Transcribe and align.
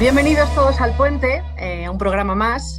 Bienvenidos 0.00 0.48
todos 0.54 0.80
al 0.80 0.96
Puente, 0.96 1.42
eh, 1.58 1.86
un 1.90 1.98
programa 1.98 2.34
más. 2.34 2.78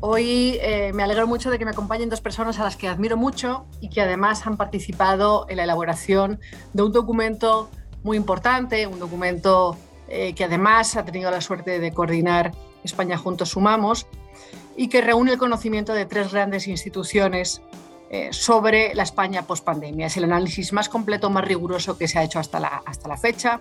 Hoy 0.00 0.58
eh, 0.60 0.92
me 0.92 1.02
alegro 1.02 1.26
mucho 1.26 1.50
de 1.50 1.58
que 1.58 1.64
me 1.64 1.70
acompañen 1.70 2.10
dos 2.10 2.20
personas 2.20 2.58
a 2.60 2.64
las 2.64 2.76
que 2.76 2.88
admiro 2.88 3.16
mucho 3.16 3.64
y 3.80 3.88
que 3.88 4.02
además 4.02 4.46
han 4.46 4.58
participado 4.58 5.46
en 5.48 5.56
la 5.56 5.64
elaboración 5.64 6.40
de 6.74 6.82
un 6.82 6.92
documento 6.92 7.70
muy 8.02 8.18
importante, 8.18 8.86
un 8.86 8.98
documento 8.98 9.78
eh, 10.08 10.34
que 10.34 10.44
además 10.44 10.94
ha 10.98 11.06
tenido 11.06 11.30
la 11.30 11.40
suerte 11.40 11.78
de 11.78 11.90
coordinar 11.90 12.52
España 12.84 13.16
Juntos 13.16 13.48
Sumamos 13.48 14.06
y 14.76 14.88
que 14.88 15.00
reúne 15.00 15.32
el 15.32 15.38
conocimiento 15.38 15.94
de 15.94 16.04
tres 16.04 16.32
grandes 16.34 16.68
instituciones 16.68 17.62
sobre 18.30 18.94
la 18.94 19.04
España 19.04 19.42
post-pandemia. 19.42 20.06
Es 20.06 20.16
el 20.18 20.24
análisis 20.24 20.72
más 20.72 20.88
completo, 20.88 21.30
más 21.30 21.44
riguroso 21.44 21.96
que 21.96 22.08
se 22.08 22.18
ha 22.18 22.22
hecho 22.22 22.38
hasta 22.38 22.60
la, 22.60 22.82
hasta 22.84 23.08
la 23.08 23.16
fecha. 23.16 23.60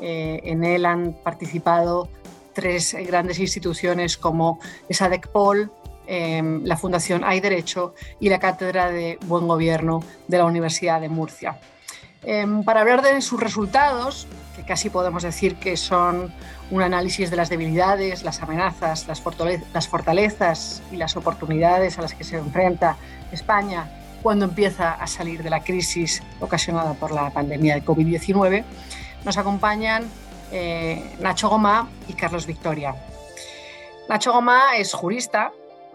Eh, 0.00 0.40
en 0.44 0.64
él 0.64 0.86
han 0.86 1.12
participado 1.12 2.08
tres 2.52 2.96
grandes 3.06 3.38
instituciones 3.38 4.16
como 4.16 4.58
ESADECPOL, 4.88 5.70
em, 6.06 6.64
la 6.64 6.76
Fundación 6.76 7.24
Hay 7.24 7.40
Derecho 7.40 7.94
y 8.20 8.28
la 8.28 8.38
Cátedra 8.38 8.90
de 8.90 9.18
Buen 9.26 9.46
Gobierno 9.46 10.02
de 10.28 10.38
la 10.38 10.44
Universidad 10.44 11.00
de 11.00 11.08
Murcia. 11.08 11.58
Em, 12.22 12.64
para 12.64 12.80
hablar 12.80 13.02
de 13.02 13.20
sus 13.20 13.40
resultados, 13.40 14.26
que 14.56 14.64
casi 14.64 14.88
podemos 14.88 15.22
decir 15.22 15.56
que 15.56 15.76
son 15.76 16.32
un 16.74 16.82
análisis 16.82 17.30
de 17.30 17.36
las 17.36 17.50
debilidades, 17.50 18.24
las 18.24 18.42
amenazas, 18.42 19.06
las 19.06 19.20
fortalezas 19.88 20.82
y 20.90 20.96
las 20.96 21.16
oportunidades 21.16 21.98
a 21.98 22.02
las 22.02 22.14
que 22.14 22.24
se 22.24 22.36
enfrenta 22.36 22.96
España 23.30 23.88
cuando 24.24 24.46
empieza 24.46 24.92
a 24.92 25.06
salir 25.06 25.44
de 25.44 25.50
la 25.50 25.62
crisis 25.62 26.20
ocasionada 26.40 26.94
por 26.94 27.12
la 27.12 27.30
pandemia 27.30 27.76
de 27.76 27.84
COVID-19, 27.84 28.64
nos 29.24 29.38
acompañan 29.38 30.10
eh, 30.50 31.14
Nacho 31.20 31.48
Goma 31.48 31.88
y 32.08 32.14
Carlos 32.14 32.44
Victoria. 32.44 32.96
Nacho 34.08 34.32
Goma 34.32 34.76
es 34.76 34.94
jurista, 34.94 35.52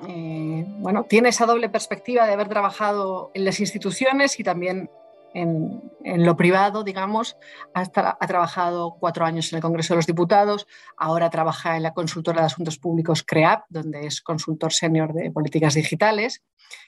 eh, 0.08 0.64
bueno, 0.78 1.04
tiene 1.04 1.28
esa 1.28 1.46
doble 1.46 1.68
perspectiva 1.68 2.26
de 2.26 2.32
haber 2.32 2.48
trabajado 2.48 3.32
en 3.34 3.44
las 3.44 3.60
instituciones 3.60 4.40
y 4.40 4.44
también 4.44 4.90
en, 5.34 5.92
lo 6.04 6.36
privado, 6.36 6.84
digamos. 6.84 7.38
Ha, 7.74 7.82
ha, 7.82 8.28
trabajado 8.28 8.98
cuatro 9.00 9.26
años 9.26 9.52
en 9.52 9.58
el 9.58 9.62
Congreso 9.62 9.94
de 9.94 9.98
los 9.98 10.08
Diputados, 10.08 10.68
ahora 10.98 11.30
trabaja 11.30 11.78
en 11.78 11.84
la 11.84 11.94
consultora 11.94 12.42
de 12.42 12.48
asuntos 12.48 12.78
públicos 12.78 13.24
CREAP, 13.24 13.64
donde 13.70 14.06
es 14.06 14.22
consultor 14.22 14.74
senior 14.74 15.14
de 15.14 15.32
políticas 15.32 15.74
digitales. 15.74 16.44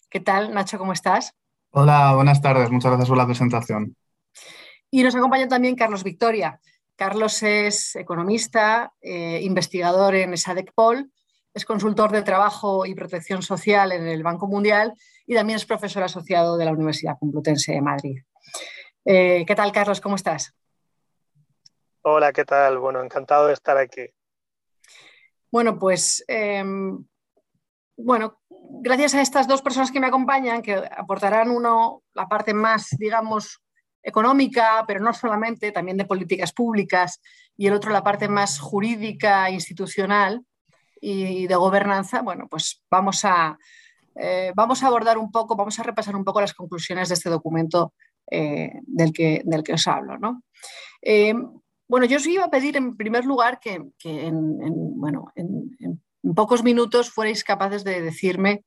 ¿Qué 0.10 0.20
tal, 0.20 0.54
Nacho? 0.54 0.78
¿Cómo 0.78 0.94
estás? 0.94 1.34
Hola, 1.72 2.16
buenas 2.16 2.42
tardes. 2.42 2.70
Muchas 2.70 2.92
gracias 2.92 3.10
por 3.10 3.18
la 3.18 3.26
presentación. 3.26 3.96
Y 4.90 5.04
nos 5.04 5.16
acompaña 5.16 5.48
también 5.48 5.76
Carlos 5.76 6.04
Victoria. 6.04 6.60
Carlos 6.98 7.42
es 7.44 7.96
economista, 7.96 8.94
eh, 9.02 9.40
investigador 9.42 10.16
en 10.16 10.38
SADECPOL, 10.38 11.10
es 11.54 11.66
consultor 11.66 12.12
de 12.12 12.22
trabajo 12.22 12.86
y 12.86 12.94
protección 12.94 13.42
social 13.42 13.92
en 13.92 14.08
el 14.08 14.24
Banco 14.24 14.48
Mundial 14.48 14.94
y 15.26 15.34
también 15.34 15.58
es 15.58 15.66
profesor 15.66 16.04
asociado 16.04 16.58
de 16.58 16.66
la 16.66 16.72
Universidad 16.72 17.18
Complutense 17.20 17.74
de 17.74 17.82
Madrid. 17.82 18.20
Eh, 19.06 19.44
¿Qué 19.48 19.56
tal, 19.56 19.72
Carlos? 19.72 20.00
¿Cómo 20.00 20.16
estás? 20.16 20.54
Hola, 22.04 22.32
¿qué 22.32 22.46
tal? 22.46 22.78
Bueno, 22.78 23.02
encantado 23.04 23.48
de 23.48 23.54
estar 23.54 23.78
aquí. 23.78 24.08
Bueno, 25.52 25.78
pues 25.78 26.24
em, 26.28 27.04
bueno, 27.98 28.40
gracias 28.50 29.16
a 29.16 29.22
estas 29.22 29.48
dos 29.48 29.62
personas 29.62 29.92
que 29.92 30.00
me 30.00 30.08
acompañan, 30.08 30.62
que 30.62 30.76
aportarán 30.76 31.50
uno 31.50 32.04
la 32.14 32.28
parte 32.28 32.54
más, 32.54 32.90
digamos, 32.98 33.62
económica, 34.04 34.84
pero 34.88 35.00
no 35.00 35.14
solamente, 35.14 35.72
también 35.72 35.98
de 35.98 36.06
políticas 36.06 36.54
públicas, 36.54 37.22
y 37.58 37.68
el 37.68 37.74
otro 37.74 37.92
la 37.92 38.04
parte 38.04 38.28
más 38.28 38.60
jurídica, 38.60 39.50
institucional 39.50 40.46
y 41.00 41.48
de 41.48 41.56
gobernanza, 41.56 42.22
bueno, 42.22 42.48
pues 42.48 42.84
vamos 42.90 43.26
a, 43.26 43.58
eh, 44.16 44.52
vamos 44.56 44.84
a 44.84 44.88
abordar 44.88 45.18
un 45.18 45.32
poco, 45.32 45.56
vamos 45.56 45.80
a 45.80 45.84
repasar 45.84 46.16
un 46.16 46.24
poco 46.24 46.42
las 46.42 46.54
conclusiones 46.54 47.10
de 47.10 47.16
este 47.16 47.30
documento 47.30 47.94
eh, 48.30 48.72
del, 48.86 49.12
que, 49.14 49.42
del 49.46 49.64
que 49.64 49.74
os 49.74 49.88
hablo. 49.88 50.18
¿no? 50.18 50.44
Eh, 51.02 51.34
bueno, 51.88 52.06
yo 52.06 52.18
os 52.18 52.28
iba 52.28 52.46
a 52.46 52.50
pedir 52.50 52.78
en 52.78 52.96
primer 52.96 53.26
lugar 53.26 53.60
que, 53.60 53.82
en, 54.04 55.00
bueno, 55.00 55.32
en 55.36 56.02
en 56.24 56.36
pocos 56.36 56.64
minutos 56.64 57.10
fuerais 57.10 57.44
capaces 57.44 57.84
de 57.84 58.02
decirme 58.02 58.64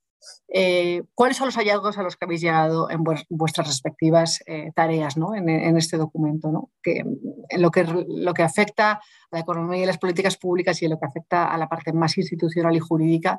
eh, 0.48 1.02
cuáles 1.14 1.36
son 1.36 1.46
los 1.46 1.56
hallazgos 1.56 1.98
a 1.98 2.02
los 2.02 2.16
que 2.16 2.24
habéis 2.24 2.40
llegado 2.40 2.90
en 2.90 3.04
vuestras 3.28 3.66
respectivas 3.66 4.42
tareas 4.74 5.16
¿no? 5.16 5.34
en, 5.34 5.76
este 5.76 5.98
documento, 5.98 6.70
que, 6.82 7.04
en 7.48 7.62
lo 7.62 7.70
que, 7.70 7.84
lo 7.84 8.32
que 8.32 8.42
afecta 8.42 8.92
a 8.92 9.00
la 9.30 9.40
economía 9.40 9.82
y 9.82 9.86
las 9.86 9.98
políticas 9.98 10.36
públicas 10.38 10.80
y 10.80 10.86
en 10.86 10.92
lo 10.92 10.98
que 10.98 11.06
afecta 11.06 11.52
a 11.52 11.58
la 11.58 11.68
parte 11.68 11.92
más 11.92 12.16
institucional 12.16 12.74
y 12.74 12.80
jurídica, 12.80 13.38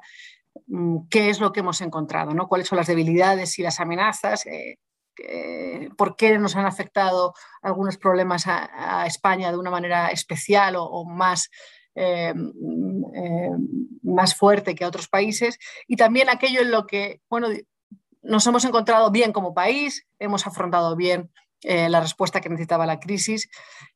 mm, 0.67 1.07
qué 1.09 1.29
es 1.29 1.39
lo 1.39 1.51
que 1.51 1.61
hemos 1.61 1.81
encontrado, 1.81 2.33
¿no? 2.33 2.47
cuáles 2.47 2.67
son 2.67 2.77
las 2.77 2.87
debilidades 2.87 3.57
y 3.57 3.63
las 3.63 3.79
amenazas. 3.79 4.45
Por 5.97 6.15
qué 6.15 6.37
nos 6.37 6.55
han 6.55 6.65
afectado 6.65 7.33
algunos 7.61 7.97
problemas 7.97 8.45
a, 8.47 9.05
España 9.05 9.51
de 9.51 9.57
una 9.57 9.71
manera 9.71 10.09
especial 10.09 10.75
o 10.77 11.05
más 11.05 11.49
eh, 11.97 12.33
eh, 13.13 13.51
más 14.03 14.35
fuerte 14.35 14.75
que 14.75 14.83
a 14.83 14.87
otros 14.89 15.07
países 15.07 15.57
y 15.87 15.95
también 15.95 16.27
aquello 16.29 16.59
en 16.59 16.69
lo 16.69 16.85
que, 16.85 17.21
bueno, 17.29 17.47
nos 18.21 18.45
hemos 18.45 18.65
encontrado 18.65 19.11
bien 19.11 19.31
como 19.31 19.53
país, 19.53 20.05
hemos 20.19 20.45
afrontado 20.45 20.97
bien 20.97 21.31
eh, 21.61 21.87
la 21.87 22.01
respuesta 22.01 22.41
que 22.41 22.49
necesitaba 22.49 22.85
la 22.85 22.99
crisis. 22.99 23.49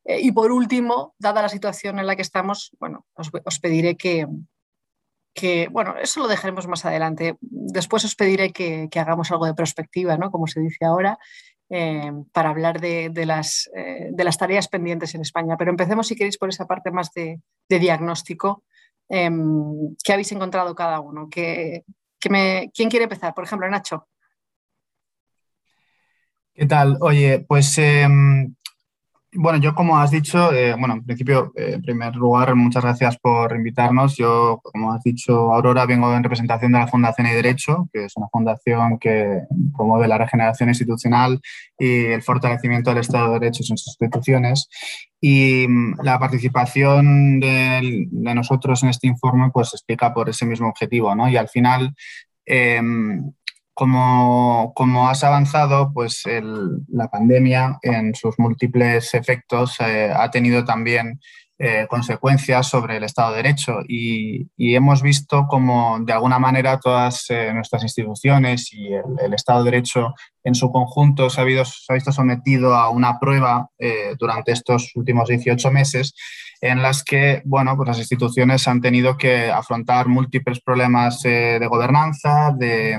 y 0.06 0.32
por 0.32 0.54
último, 0.54 1.14
dada 1.20 1.42
la 1.42 1.50
situación 1.50 2.00
en 2.00 2.08
la 2.08 2.16
que 2.16 2.22
estamos, 2.22 2.72
bueno, 2.80 3.06
os, 3.16 3.60
pediré 3.60 3.98
que, 3.98 4.26
que, 5.40 5.70
bueno, 5.72 5.96
eso 6.02 6.20
lo 6.20 6.28
dejaremos 6.28 6.68
más 6.68 6.86
adelante. 6.86 7.38
Después 7.40 8.04
os 8.04 8.16
pediré 8.16 8.52
que, 8.52 8.90
hagamos 8.96 9.32
algo 9.32 9.46
de 9.46 9.54
perspectiva, 9.54 10.18
¿no? 10.18 10.32
Como 10.32 10.48
se 10.48 10.60
dice 10.60 10.86
ahora, 10.86 11.18
eh, 11.70 12.12
para 12.34 12.50
hablar 12.50 12.82
de, 12.82 13.12
las, 13.26 13.70
eh, 13.74 14.10
de, 14.12 14.24
las, 14.26 14.38
tareas 14.38 14.68
pendientes 14.68 15.16
en 15.16 15.22
España. 15.22 15.56
Pero 15.58 15.72
empecemos, 15.72 16.08
si 16.08 16.16
queréis, 16.16 16.38
por 16.38 16.50
esa 16.50 16.66
parte 16.66 16.92
más 16.92 17.12
de, 17.14 17.40
diagnóstico. 17.70 18.66
Em, 19.08 19.96
¿Qué 20.04 20.12
habéis 20.12 20.32
encontrado 20.34 20.76
cada 20.76 21.00
uno? 21.00 21.30
¿Qué, 21.30 21.84
me, 22.30 22.70
¿Quién 22.74 22.90
quiere 22.90 23.06
empezar? 23.06 23.34
Por 23.34 23.46
ejemplo, 23.46 23.70
Nacho. 23.70 24.08
¿Qué 26.54 26.66
tal? 26.66 26.98
Oye, 27.00 27.46
pues 27.48 27.78
em, 27.78 28.56
bueno, 29.34 29.60
yo 29.60 29.76
como 29.76 29.98
has 30.00 30.10
dicho, 30.10 30.52
eh, 30.52 30.74
bueno, 30.78 30.96
en 30.96 31.06
principio, 31.06 31.52
eh, 31.56 31.74
en 31.76 31.82
primer 31.82 32.16
lugar, 32.16 32.56
muchas 32.56 32.84
gracias 32.84 33.18
por 33.18 33.56
invitarnos. 33.56 34.18
Yo, 34.18 34.60
como 34.64 34.92
has 34.92 35.04
dicho, 35.04 35.54
Aurora, 35.54 35.86
vengo 35.86 36.14
en 36.16 36.24
representación 36.24 36.72
de 36.72 36.80
la 36.80 36.88
Fundación 36.88 37.28
y 37.28 37.32
Derecho, 37.32 37.88
que 37.94 38.06
es 38.06 38.18
una 38.18 38.28
fundación 38.32 38.98
que 38.98 39.42
promueve 39.76 40.08
la 40.08 40.18
regeneración 40.18 40.70
institucional 40.70 41.40
y 41.78 42.06
el 42.06 42.24
fortalecimiento 42.24 42.90
del 42.90 43.00
Estado 43.00 43.34
de 43.34 43.40
Derecho 43.40 43.64
en 43.70 43.78
sus 43.78 43.88
instituciones. 44.00 44.68
Y 45.22 45.68
mm, 45.68 46.02
la 46.04 46.18
participación 46.18 47.40
de, 47.40 48.08
nosotros 48.12 48.82
en 48.84 48.90
este 48.90 49.08
informe 49.08 49.52
pues 49.54 49.74
explica 49.74 50.14
por 50.14 50.30
ese 50.30 50.46
mismo 50.46 50.70
objetivo, 50.70 51.14
¿no? 51.14 51.30
Y 51.30 51.38
al 51.38 51.50
final, 51.50 51.94
em, 52.46 53.32
como, 53.80 54.74
como, 54.76 55.08
has 55.08 55.24
avanzado, 55.24 55.94
pues 55.94 56.24
la 56.90 57.08
pandemia 57.08 57.80
en 57.82 58.14
sus 58.14 58.38
múltiples 58.38 59.14
efectos 59.14 59.80
eh, 59.80 60.12
ha 60.14 60.30
tenido 60.30 60.66
también 60.66 61.22
eh, 61.60 61.86
consecuencias 61.90 62.68
sobre 62.68 62.98
el 62.98 63.04
Estado 63.04 63.32
de 63.32 63.38
Derecho 63.38 63.80
y, 63.88 64.50
hemos 64.58 65.02
visto 65.02 65.46
como 65.48 66.00
de 66.00 66.14
alguna 66.14 66.40
manera 66.40 66.80
todas 66.80 67.26
eh, 67.30 67.52
nuestras 67.54 67.84
instituciones 67.84 68.72
y 68.72 68.94
el, 68.94 69.34
Estado 69.34 69.64
de 69.64 69.72
Derecho 69.72 70.14
en 70.44 70.56
su 70.56 70.72
conjunto 70.72 71.30
se 71.30 71.42
ha, 71.42 71.44
visto 71.44 72.12
sometido 72.12 72.76
a 72.76 72.90
una 72.90 73.20
prueba 73.20 73.70
durante 74.18 74.54
estos 74.54 74.92
últimos 74.96 75.28
18 75.28 75.70
meses 75.70 76.14
en 76.62 76.82
las 76.82 77.04
que 77.04 77.42
bueno, 77.46 77.76
pues 77.76 77.88
las 77.88 78.00
instituciones 78.00 78.68
han 78.68 78.82
tenido 78.82 79.18
que 79.18 79.50
afrontar 79.50 80.08
múltiples 80.08 80.60
problemas 80.62 81.24
eh, 81.26 81.58
de 81.60 81.68
gobernanza, 81.68 82.54
de, 82.56 82.98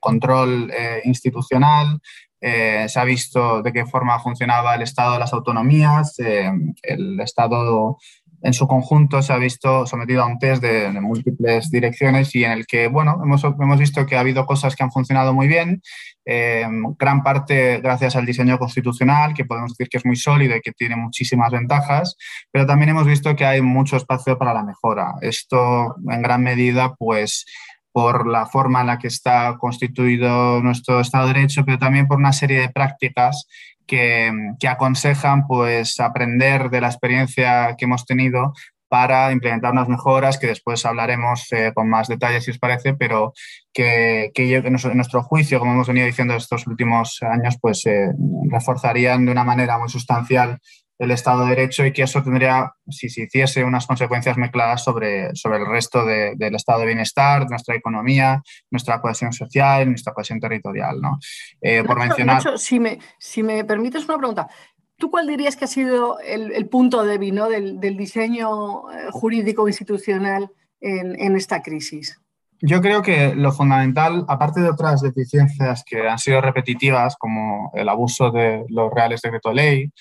control 0.00 0.70
eh, 0.70 1.02
institucional. 1.04 2.00
Eh, 2.46 2.84
se 2.88 3.00
ha 3.00 3.04
visto 3.04 3.62
de 3.62 3.72
qué 3.72 3.86
forma 3.86 4.20
funcionaba 4.20 4.74
el 4.74 4.82
Estado 4.82 5.14
de 5.14 5.18
las 5.18 5.32
autonomías, 5.32 6.16
el 6.18 7.18
Estado 7.20 7.96
en 8.44 8.52
su 8.52 8.68
conjunto 8.68 9.22
se 9.22 9.32
ha 9.32 9.38
visto 9.38 9.86
sometido 9.86 10.22
a 10.22 10.26
un 10.26 10.38
test 10.38 10.62
de, 10.62 10.90
múltiples 11.00 11.70
direcciones 11.70 12.34
y 12.34 12.44
en 12.44 12.52
el 12.52 12.66
que, 12.66 12.88
bueno, 12.88 13.18
hemos, 13.24 13.42
hemos, 13.42 13.78
visto 13.78 14.04
que 14.04 14.16
ha 14.16 14.20
habido 14.20 14.44
cosas 14.44 14.76
que 14.76 14.82
han 14.82 14.92
funcionado 14.92 15.32
muy 15.32 15.48
bien, 15.48 15.80
eh, 16.26 16.66
gran 16.98 17.22
parte 17.22 17.78
gracias 17.78 18.16
al 18.16 18.26
diseño 18.26 18.58
constitucional, 18.58 19.32
que 19.32 19.46
podemos 19.46 19.72
decir 19.72 19.88
que 19.88 19.96
es 19.96 20.04
muy 20.04 20.16
sólido 20.16 20.54
y 20.54 20.60
que 20.60 20.72
tiene 20.72 20.94
muchísimas 20.94 21.50
ventajas, 21.52 22.16
pero 22.52 22.66
también 22.66 22.90
hemos 22.90 23.06
visto 23.06 23.34
que 23.34 23.46
hay 23.46 23.62
mucho 23.62 23.96
espacio 23.96 24.36
para 24.36 24.52
la 24.52 24.62
mejora. 24.62 25.14
Esto 25.22 25.94
en 26.10 26.20
gran 26.20 26.42
medida, 26.42 26.94
pues 26.96 27.46
por 27.94 28.26
la 28.26 28.44
forma 28.46 28.80
en 28.80 28.88
la 28.88 28.98
que 28.98 29.06
está 29.06 29.56
constituido 29.56 30.60
nuestro 30.60 30.98
Estado 30.98 31.28
de 31.28 31.34
Derecho, 31.34 31.64
pero 31.64 31.78
también 31.78 32.08
por 32.08 32.18
una 32.18 32.32
serie 32.32 32.58
de 32.58 32.68
prácticas 32.68 33.46
que, 33.86 34.32
aconsejan 34.68 35.46
pues, 35.46 36.00
aprender 36.00 36.70
de 36.70 36.80
la 36.80 36.88
experiencia 36.88 37.76
que 37.78 37.84
hemos 37.84 38.04
tenido 38.04 38.52
para 38.88 39.30
implementar 39.30 39.70
unas 39.70 39.88
mejoras 39.88 40.38
que 40.38 40.48
después 40.48 40.84
hablaremos 40.84 41.46
eh, 41.52 41.70
con 41.72 41.88
más 41.88 42.08
detalles 42.08 42.42
si 42.42 42.50
os 42.50 42.58
parece, 42.58 42.94
pero 42.94 43.32
que, 43.72 44.32
en 44.34 44.72
nuestro 44.96 45.22
juicio, 45.22 45.60
como 45.60 45.74
hemos 45.74 45.86
venido 45.86 46.06
diciendo 46.06 46.34
estos 46.34 46.66
últimos 46.66 47.22
años, 47.22 47.58
pues 47.60 47.86
eh, 47.86 48.08
reforzarían 48.50 49.24
de 49.24 49.30
una 49.30 49.44
manera 49.44 49.78
muy 49.78 49.88
sustancial 49.88 50.58
el 50.98 51.10
Estado 51.10 51.44
de 51.44 51.50
Derecho 51.50 51.84
y 51.84 51.92
que 51.92 52.02
eso 52.02 52.22
tendría, 52.22 52.72
si 52.88 53.08
se 53.08 53.22
hiciese, 53.22 53.64
unas 53.64 53.86
consecuencias 53.86 54.36
muy 54.36 54.50
claras 54.50 54.84
sobre, 54.84 55.34
sobre 55.34 55.58
el 55.58 55.66
resto 55.66 56.04
del 56.04 56.54
estado 56.54 56.80
de 56.80 56.86
bienestar, 56.86 57.48
nuestra 57.48 57.74
economía, 57.74 58.42
nuestra 58.70 59.00
cohesión 59.00 59.32
social, 59.32 59.88
nuestra 59.88 60.12
cohesión 60.12 60.40
territorial. 60.40 61.00
¿no? 61.00 61.18
Eh, 61.60 61.82
por 61.84 61.98
mencionar... 61.98 62.58
si, 62.58 62.78
me, 62.78 62.98
si 63.18 63.42
me 63.42 63.64
permites 63.64 64.04
una 64.04 64.18
pregunta, 64.18 64.48
¿tú 64.96 65.10
cuál 65.10 65.26
dirías 65.26 65.56
que 65.56 65.64
ha 65.64 65.68
sido 65.68 66.18
el, 66.20 66.68
punto 66.68 67.04
débil 67.04 67.34
¿no? 67.34 67.48
del, 67.48 67.96
diseño 67.96 68.90
eh, 68.90 69.08
jurídico 69.10 69.66
institucional 69.66 70.50
en, 70.80 71.20
en 71.20 71.36
esta 71.36 71.62
crisis? 71.62 72.20
Yo 72.66 72.80
creo 72.80 73.02
que 73.02 73.34
lo 73.34 73.52
fundamental, 73.52 74.24
aparte 74.26 74.60
de 74.60 74.70
otras 74.70 75.02
deficiencias 75.02 75.84
que 75.84 76.08
han 76.08 76.18
sido 76.18 76.40
repetitivas, 76.40 77.14
como 77.16 77.70
el 77.74 77.88
abuso 77.90 78.30
de 78.30 78.64
los 78.68 78.90
reales 78.90 79.20
decreto 79.20 79.52
ley, 79.52 79.92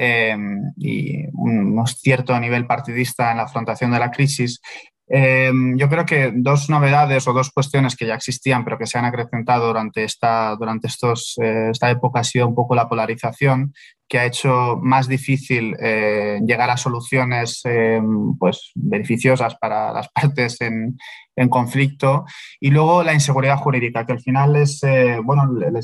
Em, 0.00 0.72
y 0.76 1.26
un, 1.32 1.84
cierto 1.88 2.38
nivel 2.38 2.68
partidista 2.68 3.32
en 3.32 3.38
la 3.38 3.42
afrontación 3.42 3.90
de 3.90 3.98
la 3.98 4.12
crisis, 4.12 4.60
em, 5.08 5.76
yo 5.76 5.88
creo 5.88 6.06
que 6.06 6.30
dos 6.32 6.70
novedades 6.70 7.26
o 7.26 7.32
dos 7.32 7.50
cuestiones 7.50 7.96
que 7.96 8.06
ya 8.06 8.14
existían 8.14 8.64
pero 8.64 8.78
que 8.78 8.86
se 8.86 8.96
han 8.96 9.06
acrecentado 9.06 9.66
durante 9.66 10.04
esta, 10.04 10.54
durante 10.54 10.86
estos, 10.86 11.34
eh, 11.42 11.70
esta 11.72 11.90
época 11.90 12.20
ha 12.20 12.24
sido 12.24 12.46
un 12.46 12.54
poco 12.54 12.76
la 12.76 12.88
polarización 12.88 13.72
que 14.08 14.20
ha 14.20 14.26
hecho 14.26 14.78
más 14.80 15.08
difícil 15.08 15.74
eh, 15.80 16.38
llegar 16.46 16.70
a 16.70 16.76
soluciones 16.76 17.60
em, 17.64 18.36
pues, 18.38 18.70
beneficiosas 18.76 19.56
para 19.56 19.92
las 19.92 20.08
partes 20.14 20.60
en, 20.60 20.96
en 21.38 21.48
conflicto. 21.48 22.24
Y 22.60 22.70
luego 22.70 23.02
la 23.02 23.14
inseguridad 23.14 23.56
jurídica, 23.56 24.04
que 24.04 24.12
al 24.12 24.20
final 24.20 24.56
es, 24.56 24.82
eh, 24.82 25.18
bueno, 25.22 25.44
el, 25.60 25.80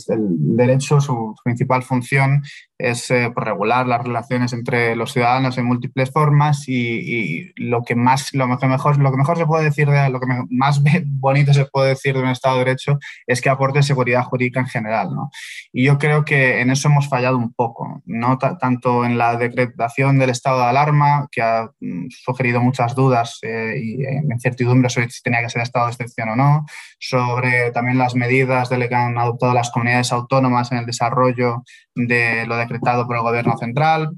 derecho, 0.57 1.01
su 1.01 1.35
principal 1.43 1.83
función 1.83 2.43
es 2.79 3.11
eh, 3.11 3.31
pues, 3.33 3.47
regular 3.47 3.87
las 3.87 4.03
relaciones 4.03 4.53
entre 4.53 4.97
los 4.97 5.13
ciudadanos 5.13 5.57
en 5.59 5.67
múltiples 5.67 6.11
formas 6.11 6.69
y, 6.69 7.53
lo 7.57 7.83
que 7.83 7.95
más, 7.95 8.35
lo 8.35 8.47
mejor, 8.49 8.99
lo 8.99 9.11
que 9.11 9.17
mejor 9.17 9.39
se 9.39 9.47
puede 9.47 9.65
decir, 9.65 9.89
de, 9.89 10.11
lo 10.11 10.21
que 10.21 10.27
más 10.51 10.83
bonito 11.07 11.53
se 11.55 11.67
puede 11.67 11.91
decir 11.91 12.15
de 12.15 12.23
un 12.23 12.29
Estado 12.29 12.59
de 12.59 12.65
Derecho 12.65 12.99
es 13.27 13.41
que 13.41 13.49
aporte 13.49 13.83
seguridad 13.83 14.25
jurídica 14.25 14.61
en 14.61 14.67
general. 14.67 15.15
¿no? 15.15 15.31
Y 15.73 15.85
yo 15.85 15.99
creo 15.99 16.25
que 16.25 16.61
en 16.61 16.71
eso 16.71 16.89
hemos 16.89 17.09
fallado 17.09 17.39
un 17.39 17.53
poco, 17.53 18.03
no 18.07 18.39
tanto 18.39 19.05
en 19.05 19.19
la 19.19 19.37
decretación 19.37 20.19
del 20.19 20.31
estado 20.31 20.61
de 20.61 20.67
alarma, 20.67 21.29
que 21.31 21.43
ha 21.43 21.71
mm, 21.81 22.09
sugerido 22.11 22.61
muchas 22.61 22.95
dudas 22.95 23.39
eh, 23.43 23.75
y 23.81 24.33
incertidumbres 24.33 24.93
sobre 24.93 25.11
si 25.11 25.23
tenía 25.23 25.43
que 25.43 25.51
ser 25.51 25.63
estado 25.63 25.87
de 25.87 25.93
excepción 25.93 26.31
o 26.31 26.37
no, 26.37 26.67
sobre 26.99 27.71
también 27.71 27.99
las 27.99 28.15
medidas 28.15 28.69
de 28.69 28.85
que 28.89 28.95
han 28.95 29.17
adoptado 29.17 29.55
las 29.55 29.71
comunidades 29.71 30.13
autónomas 30.13 30.73
en 30.73 30.79
el 30.79 30.87
desarrollo 30.87 31.63
de 31.95 32.47
lo 32.47 32.57
decretado 32.65 33.07
por 33.07 33.17
el 33.17 33.23
gobierno 33.23 33.57
central 33.57 34.11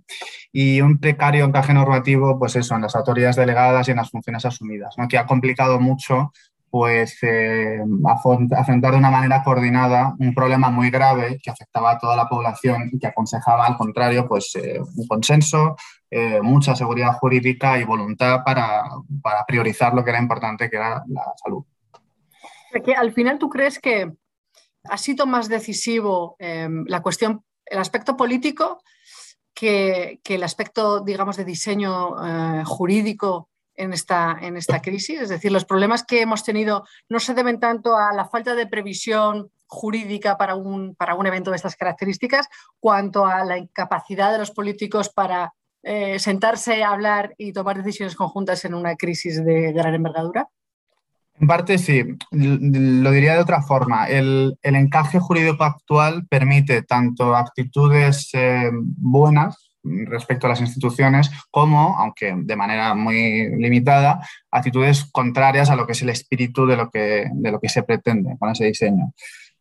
y 0.53 0.81
un 0.81 0.99
precario 0.99 1.45
encaje 1.45 1.75
normativo, 1.75 2.39
pues 2.39 2.57
eso, 2.57 2.75
en 2.75 2.83
las 2.83 2.97
autoridades 2.97 3.37
delegadas 3.37 3.89
y 3.89 3.91
en 3.91 3.99
las 3.99 4.11
funciones 4.11 4.45
asumidas, 4.45 4.95
¿no? 4.97 5.07
que 5.09 5.19
ha 5.19 5.27
complicado 5.27 5.79
mucho 5.79 6.33
pues 6.71 7.17
eh, 7.23 7.79
afrontar 8.07 8.93
de 8.93 8.99
una 8.99 9.11
manera 9.11 9.43
coordinada 9.43 10.15
un 10.19 10.35
problema 10.35 10.69
muy 10.69 10.91
grave 10.91 11.39
que 11.43 11.51
afectaba 11.51 11.93
a 11.93 11.99
toda 11.99 12.17
la 12.17 12.29
población 12.29 12.91
y 12.93 12.99
que 12.99 13.07
aconsejaba 13.07 13.67
al 13.67 13.79
contrario 13.79 14.29
pues 14.29 14.55
eh, 14.57 14.79
un 14.81 15.07
consenso, 15.07 15.77
eh, 16.11 16.41
mucha 16.43 16.77
seguridad 16.77 17.13
jurídica 17.13 17.79
y 17.79 17.85
voluntad 17.85 18.43
para, 18.45 18.85
para, 19.23 19.47
priorizar 19.47 19.95
lo 19.95 20.05
que 20.05 20.11
era 20.11 20.21
importante 20.21 20.69
que 20.69 20.77
era 20.77 21.03
la 21.09 21.23
salud. 21.43 21.65
Que 22.85 22.95
al 22.95 23.13
final 23.13 23.39
tú 23.39 23.49
crees 23.49 23.79
que 23.79 24.13
ha 24.85 24.99
sido 24.99 25.25
más 25.25 25.49
decisivo 25.49 26.37
la 26.39 27.01
cuestión, 27.01 27.43
el 27.67 27.79
aspecto 27.79 28.17
político 28.17 28.83
que, 29.55 30.21
el 30.25 30.43
aspecto, 30.43 31.01
digamos, 31.01 31.37
de 31.37 31.45
diseño 31.45 32.65
jurídico 32.65 33.49
en 33.77 33.93
esta, 33.93 34.37
en 34.41 34.57
esta 34.57 34.81
crisis. 34.81 35.21
Es 35.21 35.29
decir, 35.29 35.53
los 35.53 35.65
problemas 35.65 36.05
que 36.05 36.21
hemos 36.21 36.45
tenido 36.45 36.85
no 37.09 37.21
se 37.21 37.35
deben 37.35 37.61
tanto 37.61 37.97
a 37.97 38.13
la 38.13 38.27
falta 38.27 38.55
de 38.55 38.67
previsión 38.67 39.51
jurídica 39.67 40.37
para 40.37 40.55
un, 40.55 40.95
para 40.95 41.15
un 41.15 41.27
evento 41.27 41.51
de 41.51 41.57
estas 41.57 41.77
características, 41.77 42.49
cuanto 42.79 43.27
a 43.27 43.45
la 43.45 43.59
incapacidad 43.59 44.33
de 44.33 44.39
los 44.39 44.51
políticos 44.51 45.09
para 45.09 45.53
eh, 45.83 46.19
sentarse, 46.19 46.85
hablar 46.85 47.35
y 47.37 47.53
tomar 47.53 47.83
decisiones 47.83 48.17
conjuntas 48.17 48.65
en 48.65 48.75
una 48.75 48.97
crisis 48.97 49.45
de 49.45 49.73
gran 49.73 49.95
envergadura? 49.95 50.49
En 51.39 51.47
parte 51.47 51.77
sí, 51.79 52.03
lo 52.31 53.11
diría 53.11 53.35
de 53.35 53.41
otra 53.41 53.63
forma. 53.63 54.09
El, 54.09 54.59
encaje 54.63 55.19
jurídico 55.19 55.65
actual 55.65 56.27
permite 56.29 56.83
tanto 56.83 57.37
actitudes 57.37 58.31
eh, 58.33 58.71
buenas 58.73 59.71
respecto 60.07 60.47
a 60.47 60.51
las 60.51 60.61
instituciones, 60.61 61.31
como, 61.51 61.97
aunque 61.99 62.35
de 62.37 62.57
manera 62.57 62.95
muy 62.95 63.51
limitada, 63.57 64.21
actitudes 64.51 65.05
contrarias 65.13 65.71
a 65.71 65.77
lo 65.77 65.87
que 65.87 65.93
es 65.93 66.03
el 66.03 66.09
espíritu 66.09 66.67
de 66.67 66.77
lo 66.77 66.91
que, 66.91 67.27
de 67.33 67.51
lo 67.53 67.61
que 67.61 67.69
se 67.69 67.83
pretende 67.83 68.37
con 68.39 68.51
ese 68.51 68.65
diseño. 68.65 69.13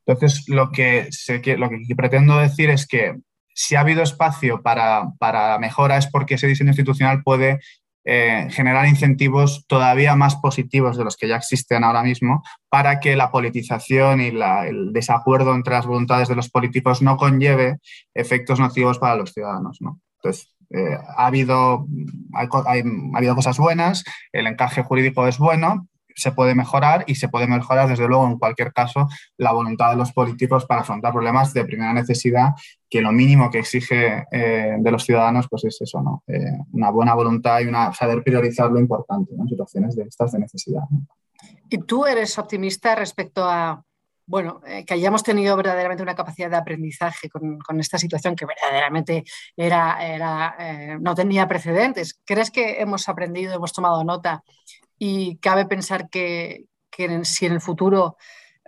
Entonces, 0.06 0.48
lo 0.48 0.72
que, 0.72 1.10
lo 1.58 1.70
que 1.70 1.96
pretendo 1.96 2.38
decir 2.38 2.70
es 2.70 2.88
que 2.88 3.16
si 3.54 3.76
ha 3.76 3.80
habido 3.80 4.04
espacio 4.04 4.62
para, 4.62 5.12
para 5.18 5.58
mejora 5.60 5.98
es 5.98 6.08
porque 6.08 6.36
ese 6.36 6.48
diseño 6.48 6.70
institucional 6.70 7.24
puede 7.24 7.60
eh, 8.08 8.48
generar 8.52 8.88
incentivos 8.88 9.66
todavía 9.68 10.16
más 10.16 10.36
positivos 10.36 10.96
de 10.96 11.04
los 11.04 11.18
que 11.18 11.28
ya 11.28 11.38
existen 11.38 11.84
ahora 11.84 12.04
mismo 12.04 12.44
para 12.70 13.00
que 13.00 13.16
la 13.16 13.32
politización 13.32 14.22
y 14.22 14.28
el 14.28 14.94
desacuerdo 14.94 15.56
entre 15.56 15.74
las 15.74 15.88
voluntades 15.88 16.28
de 16.28 16.36
los 16.36 16.50
políticos 16.50 17.02
no 17.02 17.18
conlleve 17.18 17.80
efectos 18.14 18.60
nocivos 18.60 19.00
para 19.00 19.16
los 19.16 19.34
ciudadanos. 19.34 19.80
¿no? 19.82 20.00
Entonces, 20.18 20.54
eh, 20.70 20.98
ha, 21.18 21.26
habido, 21.26 21.88
ha 22.34 23.18
habido 23.18 23.36
cosas 23.36 23.58
buenas, 23.58 24.04
el 24.32 24.48
encaje 24.48 24.84
jurídico 24.84 25.28
es 25.28 25.40
bueno, 25.40 25.88
se 26.16 26.32
puede 26.32 26.56
mejorar 26.56 27.04
y 27.08 27.16
se 27.16 27.30
puede 27.30 27.48
mejorar, 27.48 27.90
desde 27.90 28.08
luego, 28.08 28.26
en 28.28 28.38
cualquier 28.38 28.74
caso, 28.74 29.08
la 29.38 29.52
voluntad 29.52 29.92
de 29.92 29.98
los 29.98 30.14
políticos 30.14 30.66
para 30.66 30.82
afrontar 30.82 31.12
problemas 31.12 31.54
de 31.54 31.66
primera 31.66 31.94
necesidad, 31.94 32.54
que 32.90 33.02
lo 33.02 33.12
mínimo 33.12 33.52
que 33.52 33.60
exige 33.60 34.26
eh, 34.32 34.76
de 34.80 34.92
los 34.92 35.04
ciudadanos 35.04 35.48
pues 35.50 35.66
es 35.66 35.82
eso, 35.82 36.02
¿no? 36.02 36.24
Eh, 36.28 36.40
una 36.72 36.90
buena 36.90 37.14
voluntad 37.14 37.60
y 37.60 37.66
una, 37.66 37.94
saber 37.94 38.24
priorizar 38.24 38.72
lo 38.72 38.80
importante 38.80 39.34
en 39.38 39.48
situaciones 39.48 39.96
de 39.96 40.04
estas 40.04 40.32
de 40.32 40.40
necesidad. 40.40 40.84
¿Y 41.70 41.80
tú 41.80 42.06
eres 42.06 42.38
optimista 42.40 42.96
respecto 42.96 43.44
a 43.44 43.84
bueno, 44.28 44.62
eh, 44.66 44.84
que 44.86 44.96
hayamos 44.96 45.24
tenido 45.24 45.56
verdaderamente 45.56 46.02
una 46.02 46.16
capacidad 46.16 46.50
de 46.50 46.56
aprendizaje 46.56 47.30
con, 47.30 47.80
esta 47.80 47.98
situación 47.98 48.36
que 48.36 48.46
verdaderamente 48.46 49.24
era, 49.56 49.98
eh, 50.60 50.98
no 51.00 51.14
tenía 51.14 51.48
precedentes. 51.48 52.20
¿Crees 52.26 52.50
que 52.50 52.82
hemos 52.82 53.08
aprendido, 53.08 53.54
hemos 53.54 53.72
tomado 53.72 54.04
nota 54.04 54.44
y 54.98 55.38
cabe 55.38 55.66
pensar 55.66 56.10
que, 56.10 56.66
si 57.24 57.46
en 57.46 57.52
el 57.54 57.62
futuro, 57.62 58.18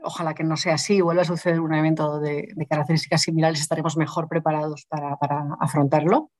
ojalá 0.03 0.33
que 0.33 0.43
no 0.43 0.57
sea 0.57 0.75
así, 0.75 1.01
vuelva 1.01 1.21
a 1.21 1.25
suceder 1.25 1.59
un 1.59 1.73
evento 1.73 2.19
de, 2.19 2.47
características 2.69 3.21
similares, 3.21 3.61
estaremos 3.61 3.97
mejor 3.97 4.27
preparados 4.27 4.85
para, 4.89 5.17
afrontarlo? 5.59 6.31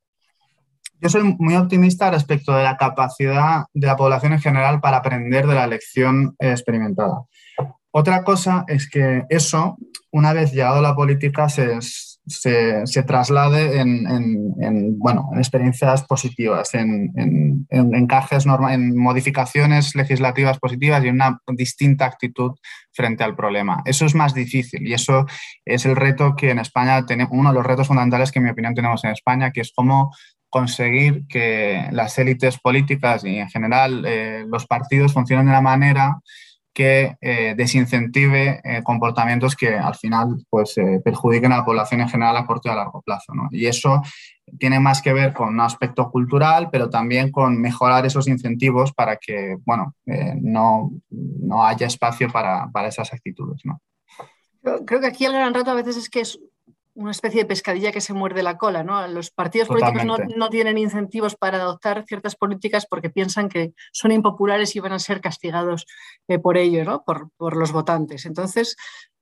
Yo 1.00 1.10
soy 1.10 1.36
muy 1.38 1.56
optimista 1.56 2.10
respecto 2.10 2.56
de 2.56 2.64
la 2.64 2.76
capacidad 2.76 3.66
de 3.74 3.88
la 3.88 3.96
población 3.96 4.34
en 4.34 4.42
general 4.42 4.82
para 4.82 4.98
aprender 4.98 5.46
de 5.46 5.54
la 5.54 5.68
lección 5.68 6.36
experimentada. 6.40 7.24
Otra 7.92 8.24
cosa 8.24 8.66
es 8.68 8.90
que 8.90 9.26
eso, 9.30 9.78
una 10.12 10.34
vez 10.34 10.54
llegado 10.54 10.80
a 10.80 10.82
la 10.82 10.96
política, 10.96 11.50
se, 11.50 11.78
se, 12.28 13.04
traslade 13.04 13.80
en, 13.80 15.00
bueno, 15.00 15.30
en 15.34 15.40
experiencias 15.40 16.04
positivas, 16.04 16.74
en, 16.74 17.66
encajes, 17.70 18.46
en 18.46 18.98
modificaciones 18.98 19.96
legislativas 19.96 20.60
positivas 20.60 21.04
y 21.04 21.10
una 21.10 21.40
distinta 21.48 22.06
actitud 22.06 22.52
frente 22.92 23.24
al 23.24 23.36
problema. 23.36 23.82
Eso 23.86 24.06
es 24.06 24.14
más 24.14 24.34
difícil 24.34 24.86
y 24.88 24.94
eso 24.94 25.26
es 25.66 25.86
el 25.86 25.96
reto 25.96 26.36
que 26.36 26.52
en 26.52 26.60
España 26.60 27.06
tenemos, 27.06 27.34
uno 27.34 27.50
de 27.50 27.56
los 27.56 27.66
retos 27.66 27.88
fundamentales 27.88 28.32
que 28.32 28.40
en 28.40 28.46
mi 28.46 28.52
opinión 28.52 28.74
tenemos 28.74 29.04
en 29.04 29.12
España, 29.12 29.52
que 29.52 29.62
es 29.62 29.72
cómo 29.74 30.12
conseguir 30.50 31.26
que 31.28 31.88
las 31.92 32.18
élites 32.18 32.58
políticas 32.60 33.24
y 33.24 33.38
en 33.38 33.50
general 33.50 34.04
eh, 34.06 34.46
los 34.48 34.66
partidos 34.66 35.14
funcionen 35.14 35.46
de 35.46 35.52
la 35.52 35.62
manera 35.62 36.18
que 36.78 37.18
eh, 37.22 37.56
desincentive 37.58 38.62
eh, 38.64 38.84
comportamientos 38.84 39.56
que 39.56 39.74
al 39.74 39.96
final 39.96 40.46
pues, 40.48 40.78
eh, 40.78 41.02
perjudiquen 41.04 41.52
a 41.52 41.58
la 41.58 41.66
población 41.66 42.02
en 42.02 42.08
general 42.08 42.38
a 42.38 42.46
corto 42.46 42.70
y 42.70 42.72
a 42.72 42.76
largo 42.76 43.02
plazo. 43.02 43.34
Y 43.50 43.66
eso 43.66 44.04
tiene 44.60 44.80
más 44.80 45.02
que 45.02 45.12
ver 45.12 45.34
con 45.34 45.50
un 45.50 45.60
aspecto 45.60 46.12
cultural, 46.12 46.70
pero 46.72 46.88
también 46.88 47.32
con 47.32 47.60
mejorar 47.60 48.06
esos 48.06 48.28
incentivos 48.28 48.94
para 48.94 49.18
que 49.18 49.58
bueno, 49.66 49.96
no, 50.40 50.92
no, 51.10 51.66
haya 51.66 51.88
espacio 51.88 52.30
para, 52.30 52.70
para 52.72 52.90
esas 52.90 53.12
actitudes. 53.12 53.64
Creo 54.86 55.02
que 55.02 55.08
aquí 55.08 55.26
el 55.26 55.34
gran 55.34 55.56
reto 55.56 55.72
a 55.72 55.74
veces 55.74 55.98
es 55.98 56.10
que 56.12 56.20
es 56.20 56.40
una 56.98 57.12
especie 57.12 57.42
de 57.42 57.48
pescadilla 57.48 57.92
que 57.92 58.02
se 58.02 58.14
muerde 58.14 58.42
la 58.42 58.58
cola. 58.58 58.84
¿no? 58.84 59.08
Los 59.08 59.30
partidos 59.30 59.68
políticos 59.68 60.04
no, 60.36 60.50
tienen 60.50 60.78
incentivos 60.78 61.36
para 61.36 61.58
adoptar 61.58 62.06
ciertas 62.08 62.36
políticas 62.36 62.88
porque 62.88 63.10
piensan 63.10 63.50
que 63.50 63.74
son 63.92 64.12
impopulares 64.12 64.76
y 64.76 64.80
van 64.80 64.94
a 64.94 65.00
ser 65.00 65.22
castigados 65.22 65.86
eh, 66.28 66.40
por 66.40 66.58
ello, 66.58 66.84
¿no? 66.84 67.04
por, 67.04 67.30
por, 67.38 67.56
los 67.56 67.72
votantes. 67.72 68.26
Entonces, 68.26 68.76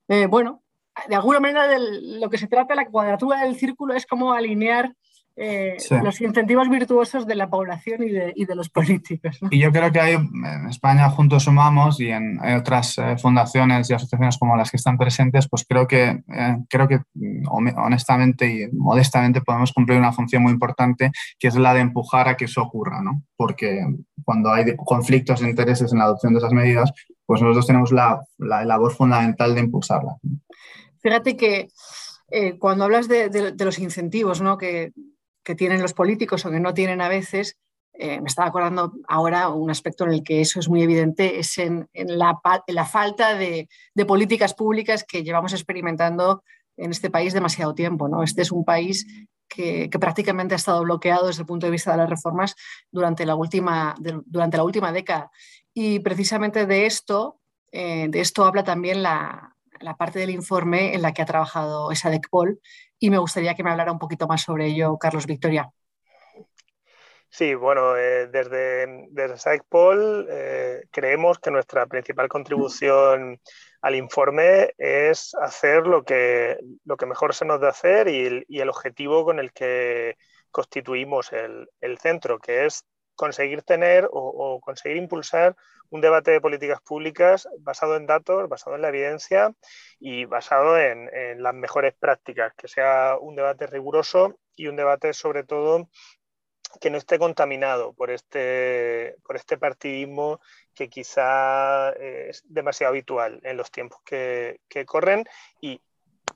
eh, 0.08 0.26
bueno, 0.26 0.62
de 1.08 1.16
alguna 1.16 1.38
manera 1.38 1.68
de 1.68 2.18
lo 2.18 2.30
que 2.30 2.38
se 2.38 2.48
trata, 2.48 2.74
la 2.74 2.86
cuadratura 2.86 3.42
del 3.42 3.56
círculo 3.56 3.94
es 3.94 4.06
como 4.06 4.32
alinear 4.32 4.94
eh, 5.38 5.76
los 6.02 6.18
incentivos 6.22 6.70
virtuosos 6.70 7.26
de 7.26 7.34
la 7.34 7.50
población 7.50 8.02
y 8.02 8.44
de, 8.46 8.54
los 8.54 8.70
políticos. 8.70 9.38
Y 9.50 9.58
yo 9.58 9.70
creo 9.70 9.92
que 9.92 10.00
hay 10.00 10.14
en 10.14 10.68
España 10.70 11.10
juntos 11.10 11.44
sumamos 11.44 12.00
y 12.00 12.08
en 12.08 12.40
otras 12.56 12.96
eh, 12.96 13.18
fundaciones 13.18 13.90
y 13.90 13.92
asociaciones 13.92 14.38
como 14.38 14.56
las 14.56 14.70
que 14.70 14.78
están 14.78 14.96
presentes, 14.96 15.46
pues 15.46 15.66
creo 15.68 15.86
que, 15.86 16.22
eh, 16.26 16.56
creo 16.70 16.88
que 16.88 17.00
mm, 17.12 17.46
honestamente 17.76 18.46
y 18.46 18.68
modestamente 18.72 19.42
podemos 19.42 19.74
cumplir 19.74 19.98
una 19.98 20.12
función 20.12 20.42
muy 20.42 20.52
importante 20.52 21.10
que 21.38 21.48
es 21.48 21.56
la 21.56 21.74
de 21.74 21.80
empujar 21.80 22.28
a 22.28 22.36
que 22.38 22.46
eso 22.46 22.62
ocurra, 22.62 23.02
¿no? 23.02 23.22
porque 23.36 23.84
cuando 24.24 24.50
hay 24.50 24.74
conflictos 24.76 25.40
de 25.40 25.50
intereses 25.50 25.92
en 25.92 25.98
la 25.98 26.04
adopción 26.04 26.32
de 26.32 26.38
esas 26.38 26.52
medidas, 26.52 26.90
pues 27.26 27.42
nosotros 27.42 27.66
tenemos 27.66 27.92
la, 27.92 28.22
la 28.38 28.64
labor 28.64 28.94
fundamental 28.94 29.54
de 29.54 29.60
impulsarla. 29.60 30.16
Fíjate 31.02 31.36
que 31.36 31.68
cuando 32.58 32.84
hablas 32.84 33.06
de, 33.06 33.28
de 33.28 33.64
los 33.64 33.78
incentivos, 33.78 34.40
¿no? 34.40 34.58
que 34.58 34.92
que 35.46 35.54
tienen 35.54 35.80
los 35.80 35.94
políticos 35.94 36.44
o 36.44 36.50
que 36.50 36.58
no 36.58 36.74
tienen 36.74 37.00
a 37.00 37.08
veces, 37.08 37.56
eh, 37.94 38.20
me 38.20 38.26
estaba 38.26 38.48
acordando 38.48 38.92
ahora 39.06 39.48
un 39.48 39.70
aspecto 39.70 40.04
en 40.04 40.12
el 40.12 40.24
que 40.24 40.40
eso 40.40 40.58
es 40.58 40.68
muy 40.68 40.82
evidente, 40.82 41.38
es 41.38 41.56
en, 41.58 41.88
la, 41.94 42.40
falta 42.84 43.36
de, 43.36 43.68
políticas 44.08 44.54
públicas 44.54 45.04
que 45.04 45.22
llevamos 45.22 45.52
experimentando 45.52 46.42
en 46.76 46.90
este 46.90 47.10
país 47.10 47.32
demasiado 47.32 47.74
tiempo. 47.76 48.08
¿no? 48.08 48.24
Este 48.24 48.42
es 48.42 48.50
un 48.50 48.64
país 48.64 49.06
que, 49.48 49.88
prácticamente 50.00 50.54
ha 50.54 50.56
estado 50.56 50.82
bloqueado 50.82 51.28
desde 51.28 51.42
el 51.42 51.46
punto 51.46 51.66
de 51.66 51.72
vista 51.72 51.92
de 51.92 51.98
las 51.98 52.10
reformas 52.10 52.56
durante 52.90 53.24
la 53.24 53.36
última, 53.36 53.94
durante 53.98 54.56
la 54.56 54.64
última 54.64 54.90
década. 54.90 55.30
Y 55.72 56.00
precisamente 56.00 56.66
de 56.66 56.86
esto, 56.86 57.38
eh, 57.70 58.08
de 58.10 58.20
esto 58.20 58.44
habla 58.44 58.64
también 58.64 59.00
la, 59.00 59.56
la 59.80 59.96
parte 59.96 60.18
del 60.18 60.30
informe 60.30 60.94
en 60.94 61.02
la 61.02 61.12
que 61.12 61.22
ha 61.22 61.26
trabajado 61.26 61.92
esa 61.92 62.10
DECPOL 62.10 62.60
y 63.06 63.10
me 63.10 63.18
gustaría 63.18 63.54
que 63.54 63.62
me 63.62 63.70
hablara 63.70 63.92
un 63.92 64.00
poquito 64.00 64.26
más 64.26 64.42
sobre 64.42 64.66
ello, 64.66 64.98
Carlos 64.98 65.26
Victoria. 65.26 65.70
Sí, 67.28 67.54
bueno, 67.54 67.96
eh, 67.96 68.26
desde, 68.26 69.06
desde 69.10 69.38
SAICPOL 69.38 70.26
eh, 70.28 70.82
creemos 70.90 71.38
que 71.38 71.52
nuestra 71.52 71.86
principal 71.86 72.28
contribución 72.28 73.40
al 73.80 73.94
informe 73.94 74.72
es 74.76 75.36
hacer 75.40 75.86
lo 75.86 76.02
que, 76.02 76.56
lo 76.84 76.96
que 76.96 77.06
mejor 77.06 77.32
se 77.32 77.44
nos 77.44 77.60
da 77.60 77.68
hacer 77.68 78.08
y 78.08 78.44
el, 78.60 78.68
objetivo 78.68 79.24
con 79.24 79.38
el 79.38 79.52
que 79.52 80.16
constituimos 80.50 81.32
el, 81.32 81.98
centro, 81.98 82.40
que 82.40 82.66
es 82.66 82.84
conseguir 83.14 83.62
tener 83.62 84.08
o 84.10 84.58
conseguir 84.60 84.96
impulsar 84.96 85.54
un 85.90 86.00
debate 86.00 86.30
de 86.30 86.40
políticas 86.40 86.80
públicas 86.80 87.48
basado 87.60 87.96
en 87.96 88.06
datos, 88.06 88.48
basado 88.48 88.76
en 88.76 88.82
la 88.82 88.88
evidencia 88.88 89.52
y 89.98 90.24
basado 90.24 90.78
en, 90.78 91.08
las 91.42 91.54
mejores 91.54 91.94
prácticas, 91.94 92.52
que 92.54 92.68
sea 92.68 93.16
un 93.20 93.36
debate 93.36 93.66
riguroso 93.66 94.38
y 94.54 94.68
un 94.68 94.76
debate 94.76 95.12
sobre 95.12 95.44
todo 95.44 95.88
que 96.80 96.90
no 96.90 96.98
esté 96.98 97.18
contaminado 97.18 97.94
por 97.94 98.10
este, 98.10 99.16
por 99.24 99.36
este 99.36 99.56
partidismo 99.56 100.40
que 100.74 100.88
quizá 100.88 101.90
es 101.92 102.42
demasiado 102.46 102.90
habitual 102.90 103.40
en 103.44 103.56
los 103.56 103.70
tiempos 103.70 104.00
que, 104.04 104.58
corren 104.86 105.24
y 105.60 105.80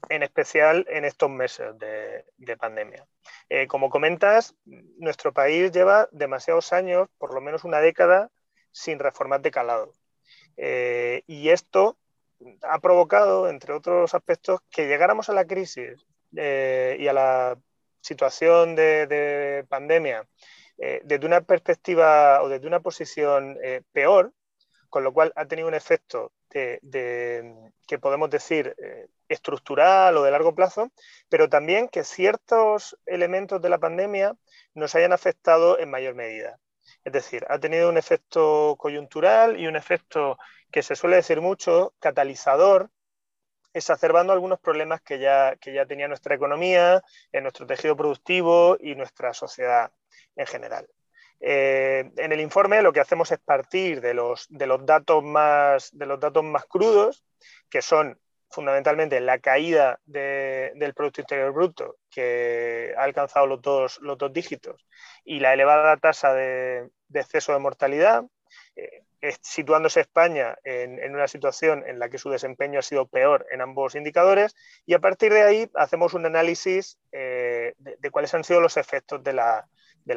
en 0.09 0.23
especial 0.23 0.87
en 0.89 1.05
estos 1.05 1.31
meses 1.31 1.73
de, 1.79 2.57
pandemia. 2.57 3.07
Eh, 3.49 3.67
como 3.67 3.91
comentas, 3.91 4.55
nuestro 4.65 5.33
país 5.33 5.73
lleva 5.73 6.09
demasiados 6.11 6.73
años, 6.73 7.09
por 7.19 7.35
lo 7.35 7.41
menos 7.41 7.65
una 7.65 7.81
década, 7.81 8.31
sin 8.73 8.99
reformas 8.99 9.43
de 9.43 9.51
calado. 9.51 9.93
Eh, 10.57 11.23
y 11.27 11.51
esto 11.51 11.97
ha 12.63 12.79
provocado, 12.81 13.49
entre 13.49 13.73
otros 13.73 14.15
aspectos, 14.15 14.61
que 14.71 14.89
llegáramos 14.89 15.29
a 15.29 15.35
la 15.35 15.47
crisis 15.47 16.07
eh, 16.37 16.97
y 16.99 17.09
a 17.09 17.13
la 17.13 17.59
situación 18.01 18.75
de, 18.77 19.65
pandemia 19.69 20.27
eh, 20.79 21.01
desde 21.05 21.27
una 21.27 21.43
perspectiva 21.43 22.43
o 22.43 22.49
desde 22.49 22.67
una 22.67 22.81
posición 22.81 23.59
peor, 23.93 24.33
con 24.89 25.05
lo 25.05 25.13
cual 25.13 25.33
ha 25.37 25.47
tenido 25.47 25.69
un 25.69 25.75
efecto 25.75 26.33
de, 26.51 27.55
que 27.87 27.99
podemos 27.99 28.31
decir 28.31 28.75
estructural 29.29 30.17
o 30.17 30.25
de 30.25 30.31
largo 30.31 30.55
plazo, 30.55 30.91
pero 31.29 31.49
también 31.49 31.89
que 31.89 32.05
ciertos 32.05 32.99
elementos 33.07 33.63
de 33.63 33.69
la 33.69 33.79
pandemia 33.79 34.35
nos 34.75 34.95
hayan 34.95 35.13
afectado 35.13 35.79
en 35.79 35.91
mayor 35.91 36.15
medida. 36.15 36.59
Es 37.05 37.13
decir, 37.13 37.45
ha 37.49 37.59
tenido 37.59 37.89
un 37.89 37.97
efecto 37.97 38.77
coyuntural 38.79 39.59
y 39.59 39.67
un 39.67 39.77
efecto 39.77 40.39
que 40.71 40.83
se 40.83 40.95
suele 40.95 41.17
decir 41.17 41.41
mucho, 41.41 41.95
catalizador, 41.99 42.91
exacerbando 43.73 44.33
algunos 44.33 44.61
problemas 44.61 45.01
que 45.01 45.19
ya, 45.19 45.57
que 45.57 45.73
ya 45.73 45.87
tenía 45.87 46.09
nuestra 46.09 46.35
economía, 46.35 47.03
en 47.33 47.43
nuestro 47.45 47.67
tejido 47.67 47.97
productivo 47.97 48.77
y 48.81 48.95
nuestra 48.95 49.33
sociedad 49.33 49.93
en 50.37 50.47
general. 50.47 50.89
Eh, 51.41 52.11
en 52.17 52.33
el 52.33 52.41
informe 52.41 52.83
lo 52.83 52.93
que 52.93 53.01
hacemos 53.01 53.33
es 53.33 53.39
partir 53.39 54.01
de 54.01 54.13
los, 54.13 54.47
de 54.51 54.67
los, 54.67 54.85
datos, 54.85 55.25
más, 55.25 55.91
de 55.93 56.07
los 56.07 56.21
datos 56.21 56.45
más 56.45 56.67
crudos, 56.67 57.25
que 57.71 57.81
son 57.81 58.19
fundamentalmente 58.51 59.21
la 59.21 59.39
caída 59.39 60.01
del 60.05 60.95
Producto 60.95 61.21
Interior 61.21 61.53
Bruto, 61.53 61.97
que 62.11 62.93
ha 62.99 63.05
alcanzado 63.05 63.47
los 63.47 63.63
dos, 63.63 63.99
los 64.03 64.19
dos 64.19 64.33
dígitos, 64.33 64.85
y 65.25 65.41
la 65.41 65.55
elevada 65.55 65.97
tasa 65.97 66.35
de, 66.35 66.91
exceso 67.15 67.53
de 67.53 67.61
mortalidad, 67.61 68.25
eh, 68.75 69.05
situándose 69.41 70.01
España 70.01 70.57
en, 70.65 71.15
una 71.15 71.29
situación 71.29 71.85
en 71.87 71.99
la 71.99 72.09
que 72.09 72.19
su 72.19 72.31
desempeño 72.31 72.79
ha 72.79 72.83
sido 72.83 73.07
peor 73.07 73.47
en 73.53 73.61
ambos 73.61 73.95
indicadores, 73.95 74.57
y 74.85 74.95
a 74.95 74.99
partir 74.99 75.33
de 75.33 75.43
ahí 75.43 75.71
hacemos 75.75 76.15
un 76.15 76.27
análisis 76.27 76.99
eh, 77.13 77.75
de, 77.79 78.11
cuáles 78.11 78.35
han 78.35 78.45
sido 78.45 78.61
los 78.61 78.77
efectos 78.77 79.23
de 79.23 79.33
la, 79.33 79.69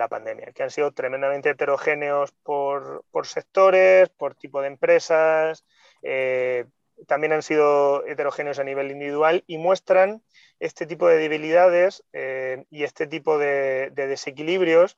pandemia, 0.09 0.51
que 0.53 0.63
han 0.63 0.71
sido 0.71 0.91
tremendamente 0.91 1.51
heterogéneos 1.51 2.31
por, 2.41 3.03
sectores, 3.25 4.09
por 4.09 4.33
tipo 4.33 4.59
de 4.61 4.67
empresas, 4.67 5.63
eh, 6.01 6.65
también 7.07 7.33
han 7.33 7.43
sido 7.43 8.05
heterogéneos 8.05 8.59
a 8.59 8.63
nivel 8.63 8.91
individual 8.91 9.43
y 9.47 9.57
muestran 9.57 10.21
este 10.59 10.85
tipo 10.85 11.07
de 11.07 11.17
debilidades 11.17 12.03
eh, 12.13 12.65
y 12.69 12.83
este 12.83 13.07
tipo 13.07 13.37
de, 13.37 13.91
desequilibrios 13.93 14.97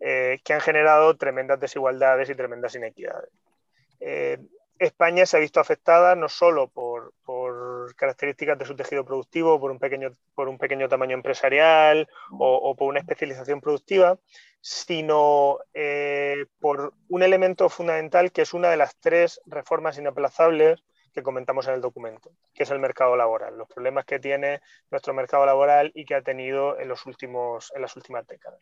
eh, 0.00 0.40
que 0.44 0.52
han 0.52 0.60
generado 0.60 1.16
tremendas 1.16 1.60
desigualdades 1.60 2.28
y 2.28 2.34
tremendas 2.34 2.74
inequidades. 2.74 3.30
Eh, 4.00 4.38
España 4.78 5.24
se 5.24 5.36
ha 5.36 5.40
visto 5.40 5.58
afectada 5.58 6.14
no 6.16 6.28
solo 6.28 6.68
por, 6.68 7.14
características 7.94 8.58
de 8.58 8.66
su 8.66 8.76
tejido 8.76 9.04
productivo, 9.04 9.58
por 9.58 9.70
un 9.70 9.78
pequeño, 9.78 10.14
por 10.34 10.48
un 10.48 10.58
pequeño 10.58 10.88
tamaño 10.88 11.14
empresarial 11.14 12.08
o, 12.38 12.74
por 12.76 12.88
una 12.88 12.98
especialización 12.98 13.62
productiva, 13.62 14.18
sino 14.60 15.58
por 16.60 16.92
un 17.08 17.22
elemento 17.22 17.70
fundamental 17.70 18.32
que 18.32 18.42
es 18.42 18.52
una 18.52 18.68
de 18.68 18.76
las 18.76 18.96
tres 18.96 19.40
reformas 19.46 19.96
inaplazables 19.96 20.82
que 21.16 21.22
comentamos 21.22 21.66
en 21.66 21.72
el 21.72 21.80
documento, 21.80 22.30
que 22.52 22.64
es 22.64 22.70
el 22.70 22.78
mercado 22.78 23.16
laboral, 23.16 23.56
los 23.56 23.66
problemas 23.68 24.04
que 24.04 24.18
tiene 24.18 24.60
nuestro 24.90 25.14
mercado 25.14 25.46
laboral 25.46 25.90
y 25.94 26.04
que 26.04 26.14
ha 26.14 26.20
tenido 26.20 26.78
en, 26.78 26.88
los 26.88 27.06
últimos, 27.06 27.72
en 27.74 27.80
las 27.80 27.96
últimas 27.96 28.26
décadas. 28.26 28.60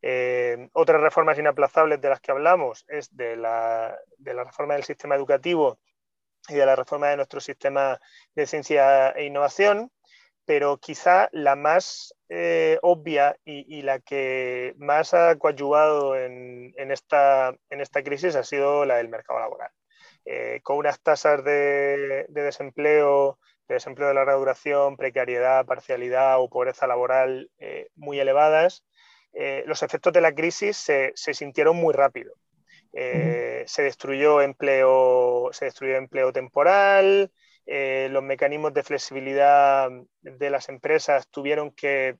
Eh, 0.00 0.68
otras 0.74 1.00
reformas 1.00 1.40
inaplazables 1.40 2.00
de 2.00 2.08
las 2.08 2.20
que 2.20 2.30
hablamos 2.30 2.84
es 2.88 3.14
de 3.16 3.34
la, 3.34 3.98
de 4.16 4.32
la, 4.32 4.44
reforma 4.44 4.74
del 4.74 4.84
sistema 4.84 5.16
educativo 5.16 5.80
y 6.48 6.54
de 6.54 6.66
la 6.66 6.76
reforma 6.76 7.08
de 7.08 7.16
nuestro 7.16 7.40
sistema 7.40 7.98
de 8.36 8.46
ciencia 8.46 9.10
e 9.10 9.24
innovación, 9.24 9.90
pero 10.44 10.78
quizá 10.78 11.30
la 11.32 11.56
más 11.56 12.14
eh, 12.28 12.78
obvia 12.82 13.36
y, 13.44 13.82
la 13.82 13.98
que 13.98 14.74
más 14.78 15.14
ha 15.14 15.36
coadyuvado 15.36 16.16
en, 16.16 16.74
en, 16.76 16.92
esta, 16.92 17.56
en 17.70 17.80
esta 17.80 18.04
crisis 18.04 18.36
ha 18.36 18.44
sido 18.44 18.84
la 18.84 18.98
del 18.98 19.08
mercado 19.08 19.40
laboral. 19.40 19.72
Eh, 20.24 20.60
con 20.62 20.76
unas 20.76 21.00
tasas 21.00 21.42
de, 21.44 22.26
desempleo, 22.28 23.38
de 23.66 23.74
desempleo 23.74 24.08
de 24.08 24.14
larga 24.14 24.34
duración, 24.34 24.96
precariedad, 24.96 25.66
parcialidad 25.66 26.40
o 26.40 26.48
pobreza 26.48 26.86
laboral 26.86 27.50
eh, 27.58 27.88
muy 27.96 28.20
elevadas, 28.20 28.84
eh, 29.32 29.64
los 29.66 29.82
efectos 29.82 30.12
de 30.12 30.20
la 30.20 30.32
crisis 30.32 30.76
se, 30.76 31.12
sintieron 31.14 31.76
muy 31.76 31.92
rápido. 31.92 32.34
se, 32.92 33.82
destruyó 33.82 34.42
empleo, 34.42 35.48
se 35.52 35.64
destruyó 35.64 35.96
empleo 35.96 36.32
temporal, 36.32 37.32
los 37.66 38.22
mecanismos 38.22 38.74
de 38.74 38.82
flexibilidad 38.82 39.90
de 40.20 40.50
las 40.50 40.68
empresas 40.68 41.26
tuvieron 41.28 41.70
que, 41.72 42.16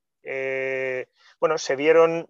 bueno, 1.39 1.59
se 1.59 1.77
vieron 1.77 2.29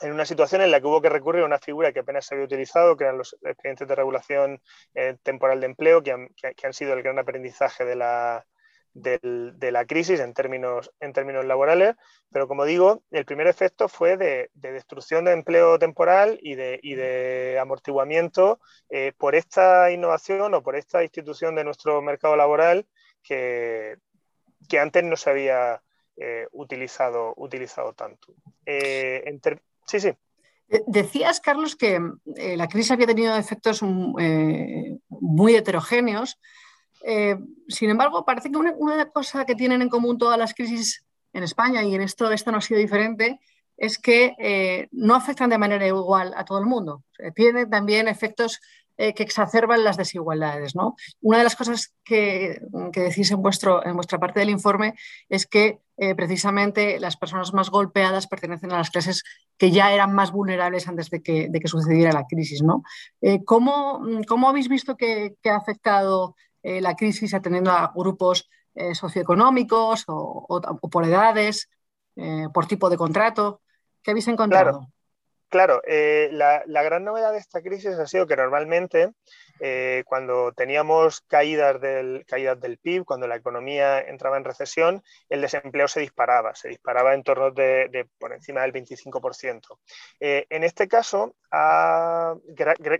en 0.00 0.12
una 0.12 0.24
situación 0.24 0.62
en 0.62 0.70
la 0.70 0.80
que 0.80 0.86
hubo 0.86 1.02
que 1.02 1.08
recurrir 1.08 1.42
a 1.42 1.46
una 1.46 1.58
figura 1.58 1.92
que 1.92 2.00
apenas 2.00 2.26
se 2.26 2.34
había 2.34 2.46
utilizado, 2.46 2.96
que 2.96 3.04
eran 3.04 3.18
los 3.18 3.36
expedientes 3.42 3.86
de 3.86 3.94
regulación 3.94 4.62
eh, 4.94 5.16
temporal 5.22 5.60
de 5.60 5.66
empleo, 5.66 6.02
que 6.02 6.12
han, 6.12 6.72
sido 6.72 6.94
el 6.94 7.02
gran 7.02 7.18
aprendizaje 7.18 7.84
de 7.84 7.96
la, 7.96 8.46
de 8.94 9.70
la 9.70 9.84
crisis 9.84 10.20
en 10.20 10.34
términos, 10.34 10.90
en 11.00 11.12
términos 11.12 11.44
laborales, 11.44 11.96
pero 12.30 12.48
como 12.48 12.64
digo, 12.64 13.02
el 13.10 13.24
primer 13.24 13.46
efecto 13.46 13.88
fue 13.88 14.16
de, 14.16 14.50
destrucción 14.54 15.24
de 15.24 15.32
empleo 15.32 15.78
temporal 15.78 16.38
y 16.42 16.54
de, 16.54 16.80
de 16.82 17.58
amortiguamiento 17.60 18.60
eh, 18.88 19.12
por 19.16 19.34
esta 19.34 19.90
innovación 19.90 20.54
o 20.54 20.62
por 20.62 20.76
esta 20.76 21.02
institución 21.02 21.54
de 21.54 21.64
nuestro 21.64 22.00
mercado 22.02 22.36
laboral 22.36 22.86
que, 23.22 23.96
que 24.68 24.78
antes 24.78 25.04
no 25.04 25.16
se 25.16 25.30
había 25.30 25.82
eh, 26.16 26.46
utilizado, 26.52 27.32
utilizado 27.36 27.92
tanto. 27.94 28.34
Eh, 28.66 29.22
sí, 29.90 30.00
sí. 30.00 30.10
Decías, 30.86 31.40
Carlos, 31.40 31.74
que 31.74 32.00
la 32.24 32.68
crisis 32.68 32.92
había 32.92 33.06
tenido 33.06 33.36
efectos 33.36 33.82
muy 33.82 35.56
heterogéneos 35.56 36.38
eh, 37.02 37.36
sin 37.68 37.90
embargo, 37.90 38.24
parece 38.24 38.50
que 38.50 38.58
una, 38.58 39.10
cosa 39.10 39.44
que 39.44 39.54
tienen 39.54 39.82
en 39.82 39.88
común 39.88 40.18
todas 40.18 40.38
las 40.38 40.54
crisis 40.54 41.04
en 41.32 41.42
España, 41.42 41.82
y 41.82 41.94
en 41.94 42.02
esto 42.02 42.30
esto 42.30 42.50
no 42.50 42.58
ha 42.58 42.62
sido 42.62 42.80
diferente, 42.80 43.40
es 43.76 43.98
que 43.98 44.34
eh, 44.38 44.88
no 44.92 45.14
afectan 45.14 45.50
de 45.50 45.58
manera 45.58 45.86
igual 45.86 46.34
a 46.36 46.44
todo 46.44 46.58
el 46.58 46.66
mundo. 46.66 47.04
tiene 47.34 47.66
también 47.66 48.08
efectos 48.08 48.60
eh, 49.00 49.14
que 49.14 49.22
exacerban 49.22 49.82
las 49.84 49.96
desigualdades. 49.96 50.74
Una 51.20 51.38
de 51.38 51.44
las 51.44 51.56
cosas 51.56 51.94
que, 52.04 52.60
decís 52.94 53.30
en, 53.30 53.42
vuestro, 53.42 53.84
en 53.84 53.94
vuestra 53.94 54.18
parte 54.18 54.40
del 54.40 54.50
informe 54.50 54.94
es 55.28 55.46
que 55.46 55.80
precisamente 56.16 56.98
las 56.98 57.18
personas 57.18 57.52
más 57.52 57.68
golpeadas 57.68 58.26
pertenecen 58.26 58.72
a 58.72 58.78
las 58.78 58.88
clases 58.88 59.22
que 59.58 59.70
ya 59.70 59.92
eran 59.92 60.14
más 60.14 60.32
vulnerables 60.32 60.88
antes 60.88 61.10
de 61.10 61.22
que, 61.22 61.50
sucediera 61.66 62.12
la 62.12 62.26
crisis. 62.26 62.62
¿no? 62.62 62.82
¿cómo, 63.44 64.00
¿cómo, 64.26 64.48
habéis 64.48 64.68
visto 64.68 64.96
que, 64.96 65.34
que 65.42 65.50
ha 65.50 65.56
afectado 65.56 66.36
eh, 66.62 66.80
la 66.80 66.94
crisis 66.94 67.32
atendiendo 67.32 67.70
a 67.70 67.92
grupos 67.94 68.48
eh, 68.74 68.94
socioeconómicos 68.94 70.04
o, 70.08 70.60
por 70.90 71.04
edades, 71.04 71.70
eh, 72.16 72.48
por 72.52 72.66
tipo 72.66 72.90
de 72.90 72.98
contrato. 72.98 73.62
¿Qué 74.02 74.10
habéis 74.10 74.28
encontrado? 74.28 74.86
La, 75.50 76.62
la, 76.66 76.82
gran 76.82 77.04
novedad 77.04 77.32
de 77.32 77.38
esta 77.38 77.60
crisis 77.60 77.98
ha 77.98 78.06
sido 78.06 78.26
que 78.26 78.36
normalmente 78.36 79.12
eh, 79.60 80.04
cuando 80.06 80.52
teníamos 80.52 81.20
caídas 81.20 81.80
del, 81.80 82.24
caídas 82.26 82.58
del 82.60 82.78
PIB, 82.78 83.04
cuando 83.04 83.28
la 83.28 83.36
economía 83.36 84.00
entraba 84.00 84.38
en 84.38 84.44
recesión, 84.44 85.02
el 85.28 85.42
desempleo 85.42 85.86
se 85.86 86.00
disparaba, 86.00 86.54
se 86.54 86.68
disparaba 86.68 87.14
en 87.14 87.22
torno 87.22 87.50
de, 87.50 88.08
por 88.18 88.32
encima 88.32 88.62
del 88.62 88.72
25%. 88.72 89.78
Eh, 90.18 90.46
en 90.48 90.64
este 90.64 90.88
caso, 90.88 91.36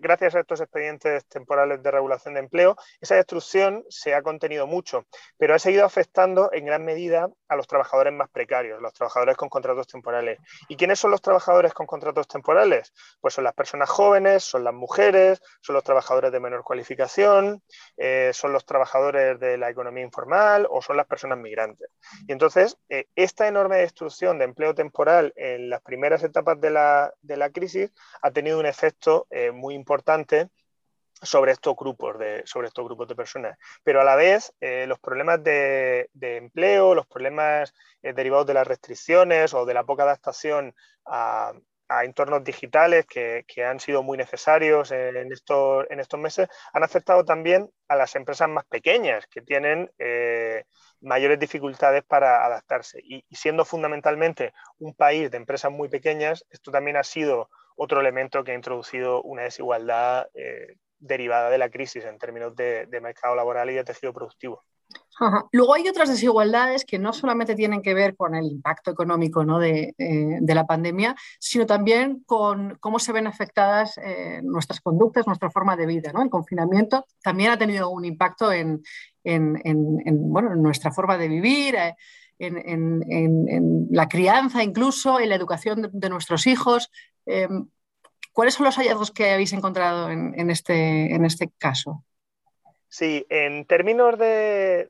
gracias 0.01 0.35
a 0.35 0.41
estos 0.41 0.61
expedientes 0.61 1.25
temporales 1.27 1.83
de 1.83 1.91
regulación 1.91 2.35
de 2.35 2.41
empleo, 2.41 2.77
esa 3.01 3.15
destrucción 3.15 3.85
se 3.89 4.15
ha 4.15 4.23
contenido 4.23 4.67
mucho, 4.67 5.07
pero 5.39 5.55
ha 5.55 5.59
seguido 5.59 5.85
afectando 5.85 6.51
en 6.53 6.67
gran 6.67 6.85
medida 6.85 7.29
a 7.49 7.57
los 7.57 7.67
trabajadores 7.67 8.13
más 8.13 8.29
precarios, 8.29 8.83
los 8.83 8.93
trabajadores 8.93 9.37
con 9.37 9.49
contratos 9.49 9.87
temporales. 9.87 10.39
¿Y 10.69 10.77
quiénes 10.77 10.99
son 10.99 11.11
los 11.11 11.23
trabajadores 11.23 11.73
con 11.73 11.87
contratos 11.87 12.29
temporales? 12.29 12.93
Pues 13.21 13.35
son 13.35 13.45
las 13.45 13.55
personas 13.55 13.89
jóvenes, 13.89 14.45
son 14.45 14.65
las 14.65 14.75
mujeres, 14.75 15.41
son 15.61 15.75
los 15.75 15.85
trabajadores 15.85 16.33
de 16.33 16.41
menor 16.41 16.50
cualificación, 16.63 17.63
eh, 17.97 18.31
son 18.35 18.53
los 18.53 18.65
trabajadores 18.65 19.39
de 19.41 19.57
la 19.57 19.71
economía 19.71 20.05
informal 20.05 20.67
o 20.71 20.83
son 20.83 20.97
las 20.97 21.07
personas 21.07 21.39
migrantes. 21.39 21.89
Y 22.27 22.33
entonces, 22.33 22.79
eh, 22.89 23.07
esta 23.15 23.49
enorme 23.49 23.79
destrucción 23.79 24.39
de 24.39 24.45
empleo 24.45 24.75
temporal 24.75 25.33
en 25.37 25.71
las 25.71 25.83
primeras 25.83 26.23
etapas 26.23 26.61
de 26.61 26.71
la, 26.71 27.13
crisis 27.53 27.93
ha 28.23 28.31
tenido 28.31 28.59
un 28.59 28.67
efecto 28.67 29.27
eh, 29.31 29.51
muy 29.51 29.75
importante 29.75 30.49
sobre 31.23 31.53
estos 31.53 31.77
grupos 31.77 32.19
de, 32.19 32.43
sobre 32.47 32.69
estos 32.69 32.85
grupos 32.85 33.09
de 33.09 33.15
personas. 33.15 33.59
Pero 33.83 34.01
a 34.01 34.05
la 34.05 34.17
vez, 34.17 34.55
los 34.61 34.99
problemas 35.01 35.43
de, 35.45 36.09
empleo, 36.15 36.95
los 36.95 37.07
problemas 37.07 37.75
derivados 38.01 38.47
de 38.47 38.55
las 38.55 38.67
restricciones 38.67 39.53
o 39.53 39.67
de 39.67 39.75
la 39.75 39.85
poca 39.85 40.05
adaptación 40.05 40.75
a, 41.05 41.53
a 41.91 42.05
entornos 42.05 42.45
digitales 42.45 43.05
que, 43.05 43.45
han 43.65 43.81
sido 43.81 44.05
muy 44.05 44.17
necesarios 44.17 44.93
en 44.93 45.33
estos, 45.33 45.87
en 45.91 45.99
estos 45.99 46.21
meses, 46.21 46.49
han 46.73 46.85
afectado 46.85 47.25
también 47.25 47.69
a 47.89 47.97
las 47.97 48.15
empresas 48.15 48.49
más 48.49 48.65
pequeñas 48.67 49.27
que 49.27 49.43
tienen 49.43 49.91
eh, 49.99 50.65
mayores 51.01 51.41
dificultades 51.41 52.05
para 52.05 52.47
adaptarse. 52.47 53.01
Y, 53.03 53.25
siendo 53.35 53.65
fundamentalmente 53.65 54.53
un 54.79 54.95
país 54.95 55.33
de 55.33 55.37
empresas 55.37 55.73
muy 55.73 55.89
pequeñas, 55.89 56.45
esto 56.51 56.71
también 56.71 56.97
ha 56.97 57.03
sido 57.03 57.51
otro 57.77 58.01
elemento 58.01 58.45
que 58.45 58.53
ha 58.53 58.55
introducido 58.55 59.21
una 59.23 59.43
desigualdad 59.43 60.29
eh, 60.35 60.77
derivada 60.99 61.51
de 61.51 61.59
la 61.59 61.71
crisis 61.71 62.05
en 62.05 62.19
términos 62.19 62.55
de 62.55 63.01
mercado 63.03 63.35
laboral 63.35 63.69
y 63.71 63.75
de 63.75 63.85
tejido 63.85 64.13
productivo. 64.13 64.65
Luego 65.53 65.75
hay 65.75 65.87
otras 65.89 66.09
desigualdades 66.09 66.85
que 66.85 66.99
no 66.99 67.13
solamente 67.13 67.55
tienen 67.55 67.83
que 67.83 67.93
ver 67.93 68.17
con 68.17 68.35
el 68.35 68.47
impacto 68.47 68.91
económico 68.91 69.43
eh, 69.63 69.93
de, 69.99 70.55
la 70.55 70.67
pandemia, 70.67 71.15
sino 71.39 71.67
también 71.67 72.23
con 72.25 72.79
cómo 72.81 72.99
se 72.99 73.13
ven 73.13 73.27
afectadas 73.27 73.99
eh, 73.99 74.41
nuestras 74.43 74.81
conductas, 74.81 75.27
nuestra 75.27 75.51
forma 75.51 75.77
de 75.77 75.87
vida. 75.87 76.11
El 76.11 76.31
confinamiento 76.31 77.05
también 77.23 77.51
ha 77.51 77.59
tenido 77.59 77.91
un 77.91 78.05
impacto 78.05 78.51
en, 78.53 78.83
nuestra 79.25 80.91
forma 80.91 81.19
de 81.19 81.29
vivir, 81.29 81.77
eh, 81.77 81.95
en, 82.39 83.89
la 83.91 84.09
crianza 84.09 84.63
incluso, 84.63 85.21
en 85.21 85.29
la 85.29 85.35
educación 85.35 85.91
de, 85.93 86.09
nuestros 86.09 86.47
hijos. 86.47 86.91
¿Cuáles 88.33 88.55
son 88.55 88.65
los 88.65 88.77
hallazgos 88.77 89.11
que 89.11 89.33
habéis 89.33 89.53
encontrado 89.53 90.11
en 90.11 90.51
este, 90.51 91.15
este 91.15 91.51
caso? 91.59 92.05
Sí, 92.91 93.25
en 93.31 93.67
términos 93.67 94.19
de, 94.19 94.89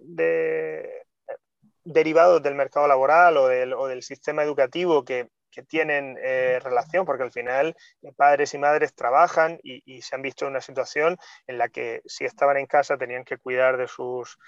derivados 1.85 2.43
del 2.43 2.55
mercado 2.55 2.89
laboral 2.89 3.37
o 3.37 3.47
del, 3.47 4.03
sistema 4.03 4.43
educativo 4.43 5.05
que, 5.05 5.29
tienen 5.69 6.17
eh, 6.23 6.59
relación, 6.63 7.05
porque 7.05 7.25
al 7.25 7.33
final 7.33 7.77
eh, 8.01 8.13
padres 8.17 8.55
y 8.55 8.59
madres 8.59 8.95
trabajan 8.95 9.59
y, 9.63 10.01
se 10.01 10.15
han 10.15 10.23
visto 10.23 10.47
en 10.47 10.53
una 10.53 10.63
situación 10.63 11.19
en 11.47 11.59
la 11.59 11.69
que 11.69 12.01
si 12.07 12.25
estaban 12.25 12.57
en 12.57 12.65
casa 12.65 12.97
tenían 12.97 13.25
que 13.25 13.37
cuidar 13.37 13.77
de 13.77 13.87
sus, 13.87 14.39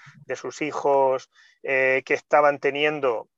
hijos 0.61 1.29
eh, 1.61 2.01
que 2.03 2.15
estaban 2.15 2.57
teniendo 2.57 3.29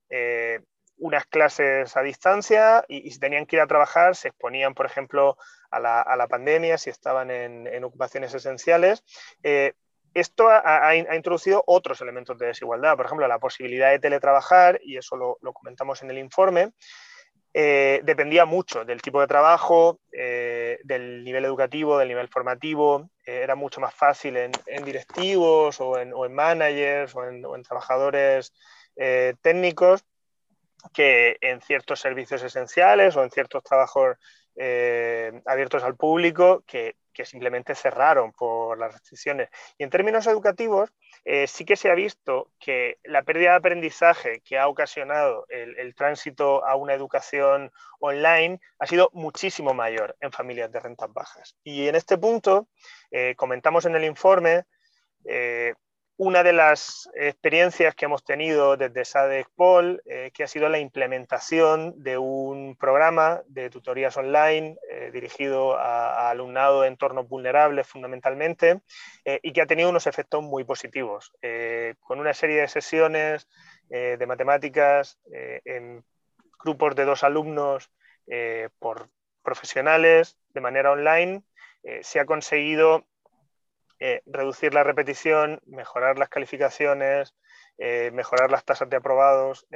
unas 0.97 1.25
clases 1.25 1.97
a 1.97 2.01
distancia 2.01 2.86
y, 2.88 3.12
si 3.12 3.19
tenían 3.19 3.45
que 3.45 3.58
ir 3.58 3.62
a 3.62 3.67
trabajar 3.67 4.15
se 4.15 4.30
exponían, 4.30 4.73
por 4.73 4.86
ejemplo, 4.86 5.36
a 5.69 5.80
la, 5.80 6.28
pandemia, 6.30 6.78
si 6.78 6.91
estaban 6.91 7.30
en, 7.30 7.84
ocupaciones 7.84 8.34
esenciales 8.34 9.04
esto 10.15 10.47
ha, 10.49 10.95
introducido 10.95 11.62
otros 11.67 11.99
elementos 11.99 12.38
de 12.38 12.47
desigualdad, 12.47 12.95
por 12.95 13.06
ejemplo, 13.06 13.28
la 13.28 13.38
posibilidad 13.38 13.91
de 13.91 13.99
teletrabajar, 13.99 14.80
y 14.82 14.95
eso 14.95 15.17
lo, 15.17 15.54
comentamos 15.54 16.01
en 16.04 16.10
el 16.10 16.17
informe, 16.17 16.71
eh, 17.54 17.99
dependía 18.04 18.45
mucho 18.45 18.86
del 18.86 19.01
tipo 19.01 19.19
de 19.19 19.28
trabajo, 19.28 19.99
eh, 20.13 20.80
del 20.86 21.21
nivel 21.25 21.43
educativo, 21.43 21.97
del 21.97 22.08
nivel 22.08 22.30
formativo, 22.30 23.10
eh, 23.25 23.41
era 23.43 23.56
mucho 23.56 23.82
más 23.82 23.93
fácil 23.93 24.38
en, 24.38 24.51
directivos 24.86 25.82
o 25.82 25.99
en, 25.99 26.34
managers 26.34 27.13
o 27.13 27.25
en, 27.25 27.63
trabajadores 27.63 28.54
técnicos 29.41 30.06
que 30.93 31.36
en 31.41 31.60
ciertos 31.60 31.99
servicios 31.99 32.41
esenciales 32.41 33.17
o 33.17 33.23
en 33.23 33.32
ciertos 33.32 33.63
trabajos 33.63 34.15
abiertos 35.45 35.84
al 35.84 35.97
público 35.97 36.63
que 36.65 36.95
que 37.15 37.25
simplemente 37.25 37.73
cerraron 37.73 38.32
por 38.34 38.78
las 38.78 38.91
restricciones. 38.91 39.49
Y 39.78 39.84
en 39.84 39.89
términos 39.89 40.28
educativos, 40.28 40.91
eh, 41.23 41.47
sí 41.47 41.65
que 41.65 41.78
se 41.78 41.89
ha 41.89 41.95
visto 41.95 42.51
que 42.60 42.99
la 43.04 43.23
pérdida 43.23 43.51
de 43.51 43.56
aprendizaje 43.56 44.41
que 44.41 44.60
ha 44.60 44.67
ocasionado 44.67 45.45
el, 45.49 45.95
tránsito 45.95 46.65
a 46.65 46.75
una 46.75 46.93
educación 46.93 47.71
online 47.99 48.60
ha 48.80 48.86
sido 48.86 49.10
muchísimo 49.13 49.73
mayor 49.73 50.15
en 50.19 50.32
familias 50.32 50.71
de 50.71 50.82
rentas 50.82 51.12
bajas. 51.12 51.56
Y 51.63 51.88
en 51.88 51.95
este 51.95 52.17
punto, 52.17 52.67
eh, 53.10 53.34
comentamos 53.38 53.86
en 53.86 53.95
el 53.95 54.04
informe, 54.04 54.65
eh, 55.23 55.73
una 56.17 56.43
de 56.43 56.54
las 56.54 57.10
experiencias 57.13 57.93
que 57.93 58.06
hemos 58.06 58.23
tenido 58.23 58.78
desde 58.78 59.04
SADECPOL, 59.04 60.01
eh, 60.06 60.32
que 60.34 60.43
ha 60.43 60.47
sido 60.47 60.69
la 60.69 60.80
implementación 60.80 61.93
de 62.01 62.17
un 62.17 62.78
programa 62.78 63.41
de 63.47 63.69
tutorías 63.69 64.15
online 64.15 64.78
eh, 64.89 65.12
dirigido 65.12 65.78
a, 65.78 66.30
alumnado 66.30 66.82
de 66.82 66.88
entornos 66.88 67.28
vulnerables 67.28 67.88
fundamentalmente 67.88 68.80
eh, 69.25 69.39
y 69.43 69.51
que 69.51 69.62
ha 69.62 69.65
tenido 69.65 69.89
unos 69.89 70.08
efectos 70.08 70.41
muy 70.41 70.63
positivos, 70.63 71.34
con 71.99 72.19
una 72.19 72.34
serie 72.34 72.62
de 72.62 72.67
sesiones 72.67 73.47
de 73.89 74.25
matemáticas 74.25 75.19
en 75.32 76.04
grupos 76.63 76.95
de 76.95 77.06
dos 77.06 77.23
alumnos 77.23 77.91
por 78.80 79.10
profesionales 79.43 80.38
de 80.49 80.62
manera 80.62 80.91
online. 80.91 81.43
se 82.01 82.19
ha 82.19 82.25
conseguido 82.25 83.06
eh, 83.99 84.21
reducir 84.25 84.73
la 84.73 84.84
repetición, 84.84 85.60
mejorar 85.65 86.17
las 86.17 86.29
calificaciones 86.29 87.34
eh, 87.77 88.10
mejorar 88.13 88.51
las 88.51 88.63
tasas 88.63 88.89
de 88.89 88.95
aprobados, 88.95 89.67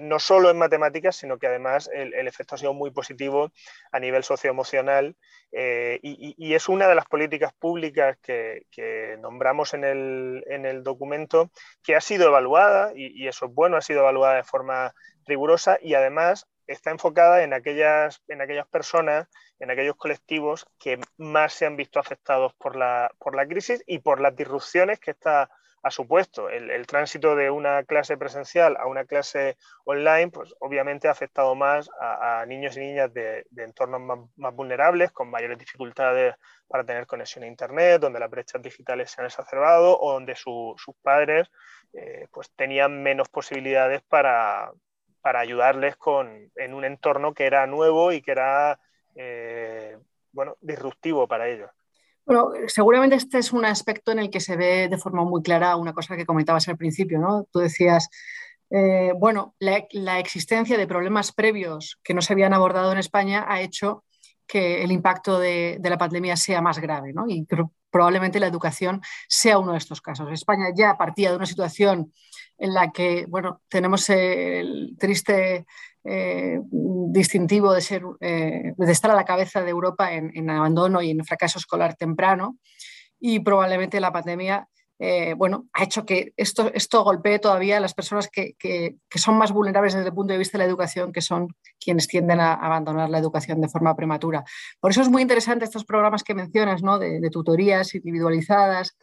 no 0.00 0.18
solo 0.18 0.50
en 0.50 0.58
matemáticas, 0.58 1.14
sino 1.14 1.38
que 1.38 1.46
además 1.46 1.88
el, 1.92 2.26
efecto 2.26 2.56
ha 2.56 2.58
sido 2.58 2.74
muy 2.74 2.90
positivo 2.90 3.52
a 3.92 4.00
nivel 4.00 4.24
socioemocional 4.24 5.14
eh, 5.52 6.00
y, 6.02 6.54
es 6.54 6.68
una 6.68 6.88
de 6.88 6.96
las 6.96 7.04
políticas 7.06 7.52
públicas 7.52 8.18
que, 8.20 9.16
nombramos 9.20 9.74
en 9.74 9.84
el, 9.84 10.82
documento 10.82 11.52
que 11.84 11.94
ha 11.94 12.00
sido 12.00 12.26
evaluada, 12.26 12.90
y, 12.96 13.22
y 13.22 13.28
eso 13.28 13.46
es 13.46 13.54
bueno, 13.54 13.76
ha 13.76 13.80
sido 13.80 14.00
evaluada 14.00 14.34
de 14.34 14.44
forma 14.44 14.92
rigurosa 15.24 15.78
y 15.80 15.94
además 15.94 16.48
está 16.66 16.90
enfocada 16.90 17.42
en 17.42 17.52
aquellas, 17.52 18.22
en 18.28 18.40
aquellas 18.40 18.66
personas, 18.66 19.28
en 19.58 19.70
aquellos 19.70 19.96
colectivos 19.96 20.66
que 20.78 20.98
más 21.16 21.52
se 21.52 21.66
han 21.66 21.76
visto 21.76 21.98
afectados 21.98 22.54
por 22.54 22.76
la, 22.76 23.10
por 23.18 23.34
la 23.34 23.46
crisis 23.46 23.82
y 23.86 23.98
por 24.00 24.20
las 24.20 24.34
disrupciones 24.36 25.00
que 25.00 25.12
esta 25.12 25.50
ha 25.86 25.90
supuesto. 25.90 26.48
El, 26.50 26.86
tránsito 26.86 27.36
de 27.36 27.48
una 27.48 27.84
clase 27.84 28.16
presencial 28.16 28.76
a 28.76 28.86
una 28.86 29.04
clase 29.04 29.56
online, 29.84 30.30
pues 30.30 30.52
obviamente 30.58 31.06
ha 31.06 31.12
afectado 31.12 31.54
más 31.54 31.88
a, 32.00 32.44
niños 32.46 32.76
y 32.76 32.80
niñas 32.80 33.12
de, 33.14 33.46
entornos 33.56 34.00
más, 34.36 34.54
vulnerables, 34.54 35.12
con 35.12 35.30
mayores 35.30 35.58
dificultades 35.58 36.34
para 36.66 36.84
tener 36.84 37.06
conexión 37.06 37.44
a 37.44 37.46
Internet, 37.46 38.00
donde 38.00 38.18
las 38.18 38.30
brechas 38.30 38.60
digitales 38.60 39.10
se 39.12 39.20
han 39.20 39.26
exacerbado 39.26 39.98
o 40.00 40.12
donde 40.12 40.34
sus 40.34 40.76
padres 41.02 41.48
eh, 41.92 42.26
pues 42.32 42.50
tenían 42.56 43.02
menos 43.02 43.28
posibilidades 43.28 44.02
para, 44.02 44.72
para 45.26 45.40
ayudarles 45.40 45.96
con, 45.96 46.52
en 46.54 46.72
un 46.72 46.84
entorno 46.84 47.34
que 47.34 47.46
era 47.46 47.66
nuevo 47.66 48.12
y 48.12 48.22
que 48.22 48.30
era 48.30 48.78
eh, 49.16 49.98
bueno, 50.30 50.56
disruptivo 50.60 51.26
para 51.26 51.48
ellos. 51.48 51.68
Bueno, 52.24 52.52
seguramente 52.68 53.16
este 53.16 53.38
es 53.38 53.52
un 53.52 53.64
aspecto 53.64 54.12
en 54.12 54.20
el 54.20 54.30
que 54.30 54.38
se 54.38 54.56
ve 54.56 54.86
de 54.86 54.98
forma 54.98 55.24
muy 55.24 55.42
clara 55.42 55.74
una 55.74 55.92
cosa 55.92 56.16
que 56.16 56.24
comentabas 56.24 56.68
al 56.68 56.76
principio, 56.76 57.18
¿no? 57.18 57.44
Tú 57.50 57.58
decías, 57.58 58.08
eh, 58.70 59.14
bueno, 59.18 59.56
la, 59.58 60.20
existencia 60.20 60.78
de 60.78 60.86
problemas 60.86 61.32
previos 61.32 61.98
que 62.04 62.14
no 62.14 62.22
se 62.22 62.32
habían 62.32 62.54
abordado 62.54 62.92
en 62.92 62.98
España 62.98 63.46
ha 63.48 63.60
hecho 63.60 64.04
que 64.46 64.84
el 64.84 64.92
impacto 64.92 65.40
de, 65.40 65.80
la 65.82 65.98
pandemia 65.98 66.36
sea 66.36 66.62
más 66.62 66.78
grave, 66.78 67.12
¿no? 67.12 67.24
Y 67.26 67.44
probablemente 67.90 68.38
la 68.38 68.46
educación 68.46 69.00
sea 69.26 69.58
uno 69.58 69.72
de 69.72 69.78
estos 69.78 70.00
casos. 70.00 70.30
España 70.30 70.66
ya 70.72 70.96
partía 70.96 71.30
de 71.30 71.36
una 71.36 71.46
situación 71.46 72.12
en 72.58 72.74
la 72.74 72.90
que 72.90 73.26
bueno, 73.28 73.62
tenemos 73.68 74.08
el 74.10 74.96
triste 74.98 75.66
eh, 76.08 76.60
distintivo 76.62 77.72
de, 77.72 77.80
ser, 77.80 78.02
eh, 78.20 78.74
de 78.76 78.92
estar 78.92 79.10
a 79.10 79.16
la 79.16 79.24
cabeza 79.24 79.62
de 79.62 79.70
Europa 79.70 80.12
en, 80.12 80.48
abandono 80.48 81.02
y 81.02 81.10
en 81.10 81.24
fracaso 81.24 81.58
escolar 81.58 81.96
temprano 81.96 82.58
y 83.18 83.40
probablemente 83.40 83.98
la 83.98 84.12
pandemia 84.12 84.68
eh, 84.98 85.34
bueno, 85.34 85.66
ha 85.74 85.82
hecho 85.82 86.06
que 86.06 86.32
esto, 86.36 86.70
esto 86.72 87.02
golpee 87.02 87.38
todavía 87.38 87.76
a 87.76 87.80
las 87.80 87.92
personas 87.92 88.30
que, 88.30 88.54
que, 88.58 88.96
son 89.16 89.36
más 89.36 89.52
vulnerables 89.52 89.92
desde 89.92 90.08
el 90.08 90.14
punto 90.14 90.32
de 90.32 90.38
vista 90.38 90.56
de 90.56 90.64
la 90.64 90.68
educación, 90.68 91.12
que 91.12 91.20
son 91.20 91.48
quienes 91.78 92.06
tienden 92.06 92.40
a 92.40 92.54
abandonar 92.54 93.10
la 93.10 93.18
educación 93.18 93.60
de 93.60 93.68
forma 93.68 93.94
prematura. 93.94 94.42
Por 94.80 94.92
eso 94.92 95.02
es 95.02 95.10
muy 95.10 95.20
interesante 95.20 95.66
estos 95.66 95.84
programas 95.84 96.22
que 96.22 96.34
mencionas, 96.34 96.82
¿no? 96.82 96.98
de, 96.98 97.20
de 97.20 97.30
tutorías 97.30 97.94
individualizadas, 97.94 98.96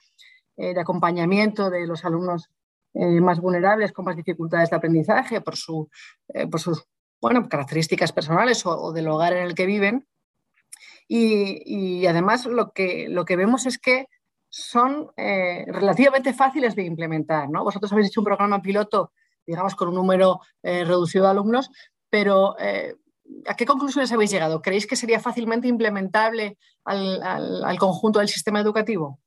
de 0.55 0.79
acompañamiento 0.79 1.69
de 1.69 1.85
los 1.85 2.05
alumnos 2.05 2.49
eh, 2.93 3.21
más 3.21 3.39
vulnerables, 3.39 3.91
con 3.91 4.05
más 4.05 4.15
dificultades 4.15 4.69
de 4.69 4.75
aprendizaje 4.75 5.41
por, 5.41 5.55
su, 5.55 5.89
eh, 6.27 6.45
por 6.47 6.59
sus 6.59 6.85
bueno, 7.19 7.49
características 7.49 8.11
personales 8.11 8.63
o, 8.65 8.91
del 8.91 9.07
hogar 9.07 9.33
en 9.33 9.43
el 9.43 9.55
que 9.55 9.65
viven. 9.65 10.07
Y, 11.07 12.05
además 12.05 12.45
lo 12.45 12.71
que, 12.71 13.07
lo 13.09 13.25
que 13.25 13.35
vemos 13.35 13.65
es 13.65 13.77
que 13.77 14.07
son 14.49 15.11
eh, 15.17 15.65
relativamente 15.67 16.33
fáciles 16.33 16.75
de 16.75 16.83
implementar. 16.83 17.49
¿no? 17.49 17.63
Vosotros 17.63 17.91
habéis 17.91 18.07
hecho 18.07 18.21
un 18.21 18.25
programa 18.25 18.61
piloto, 18.61 19.11
digamos, 19.45 19.75
con 19.75 19.89
un 19.89 19.95
número 19.95 20.39
reducido 20.61 21.25
de 21.25 21.31
alumnos, 21.31 21.69
pero 22.09 22.55
¿a 22.57 23.55
qué 23.55 23.65
conclusiones 23.65 24.11
habéis 24.11 24.31
llegado? 24.31 24.61
¿Creéis 24.61 24.87
que 24.87 24.95
sería 24.95 25.19
fácilmente 25.19 25.67
implementable 25.67 26.57
al 26.85 27.77
conjunto 27.79 28.19
del 28.19 28.29
sistema 28.29 28.59
educativo? 28.59 29.19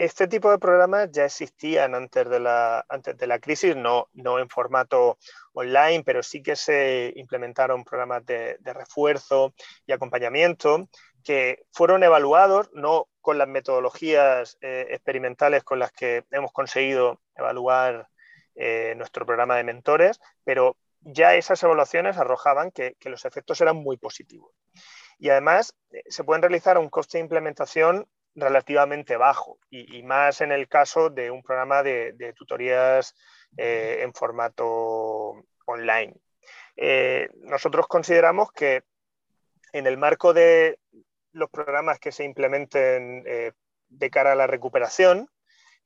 Este 0.00 0.28
tipo 0.28 0.50
de 0.50 0.58
programas 0.58 1.10
ya 1.12 1.26
existían 1.26 1.94
antes 1.94 2.26
de 2.26 2.40
la, 2.40 2.86
antes 2.88 3.18
de 3.18 3.26
la 3.26 3.38
crisis, 3.38 3.76
no, 3.76 4.08
no 4.14 4.38
en 4.38 4.48
formato 4.48 5.18
online, 5.52 6.04
pero 6.06 6.22
sí 6.22 6.42
que 6.42 6.56
se 6.56 7.12
implementaron 7.16 7.84
programas 7.84 8.24
de, 8.24 8.56
refuerzo 8.64 9.52
y 9.84 9.92
acompañamiento 9.92 10.88
que 11.22 11.66
fueron 11.70 12.02
evaluados 12.02 12.70
no 12.72 13.08
con 13.20 13.36
las 13.36 13.46
metodologías 13.46 14.56
eh, 14.62 14.86
experimentales 14.88 15.64
con 15.64 15.78
las 15.78 15.92
que 15.92 16.24
hemos 16.30 16.50
conseguido 16.50 17.20
evaluar 17.36 18.08
eh, 18.54 18.94
nuestro 18.96 19.26
programa 19.26 19.58
de 19.58 19.64
mentores, 19.64 20.18
pero 20.44 20.78
ya 21.02 21.34
esas 21.34 21.62
evaluaciones 21.62 22.16
arrojaban 22.16 22.70
que, 22.70 22.96
los 23.04 23.26
efectos 23.26 23.60
eran 23.60 23.76
muy 23.76 23.98
positivos. 23.98 24.54
Y 25.18 25.28
además 25.28 25.76
eh, 25.90 26.02
se 26.06 26.24
pueden 26.24 26.40
realizar 26.40 26.78
un 26.78 26.88
coste 26.88 27.18
de 27.18 27.24
implementación 27.24 28.08
relativamente 28.34 29.16
bajo 29.16 29.58
y, 29.70 30.02
más 30.02 30.40
en 30.40 30.52
el 30.52 30.68
caso 30.68 31.10
de 31.10 31.30
un 31.30 31.42
programa 31.42 31.82
de, 31.82 32.34
tutorías 32.36 33.14
eh, 33.56 33.98
en 34.02 34.12
formato 34.14 35.44
online. 35.66 36.14
Eh, 36.76 37.28
nosotros 37.42 37.86
consideramos 37.86 38.52
que 38.52 38.82
en 39.72 39.86
el 39.86 39.98
marco 39.98 40.32
de 40.32 40.78
los 41.32 41.50
programas 41.50 41.98
que 41.98 42.12
se 42.12 42.24
implementen 42.24 43.24
eh, 43.26 43.52
de 43.88 44.10
cara 44.10 44.32
a 44.32 44.36
la 44.36 44.46
recuperación, 44.46 45.28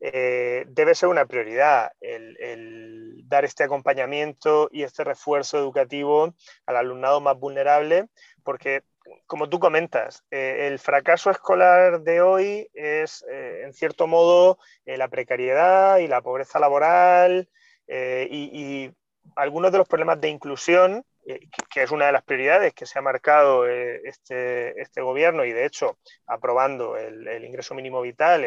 debe 0.01 0.95
ser 0.95 1.09
una 1.09 1.25
prioridad 1.25 1.93
el, 1.99 3.23
dar 3.25 3.47
este 3.47 3.65
acompañamiento 3.65 4.69
y 4.71 4.83
este 4.83 5.03
refuerzo 5.03 5.57
educativo 5.57 6.35
al 6.67 6.77
alumnado 6.77 7.23
más 7.23 7.39
vulnerable, 7.39 8.09
porque 8.43 8.83
como 9.27 9.49
tú 9.49 9.59
comentas, 9.59 10.25
eh, 10.31 10.69
el 10.69 10.79
fracaso 10.79 11.31
escolar 11.31 12.01
de 12.03 12.21
hoy 12.21 12.69
es, 12.73 13.25
eh, 13.31 13.63
en 13.65 13.73
cierto 13.73 14.07
modo, 14.07 14.59
eh, 14.85 14.97
la 14.97 15.09
precariedad 15.09 15.99
y 15.99 16.09
la 16.09 16.23
pobreza 16.23 16.59
laboral 16.59 17.49
y, 17.87 18.91
algunos 19.37 19.73
de 19.73 19.79
los 19.79 19.89
problemas 19.89 20.21
de 20.21 20.29
inclusión, 20.29 21.05
que, 21.25 21.83
es 21.83 21.91
una 21.91 22.07
de 22.07 22.13
las 22.13 22.23
prioridades 22.23 22.75
que 22.75 22.85
se 22.85 22.99
ha 22.99 23.03
marcado 23.03 23.67
este, 23.67 24.81
este, 24.81 25.01
gobierno 25.01 25.45
y, 25.45 25.53
de 25.53 25.65
hecho, 25.65 25.99
aprobando 26.27 26.97
el, 26.99 27.45
ingreso 27.45 27.75
mínimo 27.75 28.03
vital 28.03 28.47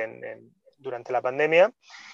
durante 0.78 1.12
la 1.12 1.22
pandemia. 1.22 1.72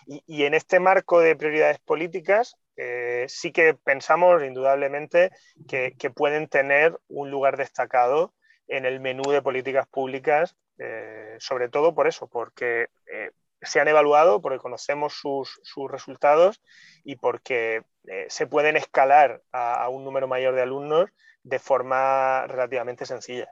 y 0.08 0.44
en 0.46 0.54
este 0.54 0.80
marco 0.80 1.20
de 1.20 1.36
prioridades 1.36 1.80
políticas, 1.80 2.56
eh, 2.76 3.26
sí 3.30 3.52
que 3.52 3.74
pensamos 3.74 4.44
indudablemente 4.44 5.32
que, 5.68 5.94
pueden 6.16 6.48
tener 6.48 6.98
un 7.08 7.30
lugar 7.30 7.58
destacado 7.58 8.34
en 8.68 8.86
el 8.86 9.00
menú 9.00 9.30
de 9.32 9.42
políticas 9.42 9.88
públicas, 9.88 10.56
eh, 10.80 11.36
sobre 11.40 11.70
todo 11.70 11.94
por 11.94 12.08
eso, 12.08 12.28
porque 12.28 12.88
eh, 13.12 13.32
se 13.62 13.80
han 13.80 13.88
evaluado, 13.88 14.42
porque 14.42 14.58
conocemos 14.58 15.14
sus, 15.14 15.62
resultados 15.90 16.62
y 17.04 17.16
porque 17.16 17.84
se 18.28 18.48
pueden 18.48 18.76
escalar 18.76 19.42
a, 19.54 19.88
un 19.88 20.04
número 20.04 20.28
mayor 20.28 20.56
de 20.56 20.62
alumnos 20.62 21.10
de 21.44 21.60
forma 21.60 22.46
relativamente 22.48 23.06
sencilla. 23.06 23.50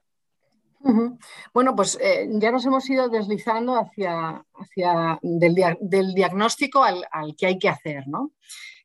Bueno, 1.53 1.75
pues 1.75 1.97
ya 2.29 2.51
nos 2.51 2.65
hemos 2.65 2.89
ido 2.89 3.09
deslizando 3.09 3.75
hacia, 3.75 4.43
hacia 4.53 5.19
del, 5.21 6.13
diagnóstico 6.13 6.83
al, 6.83 7.05
que 7.37 7.45
hay 7.47 7.59
que 7.59 7.69
hacer, 7.69 8.07
¿no? 8.07 8.31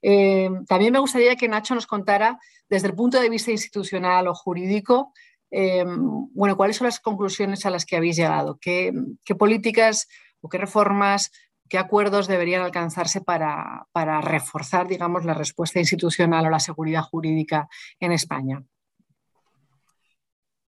Eh, 0.03 0.51
también 0.69 0.93
me 0.93 0.99
gustaría 0.99 1.37
que 1.37 1.49
Nacho 1.49 1.75
nos 1.75 1.87
contara 1.87 2.39
desde 2.69 2.89
el 2.89 2.95
punto 2.95 3.21
de 3.21 3.31
vista 3.31 3.51
institucional 3.51 4.29
o 4.29 4.35
jurídico, 4.35 5.13
eh, 5.51 5.85
bueno, 5.87 6.57
cuáles 6.57 6.77
son 6.77 6.87
las 6.87 7.01
conclusiones 7.01 7.65
a 7.67 7.71
las 7.71 7.87
que 7.87 7.97
habéis 7.97 8.17
llegado, 8.17 8.59
qué, 8.61 8.93
políticas 9.39 10.09
o 10.41 10.49
qué 10.49 10.59
reformas, 10.59 11.31
qué 11.69 11.79
acuerdos 11.79 12.29
deberían 12.29 12.63
alcanzarse 12.63 13.21
para, 13.21 13.87
para 13.93 14.21
reforzar, 14.21 14.87
digamos, 14.87 15.25
la 15.25 15.35
respuesta 15.35 15.79
institucional 15.79 16.47
o 16.47 16.51
la 16.51 16.61
seguridad 16.61 17.03
jurídica 17.03 17.69
en 18.01 18.13
España. 18.13 18.63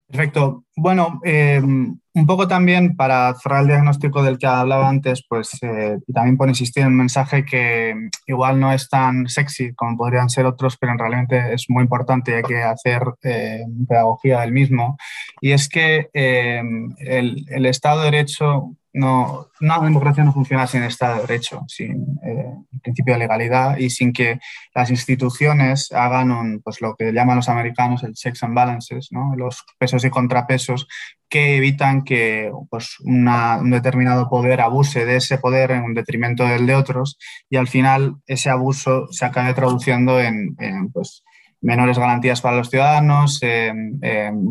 Perfecto. 0.08 0.64
Bueno, 0.76 1.20
eh, 1.24 1.60
un 1.60 2.26
poco 2.26 2.46
también 2.46 2.94
para 2.94 3.34
cerrar 3.34 3.62
el 3.62 3.66
diagnóstico 3.66 4.22
del 4.22 4.38
que 4.38 4.46
hablaba 4.46 4.88
antes, 4.88 5.24
pues 5.28 5.50
eh, 5.62 5.98
también 6.14 6.36
por 6.36 6.48
insistir 6.48 6.82
en 6.82 6.90
un 6.90 6.96
mensaje 6.96 7.44
que 7.44 7.94
igual 8.26 8.60
no 8.60 8.72
es 8.72 8.88
tan 8.88 9.28
sexy 9.28 9.74
como 9.74 9.96
podrían 9.96 10.30
ser 10.30 10.46
otros, 10.46 10.76
pero 10.76 10.92
en 10.92 10.98
realidad 10.98 11.52
es 11.52 11.66
muy 11.68 11.82
importante 11.82 12.30
y 12.30 12.34
hay 12.34 12.42
que 12.44 12.62
hacer 12.62 13.02
eh, 13.24 13.64
pedagogía 13.88 14.40
del 14.42 14.52
mismo. 14.52 14.96
Y 15.40 15.50
es 15.50 15.68
que 15.68 16.08
el, 16.12 17.44
el, 17.48 17.66
Estado 17.66 18.02
de 18.02 18.10
Derecho 18.12 18.76
no, 18.96 19.48
una 19.60 19.78
democracia 19.78 20.24
no 20.24 20.32
funciona 20.32 20.66
sin 20.66 20.82
Estado 20.82 21.16
de 21.16 21.20
Derecho, 21.26 21.62
sin 21.68 22.18
eh, 22.24 22.54
el 22.72 22.80
principio 22.80 23.12
de 23.12 23.20
legalidad 23.20 23.76
y 23.76 23.90
sin 23.90 24.10
que 24.10 24.38
las 24.74 24.88
instituciones 24.88 25.92
hagan 25.92 26.60
pues, 26.62 26.80
lo 26.80 26.94
que 26.96 27.12
llaman 27.12 27.36
los 27.36 27.50
americanos 27.50 28.02
el 28.04 28.14
checks 28.14 28.42
and 28.42 28.54
balances, 28.54 29.08
¿no? 29.10 29.36
los 29.36 29.66
pesos 29.78 30.02
y 30.06 30.10
contrapesos 30.10 30.88
que 31.28 31.58
evitan 31.58 32.04
que 32.04 32.50
pues, 32.70 32.96
un 33.00 33.70
determinado 33.70 34.30
poder 34.30 34.62
abuse 34.62 35.04
de 35.04 35.16
ese 35.16 35.36
poder 35.36 35.72
en 35.72 35.92
detrimento 35.92 36.44
del 36.44 36.66
de 36.66 36.74
otros 36.74 37.18
y 37.50 37.56
al 37.56 37.68
final 37.68 38.16
ese 38.26 38.48
abuso 38.48 39.08
se 39.10 39.26
acabe 39.26 39.52
traduciendo 39.52 40.18
en, 40.18 40.56
en 40.58 40.90
pues, 40.90 41.22
menores 41.66 41.98
garantías 41.98 42.40
para 42.40 42.56
los 42.56 42.70
ciudadanos, 42.70 43.40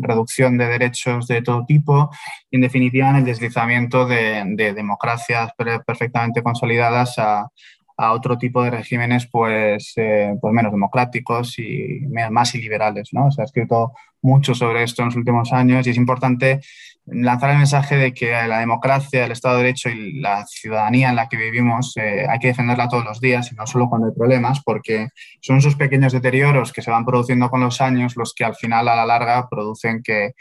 reducción 0.02 0.58
de 0.58 0.66
derechos 0.66 1.26
de 1.26 1.40
todo 1.40 1.64
tipo 1.64 2.10
y, 2.50 2.56
en 2.56 2.62
definitiva, 2.62 3.08
en 3.08 3.16
el 3.16 3.24
deslizamiento 3.24 4.06
de, 4.06 4.72
democracias 4.76 5.50
perfectamente 5.86 6.42
consolidadas 6.42 7.18
a, 7.18 7.48
otro 7.96 8.36
tipo 8.36 8.62
de 8.62 8.70
regímenes 8.70 9.26
pues, 9.26 9.94
eh, 9.96 10.34
pues 10.40 10.52
menos 10.52 10.72
democráticos 10.72 11.58
y 11.58 12.00
más 12.30 12.54
iliberales. 12.54 13.10
¿no? 13.12 13.30
Se 13.30 13.42
ha 13.42 13.44
escrito 13.44 13.92
mucho 14.22 14.54
sobre 14.54 14.82
esto 14.82 15.02
en 15.02 15.06
los 15.06 15.16
últimos 15.16 15.52
años 15.52 15.86
y 15.86 15.90
es 15.90 15.96
importante 15.96 16.60
lanzar 17.06 17.50
el 17.50 17.58
mensaje 17.58 17.96
de 17.96 18.12
que 18.12 18.32
la 18.32 18.58
democracia, 18.58 19.24
el 19.24 19.32
Estado 19.32 19.56
de 19.56 19.62
Derecho 19.62 19.88
y 19.88 20.20
la 20.20 20.44
ciudadanía 20.46 21.10
en 21.10 21.16
la 21.16 21.28
que 21.28 21.36
vivimos 21.36 21.96
eh, 21.96 22.26
hay 22.28 22.38
que 22.40 22.48
defenderla 22.48 22.88
todos 22.88 23.04
los 23.04 23.20
días 23.20 23.52
y 23.52 23.54
no 23.54 23.66
solo 23.66 23.88
cuando 23.88 24.08
hay 24.08 24.14
problemas, 24.14 24.60
porque 24.64 25.08
son 25.40 25.58
esos 25.58 25.76
pequeños 25.76 26.12
deterioros 26.12 26.72
que 26.72 26.82
se 26.82 26.90
van 26.90 27.04
produciendo 27.04 27.48
con 27.48 27.60
los 27.60 27.80
años 27.80 28.16
los 28.16 28.34
que 28.34 28.44
al 28.44 28.56
final, 28.56 28.88
a 28.88 28.96
la 28.96 29.06
larga, 29.06 29.48
producen 29.48 30.02
que, 30.02 30.32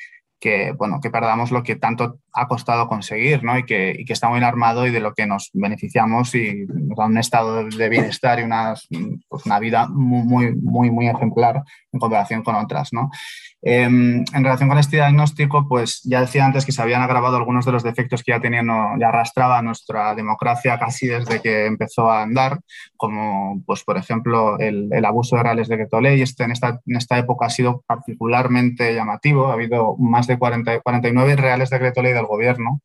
que, 0.45 0.73
bueno, 0.73 0.99
que 1.01 1.09
perdamos 1.09 1.49
lo 1.49 1.63
que 1.63 1.75
tanto 1.75 2.19
ha 2.31 2.47
costado 2.47 2.87
conseguir 2.87 3.43
¿no? 3.43 3.57
y, 3.57 3.65
que, 3.65 3.95
y 3.97 4.05
que 4.05 4.13
está 4.13 4.29
muy 4.29 4.43
armado 4.43 4.85
y 4.85 4.91
de 4.91 4.99
lo 4.99 5.15
que 5.15 5.25
nos 5.25 5.49
beneficiamos 5.53 6.35
y 6.35 6.67
nos 6.67 6.95
da 6.95 7.07
un 7.07 7.17
estado 7.17 7.63
de 7.63 7.89
bienestar 7.89 8.39
y 8.39 8.43
una, 8.43 8.75
pues 9.27 9.45
una 9.47 9.57
vida 9.57 9.87
muy, 9.87 10.55
muy, 10.55 10.91
muy 10.91 11.07
ejemplar 11.07 11.63
en 11.91 11.99
comparación 11.99 12.43
con 12.43 12.53
otras. 12.53 12.93
¿no? 12.93 13.09
Em, 13.67 14.23
en 14.31 14.43
relación 14.43 14.69
con 14.69 14.77
este 14.77 14.97
diagnóstico, 14.97 15.67
pues 15.67 16.01
ya 16.03 16.21
decía 16.21 16.45
antes 16.45 16.67
que 16.67 16.71
se 16.71 16.83
habían 16.83 17.01
agravado 17.01 17.35
algunos 17.35 17.65
de 17.65 17.71
los 17.71 17.81
defectos 17.81 18.21
que 18.21 18.31
ya 18.31 18.39
tenían, 18.39 18.67
ya 18.99 19.07
arrastraba 19.07 19.59
nuestra 19.63 20.13
democracia 20.13 20.77
casi 20.77 21.07
desde 21.07 21.41
que 21.41 21.65
empezó 21.65 22.11
a 22.11 22.21
andar, 22.21 22.59
como 22.95 23.63
pues 23.65 23.83
por 23.83 23.97
ejemplo 23.97 24.59
el, 24.59 25.03
abuso 25.03 25.35
de 25.37 25.43
reales 25.43 25.67
de 25.67 25.87
ley. 25.99 26.21
Este 26.21 26.43
en 26.43 26.51
esta, 26.51 26.79
en 26.85 26.95
esta 26.95 27.17
época 27.17 27.47
ha 27.47 27.49
sido 27.49 27.83
particularmente 27.87 28.93
llamativo. 28.93 29.47
Ha 29.47 29.53
habido 29.53 29.97
más 29.97 30.27
de 30.27 30.37
40, 30.37 30.81
49 30.81 31.35
reales 31.35 31.71
de 31.71 31.79
ley 31.79 32.13
del 32.13 32.27
gobierno 32.27 32.81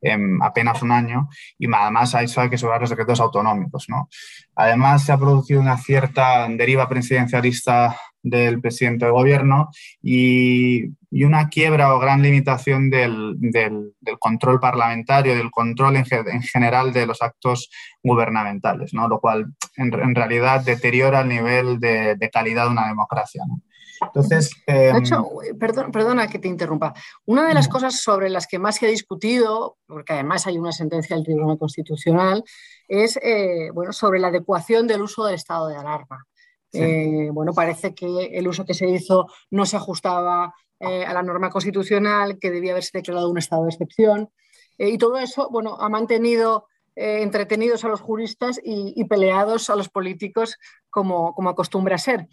en 0.00 0.42
apenas 0.42 0.82
un 0.82 0.92
año 0.92 1.28
y 1.58 1.72
además 1.72 2.14
a 2.14 2.22
eso 2.22 2.40
hay 2.40 2.48
que 2.48 2.58
sobrar 2.58 2.80
los 2.80 2.88
decretos 2.88 3.20
autonómicos. 3.20 3.84
¿no? 3.90 4.08
Además, 4.56 5.04
se 5.04 5.12
ha 5.12 5.18
producido 5.18 5.60
una 5.60 5.76
cierta 5.76 6.48
deriva 6.48 6.88
presidencialista 6.88 7.96
del 8.22 8.60
presidente 8.60 9.06
de 9.06 9.10
gobierno 9.10 9.70
y, 10.02 10.90
y 11.10 11.24
una 11.24 11.48
quiebra 11.48 11.94
o 11.94 11.98
gran 11.98 12.22
limitación 12.22 12.90
del, 12.90 13.34
del, 13.38 13.92
control 14.18 14.60
parlamentario, 14.60 15.34
del 15.36 15.50
control 15.50 15.96
en, 15.96 16.04
en, 16.10 16.42
general 16.42 16.92
de 16.92 17.06
los 17.06 17.22
actos 17.22 17.70
gubernamentales, 18.02 18.94
¿no? 18.94 19.08
lo 19.08 19.20
cual 19.20 19.52
en, 19.76 19.92
en 19.92 20.14
realidad 20.14 20.64
deteriora 20.64 21.20
el 21.20 21.28
nivel 21.28 21.80
de, 21.80 22.14
de 22.16 22.30
calidad 22.30 22.64
de 22.64 22.70
una 22.70 22.88
democracia. 22.88 23.42
¿no? 23.46 23.60
Entonces, 24.06 24.50
de 24.66 24.90
hecho, 24.98 25.28
em, 25.42 25.58
perdona 25.58 26.28
que 26.28 26.38
te 26.38 26.48
interrumpa. 26.48 26.94
Una 27.26 27.46
de 27.46 27.54
las 27.54 27.68
cosas 27.68 28.00
sobre 28.00 28.30
las 28.30 28.46
que 28.46 28.58
más 28.58 28.76
se 28.76 28.86
ha 28.86 28.88
discutido, 28.88 29.76
porque 29.86 30.14
además 30.14 30.46
hay 30.46 30.58
una 30.58 30.72
sentencia 30.72 31.16
del 31.16 31.24
Tribunal 31.24 31.58
Constitucional, 31.58 32.44
es 32.88 33.18
eh, 33.22 33.70
bueno, 33.72 33.92
sobre 33.92 34.18
la 34.18 34.28
adecuación 34.28 34.86
del 34.86 35.02
uso 35.02 35.24
del 35.24 35.36
estado 35.36 35.68
de 35.68 35.76
alarma. 35.76 36.26
Eh, 36.72 37.28
bueno, 37.32 37.52
parece 37.52 37.94
que 37.94 38.06
el 38.32 38.48
uso 38.48 38.64
que 38.64 38.74
se 38.74 38.88
hizo 38.88 39.26
no 39.50 39.66
se 39.66 39.76
ajustaba 39.76 40.54
eh, 40.80 41.04
a 41.04 41.12
la 41.12 41.22
norma 41.22 41.50
constitucional, 41.50 42.38
que 42.38 42.50
debía 42.50 42.72
haberse 42.72 42.98
declarado 42.98 43.30
un 43.30 43.38
estado 43.38 43.64
de 43.64 43.70
excepción. 43.70 44.30
y 44.78 44.98
todo 44.98 45.18
eso, 45.18 45.48
bueno, 45.50 45.76
ha 45.78 45.88
mantenido 45.88 46.66
entretenidos 46.94 47.84
a 47.84 47.88
los 47.88 48.02
juristas 48.02 48.60
y, 48.62 49.02
peleados 49.04 49.70
a 49.70 49.76
los 49.76 49.88
políticos 49.88 50.58
como, 50.90 51.34
como 51.34 51.48
acostumbra 51.48 51.96
ser. 51.96 52.28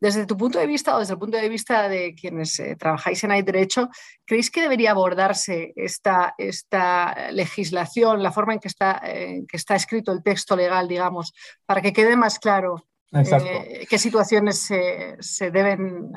Desde 0.00 0.26
tu 0.26 0.36
punto 0.36 0.58
de 0.58 0.66
vista 0.66 0.94
o 0.94 1.00
desde 1.00 1.14
el 1.14 1.18
punto 1.18 1.36
de 1.36 1.48
vista 1.48 1.88
de 1.88 2.14
quienes 2.14 2.58
eh, 2.60 2.76
trabajáis 2.76 3.22
en 3.24 3.32
Hay 3.32 3.42
Derecho, 3.42 3.88
¿creéis 4.24 4.50
que 4.50 4.62
debería 4.62 4.92
abordarse 4.92 5.72
esta, 5.74 6.34
esta 6.38 7.30
legislación, 7.32 8.22
la 8.22 8.30
forma 8.30 8.54
en 8.54 8.60
que 8.60 8.68
está, 8.68 9.00
eh, 9.04 9.44
que 9.48 9.56
está 9.56 9.74
escrito 9.74 10.12
el 10.12 10.22
texto 10.22 10.54
legal, 10.54 10.86
digamos, 10.86 11.32
para 11.66 11.82
que 11.82 11.92
quede 11.92 12.16
más 12.16 12.38
claro 12.38 12.86
eh, 13.12 13.86
qué 13.88 13.98
situaciones 13.98 14.58
se, 14.58 15.50
deben 15.50 16.12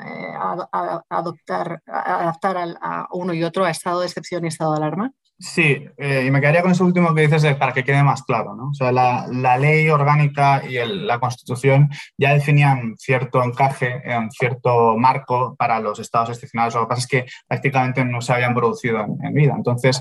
adoptar, 1.08 1.82
adaptar 1.86 2.76
a 2.80 3.08
uno 3.12 3.32
y 3.32 3.42
otro, 3.42 3.64
a 3.64 3.70
estado 3.70 4.00
de 4.00 4.06
excepción 4.06 4.44
y 4.44 4.48
estado 4.48 4.72
de 4.72 4.76
alarma? 4.76 5.12
Sí, 5.38 5.84
eh, 5.96 6.24
y 6.24 6.30
me 6.30 6.40
quedaría 6.40 6.62
con 6.62 6.70
eso 6.70 6.84
último 6.84 7.12
que 7.14 7.22
dices 7.22 7.56
para 7.56 7.72
que 7.72 7.82
quede 7.82 8.04
más 8.04 8.22
claro. 8.22 8.54
¿no? 8.54 8.68
O 8.68 8.74
sea, 8.74 8.92
la, 8.92 9.58
ley 9.58 9.88
orgánica 9.88 10.62
y 10.64 10.78
la 10.86 11.18
Constitución 11.18 11.90
ya 12.16 12.32
definían 12.32 12.94
cierto 12.96 13.42
encaje, 13.42 14.02
un 14.16 14.30
cierto 14.30 14.96
marco 14.96 15.56
para 15.56 15.80
los 15.80 15.98
estados 15.98 16.30
excepcionales. 16.30 16.74
Lo 16.74 16.82
que 16.82 16.86
pasa 16.86 17.00
es 17.00 17.06
que 17.08 17.26
prácticamente 17.48 18.04
no 18.04 18.20
se 18.20 18.32
habían 18.32 18.54
producido 18.54 19.04
en, 19.20 19.34
vida. 19.34 19.54
Entonces, 19.56 19.98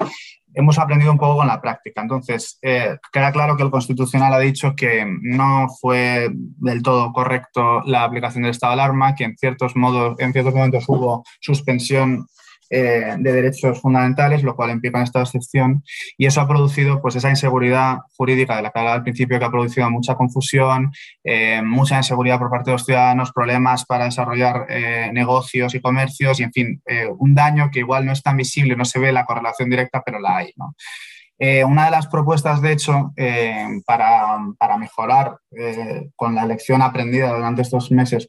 hemos 0.53 0.77
aprendido 0.77 1.11
un 1.11 1.17
poco 1.17 1.37
con 1.37 1.47
la 1.47 1.59
práctica. 1.59 2.01
Entonces, 2.01 2.59
eh, 2.61 2.97
queda 3.11 3.31
claro 3.31 3.57
que 3.57 3.63
el 3.63 3.71
Constitucional 3.71 4.33
ha 4.33 4.39
dicho 4.39 4.75
que 4.75 5.07
no 5.21 5.69
fue 5.81 6.29
del 6.33 6.83
todo 6.83 7.11
correcto 7.13 7.81
la 7.85 8.03
aplicación 8.03 8.43
del 8.43 8.51
estado 8.51 8.75
de 8.75 8.81
alarma, 8.81 9.15
que 9.15 9.23
en 9.23 9.35
ciertos, 9.37 9.75
modos, 9.75 10.19
en 10.19 10.33
ciertos 10.33 10.53
momentos 10.53 10.85
hubo 10.87 11.23
suspensión 11.39 12.27
eh, 12.71 13.15
de 13.19 13.33
derechos 13.33 13.81
fundamentales, 13.81 14.43
lo 14.43 14.55
cual 14.55 14.71
implica 14.71 14.97
una 14.97 15.03
estado 15.03 15.25
excepción, 15.25 15.83
y 16.17 16.25
eso 16.25 16.41
ha 16.41 16.47
producido 16.47 17.01
pues, 17.01 17.15
esa 17.15 17.29
inseguridad 17.29 17.99
jurídica 18.17 18.55
de 18.55 18.61
la 18.61 18.71
que 18.71 18.79
hablaba 18.79 18.95
al 18.95 19.03
principio, 19.03 19.37
que 19.37 19.45
ha 19.45 19.51
producido 19.51 19.89
mucha 19.89 20.15
confusión, 20.15 20.91
eh, 21.23 21.61
mucha 21.61 21.97
inseguridad 21.97 22.39
por 22.39 22.49
parte 22.49 22.71
de 22.71 22.75
los 22.75 22.85
ciudadanos, 22.85 23.31
problemas 23.31 23.85
para 23.85 24.05
desarrollar 24.05 24.65
eh, 24.69 25.09
negocios 25.13 25.75
y 25.75 25.81
comercios, 25.81 26.39
y 26.39 26.43
en 26.43 26.51
fin, 26.51 26.81
un 27.17 27.35
daño 27.35 27.69
que 27.71 27.79
igual 27.79 28.05
no 28.05 28.11
es 28.11 28.23
tan 28.23 28.37
visible, 28.37 28.75
no 28.75 28.85
se 28.85 28.99
ve 28.99 29.11
la 29.11 29.25
correlación 29.25 29.69
directa, 29.69 30.01
pero 30.05 30.19
la 30.19 30.37
hay. 30.37 30.53
¿no? 30.55 30.75
Eh, 31.43 31.65
una 31.65 31.85
de 31.85 31.91
las 31.91 32.05
propuestas, 32.05 32.61
de 32.61 32.71
hecho, 32.71 33.13
eh, 33.17 33.81
para, 33.83 34.37
para, 34.59 34.77
mejorar 34.77 35.39
eh, 35.49 36.11
con 36.15 36.35
la 36.35 36.45
lección 36.45 36.83
aprendida 36.83 37.33
durante 37.33 37.63
estos 37.63 37.89
meses, 37.89 38.27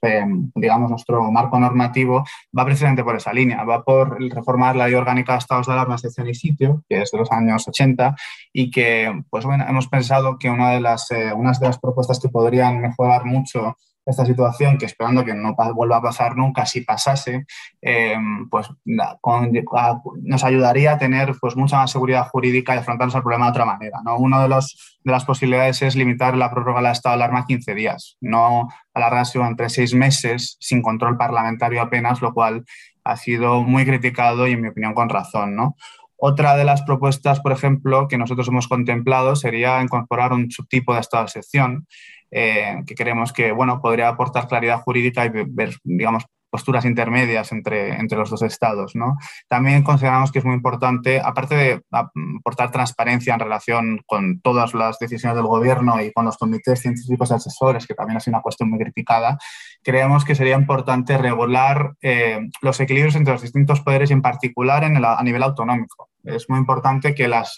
digamos, 0.54 0.88
nuestro 0.88 1.30
marco 1.30 1.60
normativo, 1.60 2.24
va 2.58 2.64
precisamente 2.64 3.04
por 3.04 3.14
esa 3.14 3.34
línea. 3.34 3.64
Va 3.64 3.84
por 3.84 4.18
reformar 4.18 4.76
la 4.76 4.86
ley 4.86 4.94
orgánica 4.94 5.32
de 5.32 5.40
estados 5.40 5.66
de 5.66 5.74
alarma, 5.74 5.96
excepción 5.96 6.26
y 6.26 6.34
sitio, 6.34 6.84
que 6.88 7.02
es 7.02 7.10
de 7.10 7.18
los 7.18 7.30
años 7.30 7.68
80, 7.68 8.16
y 8.50 8.70
que, 8.70 9.22
pues 9.28 9.44
bueno, 9.44 9.66
hemos 9.68 9.88
pensado 9.88 10.38
que 10.38 10.48
una 10.48 10.70
de 10.70 10.80
las, 10.80 11.08
unas 11.36 11.60
de 11.60 11.66
las 11.66 11.78
propuestas 11.78 12.18
que 12.18 12.30
podrían 12.30 12.80
mejorar 12.80 13.26
mucho 13.26 13.76
esta 14.04 14.24
situación, 14.24 14.78
que 14.78 14.86
esperando 14.86 15.24
que 15.24 15.34
no 15.34 15.54
vuelva 15.74 15.98
a 15.98 16.02
pasar 16.02 16.36
nunca, 16.36 16.66
si 16.66 16.80
pasase, 16.80 17.46
eh, 17.80 18.16
pues 18.50 18.68
nos 18.84 20.44
ayudaría 20.44 20.92
a 20.92 20.98
tener 20.98 21.34
pues, 21.40 21.56
mucha 21.56 21.76
más 21.76 21.90
seguridad 21.90 22.28
jurídica 22.28 22.74
y 22.74 22.78
afrontarnos 22.78 23.14
al 23.14 23.22
problema 23.22 23.46
de 23.46 23.50
otra 23.50 23.64
manera. 23.64 24.00
¿no? 24.04 24.16
Una 24.16 24.42
de, 24.42 24.48
los, 24.48 24.98
de 25.04 25.12
las 25.12 25.24
posibilidades 25.24 25.82
es 25.82 25.94
limitar 25.94 26.36
la 26.36 26.50
prórroga 26.50 26.82
del 26.82 26.92
estado 26.92 27.16
de 27.16 27.22
alarma 27.22 27.40
a 27.40 27.46
15 27.46 27.74
días, 27.74 28.16
no 28.20 28.68
alargarse 28.94 29.38
entre 29.38 29.68
seis 29.68 29.94
meses 29.94 30.56
sin 30.60 30.82
control 30.82 31.16
parlamentario 31.16 31.80
apenas, 31.80 32.20
lo 32.20 32.34
cual 32.34 32.64
ha 33.04 33.16
sido 33.16 33.62
muy 33.62 33.84
criticado 33.84 34.46
y 34.46 34.52
en 34.52 34.62
mi 34.62 34.68
opinión 34.68 34.94
con 34.94 35.08
razón. 35.08 35.54
¿no? 35.54 35.76
Otra 36.16 36.56
de 36.56 36.64
las 36.64 36.82
propuestas, 36.82 37.40
por 37.40 37.52
ejemplo, 37.52 38.06
que 38.08 38.18
nosotros 38.18 38.48
hemos 38.48 38.68
contemplado 38.68 39.34
sería 39.36 39.82
incorporar 39.82 40.32
un 40.32 40.50
subtipo 40.50 40.94
de 40.94 41.00
estado 41.00 41.24
de 41.24 41.26
excepción 41.26 41.86
eh, 42.32 42.82
que 42.86 42.94
creemos 42.94 43.32
que 43.32 43.52
bueno, 43.52 43.80
podría 43.80 44.08
aportar 44.08 44.48
claridad 44.48 44.80
jurídica 44.80 45.24
y 45.26 45.28
ver, 45.28 45.76
digamos, 45.84 46.24
posturas 46.52 46.84
intermedias 46.84 47.50
entre, 47.50 47.94
entre 47.94 48.18
los 48.18 48.28
dos 48.28 48.42
estados. 48.42 48.94
¿no? 48.94 49.16
También 49.48 49.82
consideramos 49.82 50.30
que 50.30 50.38
es 50.38 50.44
muy 50.44 50.54
importante, 50.54 51.18
aparte 51.18 51.54
de 51.54 51.82
aportar 51.90 52.70
transparencia 52.70 53.32
en 53.32 53.40
relación 53.40 54.02
con 54.06 54.40
todas 54.40 54.74
las 54.74 54.98
decisiones 54.98 55.36
del 55.36 55.46
gobierno 55.46 56.00
y 56.02 56.12
con 56.12 56.26
los 56.26 56.36
comités 56.36 56.80
científicos 56.80 57.32
asesores, 57.32 57.86
que 57.86 57.94
también 57.94 58.18
ha 58.18 58.20
sido 58.20 58.36
una 58.36 58.42
cuestión 58.42 58.68
muy 58.68 58.78
criticada, 58.78 59.38
creemos 59.82 60.26
que 60.26 60.34
sería 60.34 60.56
importante 60.56 61.16
regular 61.16 61.94
eh, 62.02 62.40
los 62.60 62.78
equilibrios 62.80 63.16
entre 63.16 63.32
los 63.32 63.42
distintos 63.42 63.80
poderes 63.80 64.10
y 64.10 64.12
en 64.12 64.22
particular 64.22 64.84
en 64.84 65.02
a 65.02 65.22
nivel 65.22 65.42
autonómico. 65.42 66.11
Es 66.24 66.48
muy 66.48 66.58
importante 66.58 67.14
que 67.14 67.28
las, 67.28 67.56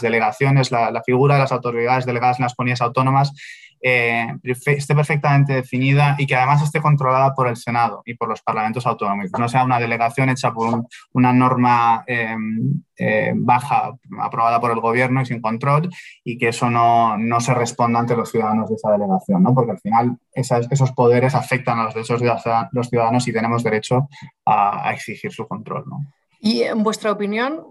delegaciones, 0.00 0.70
la, 0.70 1.02
figura 1.04 1.34
de 1.34 1.40
las 1.40 1.52
autoridades 1.52 2.06
delegadas 2.06 2.38
en 2.38 2.44
las 2.44 2.54
comunidades 2.54 2.82
autónomas 2.82 3.32
eh, 3.80 4.26
esté 4.42 4.94
perfectamente 4.94 5.52
definida 5.52 6.16
y 6.18 6.26
que 6.26 6.34
además 6.34 6.62
esté 6.62 6.80
controlada 6.80 7.32
por 7.34 7.46
el 7.46 7.56
Senado 7.56 8.02
y 8.04 8.14
por 8.14 8.28
los 8.28 8.42
parlamentos 8.42 8.86
autonómicos. 8.86 9.38
No 9.38 9.48
sea 9.48 9.64
una 9.64 9.78
delegación 9.78 10.30
hecha 10.30 10.52
por 10.52 10.84
una 11.12 11.32
norma 11.32 12.02
em, 12.06 12.82
eh, 12.96 13.32
baja 13.36 13.92
aprobada 14.20 14.60
por 14.60 14.72
el 14.72 14.80
gobierno 14.80 15.22
y 15.22 15.26
sin 15.26 15.40
control 15.40 15.88
y 16.24 16.38
que 16.38 16.48
eso 16.48 16.68
no, 16.70 17.16
se 17.40 17.54
responda 17.54 18.00
ante 18.00 18.16
los 18.16 18.30
ciudadanos 18.30 18.68
de 18.68 18.74
esa 18.74 18.90
delegación, 18.90 19.44
¿no? 19.44 19.54
porque 19.54 19.72
al 19.72 19.78
final 19.78 20.18
esos 20.32 20.92
poderes 20.92 21.36
afectan 21.36 21.78
a 21.78 21.84
los 21.84 21.94
derechos 21.94 22.20
de 22.20 22.32
los 22.72 22.88
ciudadanos 22.88 23.28
y 23.28 23.32
tenemos 23.32 23.62
derecho 23.62 24.08
a, 24.44 24.88
a 24.88 24.92
exigir 24.92 25.32
su 25.32 25.46
control. 25.46 25.84
¿no? 25.86 26.04
Y 26.40 26.62
en 26.62 26.82
vuestra 26.82 27.10
opinión, 27.10 27.64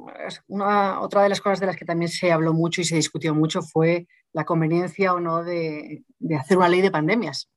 una, 0.47 0.99
otra 0.99 1.23
de 1.23 1.29
las 1.29 1.39
cosas 1.39 1.59
de 1.59 1.67
las 1.67 1.77
que 1.77 1.85
también 1.85 2.09
se 2.09 2.31
habló 2.31 2.53
mucho 2.53 2.81
y 2.81 2.85
se 2.85 2.95
discutió 2.95 3.33
mucho 3.33 3.61
fue 3.61 4.07
la 4.33 4.43
conveniencia 4.43 5.13
o 5.13 5.19
no 5.19 5.43
de, 5.43 6.03
hacer 6.37 6.57
una 6.57 6.67
ley 6.67 6.81
de 6.81 6.91
pandemias. 6.91 7.49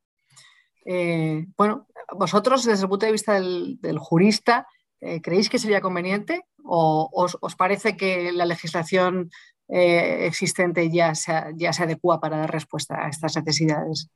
Eh, 0.86 1.46
bueno, 1.56 1.88
vosotros 2.12 2.64
desde 2.64 2.84
el 2.84 2.88
punto 2.88 3.06
de 3.06 3.12
vista 3.12 3.34
del, 3.34 3.98
jurista, 3.98 4.66
eh, 5.00 5.20
¿creéis 5.20 5.48
que 5.48 5.58
sería 5.58 5.80
conveniente 5.80 6.44
o 6.64 7.10
os, 7.12 7.56
parece 7.56 7.96
que 7.96 8.30
la 8.32 8.44
legislación 8.44 9.30
eh, 9.68 10.26
existente 10.26 10.90
ya 10.90 11.12
ya 11.56 11.72
se 11.72 11.82
adecua 11.82 12.20
para 12.20 12.38
dar 12.38 12.52
respuesta 12.52 13.04
a 13.04 13.08
estas 13.08 13.36
necesidades? 13.36 14.10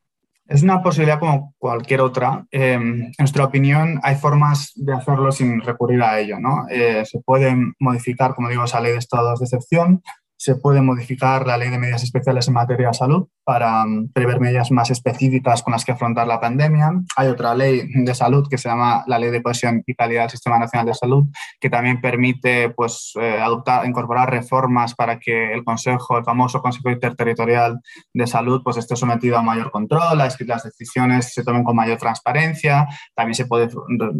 Es 0.47 0.63
una 0.63 0.83
posibilidad 0.83 1.19
como 1.19 1.55
cualquier 1.59 2.01
otra. 2.01 2.47
Eh, 2.51 2.75
en 2.75 3.13
nuestra 3.19 3.45
opinión, 3.45 3.99
hay 4.03 4.17
formas 4.17 4.73
de 4.75 4.93
hacerlo 4.93 5.33
sin 5.33 5.61
recurrir 5.61 6.03
a 6.03 6.19
ello. 6.21 6.39
¿no? 6.39 6.67
Eh, 6.69 7.05
se 7.07 7.21
puede 7.21 7.57
modificar, 7.79 8.35
como 8.35 8.49
digo, 8.49 8.65
esa 8.65 8.81
ley 8.81 8.93
de 8.93 8.99
estados 8.99 9.41
de 9.41 9.45
excepción, 9.47 10.03
se 10.37 10.57
puede 10.57 10.83
modificar 10.83 11.47
la 11.47 11.57
ley 11.57 11.71
de 11.71 11.79
medidas 11.79 12.03
especiales 12.03 12.49
en 12.49 12.55
materia 12.55 12.89
de 12.89 12.95
salud 12.95 13.29
para 13.45 13.85
mm, 13.85 14.13
prever 14.13 14.41
medidas 14.41 14.71
más 14.71 14.91
específicas 14.91 15.63
con 15.63 15.73
las 15.73 15.85
que 15.85 15.93
afrontar 15.93 16.27
la 16.27 16.41
pandemia. 16.41 16.93
Hay 17.17 17.29
otra 17.29 17.55
ley 17.55 17.83
de 17.95 18.15
salud 18.15 18.49
que 18.49 18.59
se 18.59 18.69
llama 18.69 19.05
la 19.07 19.19
Ley 19.19 19.31
de 19.31 19.43
Cohesión 19.43 19.83
y 19.87 19.95
Calidad 19.95 20.23
del 20.23 20.31
Sistema 20.31 20.59
Nacional 20.59 20.87
de 20.87 20.95
Salud, 20.95 21.25
que 21.61 21.71
también 21.71 22.01
permite 22.01 22.71
pues, 22.71 23.13
eh, 23.21 23.39
adoptar, 23.41 23.87
incorporar 23.87 24.31
reformas 24.31 24.95
para 24.95 25.19
que 25.19 25.53
el 25.53 25.65
Consejo, 25.65 26.19
el 26.19 26.25
famoso 26.25 26.61
Consejo 26.61 26.91
Interterritorial 26.91 27.81
de 28.13 28.27
Salud, 28.27 28.63
pues, 28.65 28.77
esté 28.77 28.97
sometido 28.97 29.39
a 29.39 29.43
mayor 29.43 29.71
control, 29.71 30.21
a 30.21 30.29
que 30.35 30.45
las 30.45 30.65
decisiones 30.65 31.33
se 31.33 31.45
tomen 31.45 31.65
con 31.65 31.77
mayor 31.77 31.99
transparencia. 31.99 32.89
También 33.15 33.35
se 33.35 33.47
puede 33.47 33.69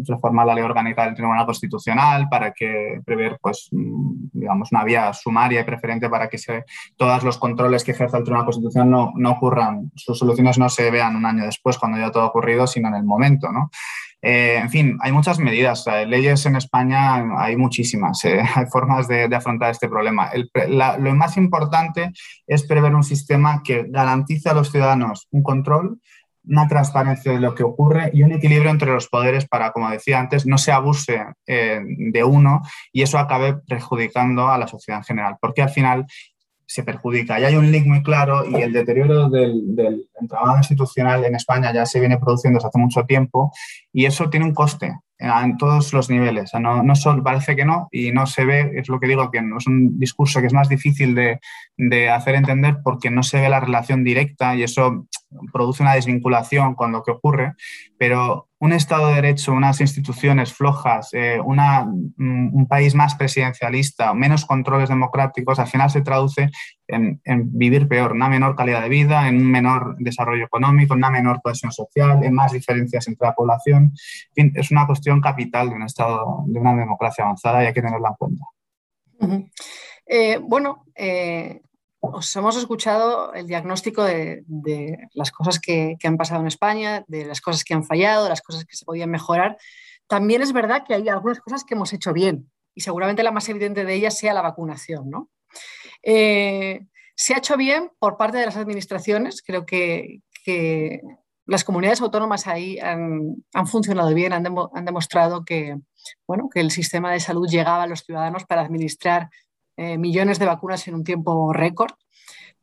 reformar 0.07 0.45
la 0.45 0.55
Ley 0.55 0.63
Orgánica 0.63 1.05
del 1.05 1.15
Tribunal 1.15 1.45
Constitucional 1.45 2.27
para 2.29 2.51
que 2.51 3.01
prever 3.05 3.37
pues, 3.41 3.69
mm, 3.71 4.29
digamos, 4.33 4.71
una 4.71 4.83
vía 4.83 5.13
sumaria 5.13 5.61
y 5.61 5.63
preferente 5.63 6.09
para 6.09 6.29
que 6.29 6.37
se, 6.37 6.63
todos 6.95 7.23
los 7.23 7.37
controles 7.37 7.83
que 7.83 7.91
ejerza 7.91 8.17
el 8.17 8.23
Tribunal 8.23 8.45
Constitucional 8.45 8.89
no, 8.89 9.13
no 9.15 9.31
ocurran, 9.31 9.91
sus 9.95 10.17
soluciones 10.17 10.57
no 10.57 10.69
se 10.69 10.91
vean 10.91 11.15
un 11.15 11.25
año 11.25 11.45
después 11.45 11.77
cuando 11.77 11.97
ya 11.97 12.11
todo 12.11 12.23
ha 12.23 12.27
ocurrido, 12.27 12.67
sino 12.67 12.87
en 12.89 12.95
el 12.95 13.03
momento, 13.03 13.51
¿no? 13.51 13.69
Eh, 14.27 14.57
en 14.57 14.71
fin, 14.71 14.97
hay 15.01 15.11
muchas 15.11 15.37
medidas. 15.37 15.85
leyes 16.07 16.47
en 16.47 16.55
España 16.55 17.23
hay 17.37 17.55
muchísimas. 17.55 18.25
Eh, 18.25 18.41
hay 18.55 18.65
formas 18.65 19.07
de, 19.07 19.23
afrontar 19.35 19.69
este 19.69 19.87
problema. 19.87 20.31
lo 20.97 21.15
más 21.15 21.37
importante 21.37 22.11
es 22.47 22.63
prever 22.65 22.95
un 22.95 23.03
sistema 23.03 23.61
que 23.63 23.85
garantice 23.87 24.49
a 24.49 24.55
los 24.55 24.71
ciudadanos 24.71 25.27
un 25.29 25.43
control, 25.43 25.99
una 26.47 26.67
transparencia 26.67 27.33
de 27.33 27.39
lo 27.39 27.53
que 27.53 27.63
ocurre 27.63 28.09
y 28.13 28.23
un 28.23 28.31
equilibrio 28.31 28.71
entre 28.71 28.91
los 28.91 29.07
poderes 29.09 29.47
para, 29.47 29.71
como 29.71 29.91
decía 29.91 30.19
antes, 30.19 30.47
no 30.47 30.57
se 30.57 30.71
abuse 30.71 31.23
eh, 31.45 31.81
de 31.85 32.23
uno 32.23 32.61
y 32.91 33.03
eso 33.03 33.19
acabe 33.19 33.53
perjudicando 33.67 34.47
a 34.47 34.57
la 34.57 34.67
sociedad 34.67 35.01
en 35.01 35.05
general. 35.05 35.37
Porque 35.39 35.61
al 35.61 35.69
final 35.69 36.05
se 36.65 36.83
perjudica. 36.83 37.39
Y 37.39 37.45
hay 37.45 37.55
un 37.55 37.71
link 37.71 37.85
muy 37.85 38.01
claro 38.03 38.45
y 38.45 38.61
el 38.61 38.73
deterioro 38.73 39.29
del, 39.29 39.75
del 39.75 40.07
entramado 40.19 40.57
institucional 40.57 41.23
en 41.25 41.35
España 41.35 41.73
ya 41.73 41.85
se 41.85 41.99
viene 41.99 42.17
produciendo 42.17 42.57
desde 42.57 42.69
hace 42.69 42.79
mucho 42.79 43.03
tiempo 43.03 43.51
y 43.93 44.05
eso 44.05 44.29
tiene 44.29 44.45
un 44.45 44.53
coste 44.53 44.93
en 45.17 45.57
todos 45.57 45.93
los 45.93 46.09
niveles. 46.09 46.51
no, 46.59 46.83
no 46.83 46.95
solo, 46.95 47.23
parece 47.23 47.55
que 47.55 47.65
no 47.65 47.87
y 47.91 48.11
no 48.11 48.27
se 48.27 48.45
ve, 48.45 48.71
es 48.75 48.89
lo 48.89 48.99
que 48.99 49.07
digo, 49.07 49.31
que 49.31 49.37
es 49.37 49.67
un 49.67 49.97
discurso 49.97 50.41
que 50.41 50.47
es 50.47 50.53
más 50.53 50.67
difícil 50.67 51.15
de, 51.15 51.39
de 51.77 52.09
hacer 52.09 52.35
entender 52.35 52.77
porque 52.83 53.09
no 53.09 53.23
se 53.23 53.39
ve 53.39 53.49
la 53.49 53.59
relación 53.59 54.03
directa 54.03 54.55
y 54.55 54.63
eso 54.63 55.07
produce 55.51 55.83
una 55.83 55.93
desvinculación 55.93 56.75
con 56.75 56.91
lo 56.91 57.03
que 57.03 57.11
ocurre, 57.11 57.53
pero 57.97 58.49
un 58.59 58.73
Estado 58.73 59.09
de 59.09 59.15
Derecho, 59.15 59.53
unas 59.53 59.81
instituciones 59.81 60.53
flojas, 60.53 61.09
eh, 61.13 61.39
mm, 61.39 62.55
un 62.55 62.67
país 62.67 62.95
más 62.95 63.15
presidencialista, 63.15 64.13
menos 64.13 64.45
controles 64.45 64.89
democráticos, 64.89 65.59
al 65.59 65.67
final 65.67 65.89
se 65.89 66.01
traduce 66.01 66.49
en, 66.87 67.19
vivir 67.51 67.87
peor, 67.87 68.13
una 68.13 68.29
menor 68.29 68.55
calidad 68.55 68.81
de 68.81 68.89
vida, 68.89 69.27
en 69.27 69.37
un 69.37 69.51
menor 69.51 69.95
desarrollo 69.99 70.45
económico, 70.45 70.93
en 70.93 70.99
una 70.99 71.09
menor 71.09 71.41
cohesión 71.41 71.71
social, 71.71 72.23
en 72.23 72.33
más 72.33 72.51
diferencias 72.51 73.07
entre 73.07 73.27
la 73.27 73.33
población. 73.33 73.93
es 74.35 74.71
una 74.71 74.87
cuestión 74.87 75.21
capital 75.21 75.69
de 75.69 75.75
un 75.75 75.83
Estado, 75.83 76.43
de 76.47 76.59
una 76.59 76.75
democracia 76.75 77.23
avanzada 77.23 77.63
y 77.63 77.67
hay 77.67 77.73
que 77.73 77.81
tenerla 77.81 78.09
en 78.09 78.15
cuenta. 78.15 78.45
Eh, 80.05 80.39
bueno, 80.41 80.85
eh, 80.95 81.61
os 82.13 82.35
hemos 82.35 82.55
escuchado 82.57 83.33
el 83.33 83.47
diagnóstico 83.47 84.03
de, 84.03 84.43
las 85.13 85.31
cosas 85.31 85.59
que, 85.59 85.97
han 86.03 86.17
pasado 86.17 86.41
en 86.41 86.47
España, 86.47 87.03
de 87.07 87.25
las 87.25 87.41
cosas 87.41 87.63
que 87.63 87.73
han 87.73 87.83
fallado, 87.83 88.23
de 88.23 88.29
las 88.29 88.41
cosas 88.41 88.65
que 88.65 88.75
se 88.75 88.85
podían 88.85 89.09
mejorar. 89.09 89.57
También 90.07 90.41
es 90.41 90.53
verdad 90.53 90.83
que 90.87 90.93
hay 90.93 91.09
algunas 91.09 91.39
cosas 91.39 91.63
que 91.63 91.73
hemos 91.73 91.93
hecho 91.93 92.13
bien 92.13 92.51
y 92.75 92.81
seguramente 92.81 93.23
la 93.23 93.31
más 93.31 93.47
evidente 93.49 93.85
de 93.85 93.93
ellas 93.93 94.17
sea 94.17 94.33
la 94.33 94.41
vacunación. 94.41 95.09
¿no? 95.09 95.29
Eh, 96.03 96.85
se 97.15 97.33
ha 97.33 97.37
hecho 97.37 97.57
bien 97.57 97.91
por 97.97 98.17
parte 98.17 98.37
de 98.37 98.45
las 98.45 98.57
administraciones, 98.57 99.41
creo 99.41 99.65
que, 99.65 100.19
las 101.47 101.63
comunidades 101.63 102.01
autónomas 102.01 102.47
ahí 102.47 102.79
han, 102.79 103.35
funcionado 103.65 104.13
bien, 104.13 104.33
han, 104.33 104.43
demostrado 104.83 105.45
que, 105.45 105.77
bueno, 106.27 106.49
que 106.51 106.59
el 106.59 106.71
sistema 106.71 107.11
de 107.11 107.19
salud 107.19 107.47
llegaba 107.47 107.83
a 107.83 107.87
los 107.87 108.01
ciudadanos 108.01 108.45
para 108.45 108.61
administrar 108.61 109.29
eh, 109.77 109.97
millones 109.97 110.39
de 110.39 110.45
vacunas 110.45 110.87
en 110.87 110.95
un 110.95 111.03
tiempo 111.03 111.53
récord, 111.53 111.93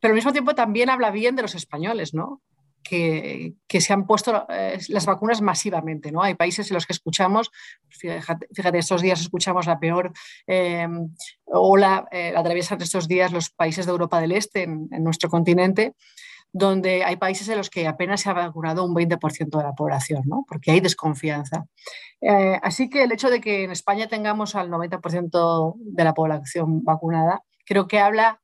pero 0.03 0.11
al 0.11 0.15
mismo 0.15 0.33
tiempo 0.33 0.53
también 0.53 0.89
habla 0.89 1.11
bien 1.11 1.37
de 1.37 1.43
los 1.43 1.55
españoles, 1.55 2.13
¿no? 2.13 2.41
Que, 2.83 3.53
se 3.69 3.93
han 3.93 4.05
puesto 4.05 4.45
eh, 4.49 4.77
las 4.89 5.05
vacunas 5.05 5.41
masivamente. 5.41 6.11
¿no? 6.11 6.21
Hay 6.21 6.35
países 6.35 6.69
en 6.69 6.75
los 6.75 6.85
que 6.85 6.91
escuchamos, 6.91 7.49
fíjate, 7.87 8.77
estos 8.77 9.01
días 9.01 9.21
escuchamos 9.21 9.65
la 9.65 9.79
peor 9.79 10.11
eh, 10.45 10.85
ola, 11.45 12.05
eh, 12.11 12.33
atraviesan 12.35 12.81
estos 12.81 13.07
días 13.07 13.31
los 13.31 13.49
países 13.49 13.85
de 13.85 13.93
Europa 13.93 14.19
del 14.19 14.33
Este 14.33 14.63
en, 14.63 14.89
nuestro 14.99 15.29
continente, 15.29 15.93
donde 16.53 17.03
hay 17.03 17.15
países 17.15 17.49
en 17.49 17.57
los 17.57 17.71
que 17.71 17.87
apenas 17.87 18.21
se 18.21 18.29
ha 18.29 18.33
vacunado 18.33 18.85
un 18.85 18.93
20% 18.93 19.57
de 19.57 19.63
la 19.63 19.73
población, 19.73 20.21
¿no? 20.25 20.45
porque 20.47 20.69
hay 20.71 20.79
desconfianza. 20.79 21.65
Eh, 22.21 22.59
así 22.61 22.89
que 22.89 23.03
el 23.03 23.11
hecho 23.11 23.31
de 23.31 23.41
que 23.41 23.63
en 23.63 23.71
España 23.71 24.07
tengamos 24.07 24.55
al 24.55 24.69
90% 24.69 25.73
de 25.77 26.03
la 26.03 26.13
población 26.13 26.83
vacunada, 26.83 27.41
creo 27.65 27.87
que 27.87 27.99
habla 27.99 28.39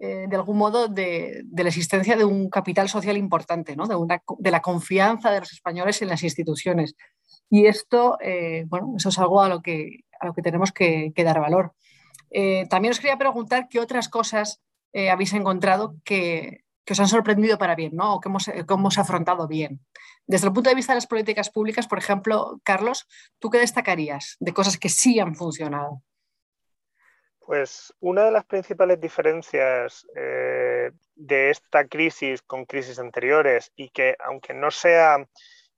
eh, 0.00 0.26
de 0.28 0.36
algún 0.36 0.56
modo 0.56 0.88
de, 0.88 1.44
la 1.54 1.68
existencia 1.68 2.16
de 2.16 2.24
un 2.24 2.48
capital 2.48 2.88
social 2.88 3.18
importante, 3.18 3.76
¿no? 3.76 3.86
de, 3.86 3.96
de, 4.38 4.50
la 4.50 4.62
confianza 4.62 5.30
de 5.30 5.40
los 5.40 5.52
españoles 5.52 6.00
en 6.00 6.08
las 6.08 6.22
instituciones. 6.22 6.96
Y 7.50 7.66
esto, 7.66 8.16
eh, 8.22 8.64
bueno, 8.66 8.94
eso 8.96 9.10
es 9.10 9.18
algo 9.18 9.42
a 9.42 9.50
lo 9.50 9.60
que, 9.60 10.04
a 10.18 10.26
lo 10.26 10.32
que 10.32 10.40
tenemos 10.40 10.72
que, 10.72 11.12
dar 11.14 11.38
valor. 11.38 11.74
también 12.70 12.92
os 12.92 12.98
quería 12.98 13.18
preguntar 13.18 13.68
qué 13.68 13.78
otras 13.78 14.08
cosas 14.08 14.62
habéis 14.94 15.32
encontrado 15.34 15.96
que, 16.04 16.62
que 16.84 16.92
os 16.94 17.00
han 17.00 17.08
sorprendido 17.08 17.58
para 17.58 17.74
bien, 17.74 17.94
¿no? 17.94 18.14
O 18.14 18.20
que 18.20 18.28
hemos, 18.28 18.46
que 18.46 18.64
hemos 18.68 18.98
afrontado 18.98 19.46
bien. 19.46 19.80
Desde 20.26 20.46
el 20.46 20.52
punto 20.52 20.70
de 20.70 20.76
vista 20.76 20.92
de 20.92 20.96
las 20.96 21.06
políticas 21.06 21.50
públicas, 21.50 21.86
por 21.86 21.98
ejemplo, 21.98 22.60
Carlos, 22.64 23.06
¿tú 23.38 23.50
qué 23.50 23.58
destacarías 23.58 24.36
de 24.40 24.52
cosas 24.52 24.78
que 24.78 24.88
sí 24.88 25.20
han 25.20 25.34
funcionado? 25.34 26.02
Pues 27.44 27.92
una 28.00 28.24
de 28.24 28.30
las 28.30 28.44
principales 28.44 29.00
diferencias 29.00 30.06
eh, 30.16 30.92
de 31.14 31.50
esta 31.50 31.86
crisis 31.86 32.40
con 32.40 32.64
crisis 32.64 32.98
anteriores 32.98 33.72
y 33.76 33.88
que 33.90 34.16
aunque 34.20 34.54
no 34.54 34.70
sea 34.70 35.26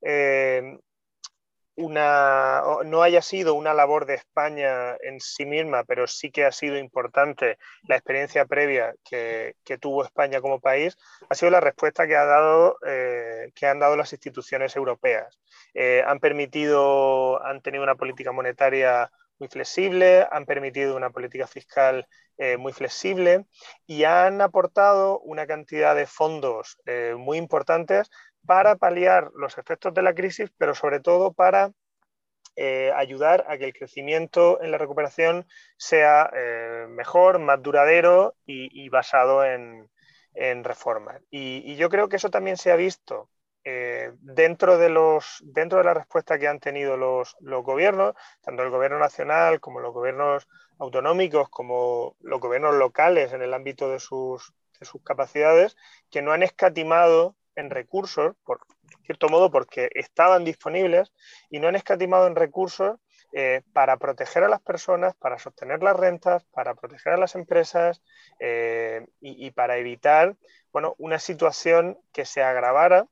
eh, 0.01 0.77
una, 1.75 2.61
no 2.85 3.03
haya 3.03 3.21
sido 3.21 3.53
una 3.53 3.73
labor 3.73 4.05
de 4.05 4.15
España 4.15 4.95
en 5.01 5.19
sí 5.19 5.45
misma, 5.45 5.83
pero 5.83 6.07
sí 6.07 6.31
que 6.31 6.45
ha 6.45 6.51
sido 6.51 6.77
importante 6.77 7.57
la 7.83 7.95
experiencia 7.95 8.45
previa 8.45 8.93
que, 9.03 9.55
tuvo 9.79 10.03
España 10.03 10.41
como 10.41 10.59
país, 10.59 10.97
ha 11.29 11.35
sido 11.35 11.51
la 11.51 11.59
respuesta 11.59 12.07
que, 12.07 12.15
ha 12.15 12.25
dado, 12.25 12.77
eh, 12.85 13.51
que 13.55 13.67
han 13.67 13.79
dado 13.79 13.97
las 13.97 14.13
instituciones 14.13 14.75
europeas. 14.75 15.39
Eh, 15.73 16.01
han 16.05 16.19
permitido, 16.19 17.43
han 17.43 17.61
tenido 17.61 17.83
una 17.83 17.95
política 17.95 18.31
monetaria 18.31 19.11
muy 19.37 19.49
flexible, 19.49 20.25
han 20.31 20.45
permitido 20.45 20.95
una 20.95 21.09
política 21.09 21.45
fiscal 21.45 22.07
eh, 22.37 22.55
muy 22.55 22.71
flexible 22.71 23.45
y 23.85 24.05
han 24.05 24.39
aportado 24.39 25.19
una 25.19 25.45
cantidad 25.45 25.93
de 25.93 26.05
fondos 26.05 26.77
muy 27.17 27.37
importantes 27.37 28.09
para 28.45 28.75
paliar 28.75 29.31
los 29.35 29.57
efectos 29.57 29.93
de 29.93 30.01
la 30.01 30.13
crisis, 30.13 30.51
pero 30.57 30.75
sobre 30.75 30.99
todo 30.99 31.33
para 31.33 31.71
eh, 32.57 32.93
ayudar 32.95 33.43
a 33.49 33.57
que 33.57 33.65
el 33.65 33.73
crecimiento 33.73 34.61
en 34.61 34.71
la 34.71 34.77
recuperación 34.77 35.45
sea 35.75 36.31
eh, 36.33 36.85
mejor, 36.89 37.39
más 37.39 37.61
duradero 37.61 38.35
y, 38.45 38.87
basado 38.87 39.43
en, 39.43 39.89
reformas. 40.63 41.21
Y, 41.29 41.75
yo 41.75 41.89
creo 41.89 42.07
que 42.07 42.15
eso 42.15 42.29
también 42.29 42.55
se 42.55 42.71
ha 42.71 42.77
visto 42.77 43.29
eh, 43.65 44.11
dentro, 44.21 44.77
de 44.77 44.87
los, 44.89 45.41
dentro 45.43 45.79
de 45.79 45.83
la 45.83 45.93
respuesta 45.95 46.39
que 46.39 46.47
han 46.47 46.61
tenido 46.61 46.95
los, 46.95 47.35
gobiernos, 47.41 48.13
tanto 48.41 48.63
el 48.63 48.69
gobierno 48.69 48.99
nacional 48.99 49.59
como 49.59 49.81
los 49.81 49.93
gobiernos 49.93 50.47
autonómicos, 50.79 51.49
como 51.49 52.15
los 52.21 52.39
gobiernos 52.39 52.75
locales 52.75 53.33
en 53.33 53.41
el 53.41 53.53
ámbito 53.53 53.89
de 53.89 53.99
sus, 53.99 54.53
de 54.79 54.85
sus 54.85 55.01
capacidades, 55.03 55.75
que 56.09 56.21
no 56.21 56.31
han 56.31 56.43
escatimado 56.43 57.35
en 57.55 57.69
recursos, 57.69 58.35
por 58.43 58.61
cierto 59.05 59.29
modo, 59.29 59.51
porque 59.51 59.89
estaban 59.93 60.43
disponibles 60.43 61.13
y 61.49 61.59
no 61.59 61.67
han 61.67 61.75
escatimado 61.75 62.27
en 62.27 62.35
recursos 62.35 62.97
eh, 63.33 63.63
para 63.73 63.97
proteger 63.97 64.43
a 64.43 64.49
las 64.49 64.61
personas, 64.61 65.15
para 65.15 65.37
sostener 65.39 65.83
las 65.83 65.95
rentas, 65.95 66.45
para 66.53 66.73
proteger 66.75 67.13
a 67.13 67.17
las 67.17 67.35
empresas 67.35 68.01
eh, 68.39 69.05
y, 69.19 69.51
para 69.51 69.77
evitar 69.77 70.35
bueno, 70.71 70.95
una 70.97 71.19
situación 71.19 71.99
que 72.13 72.25
se 72.25 72.43
agravara. 72.43 73.07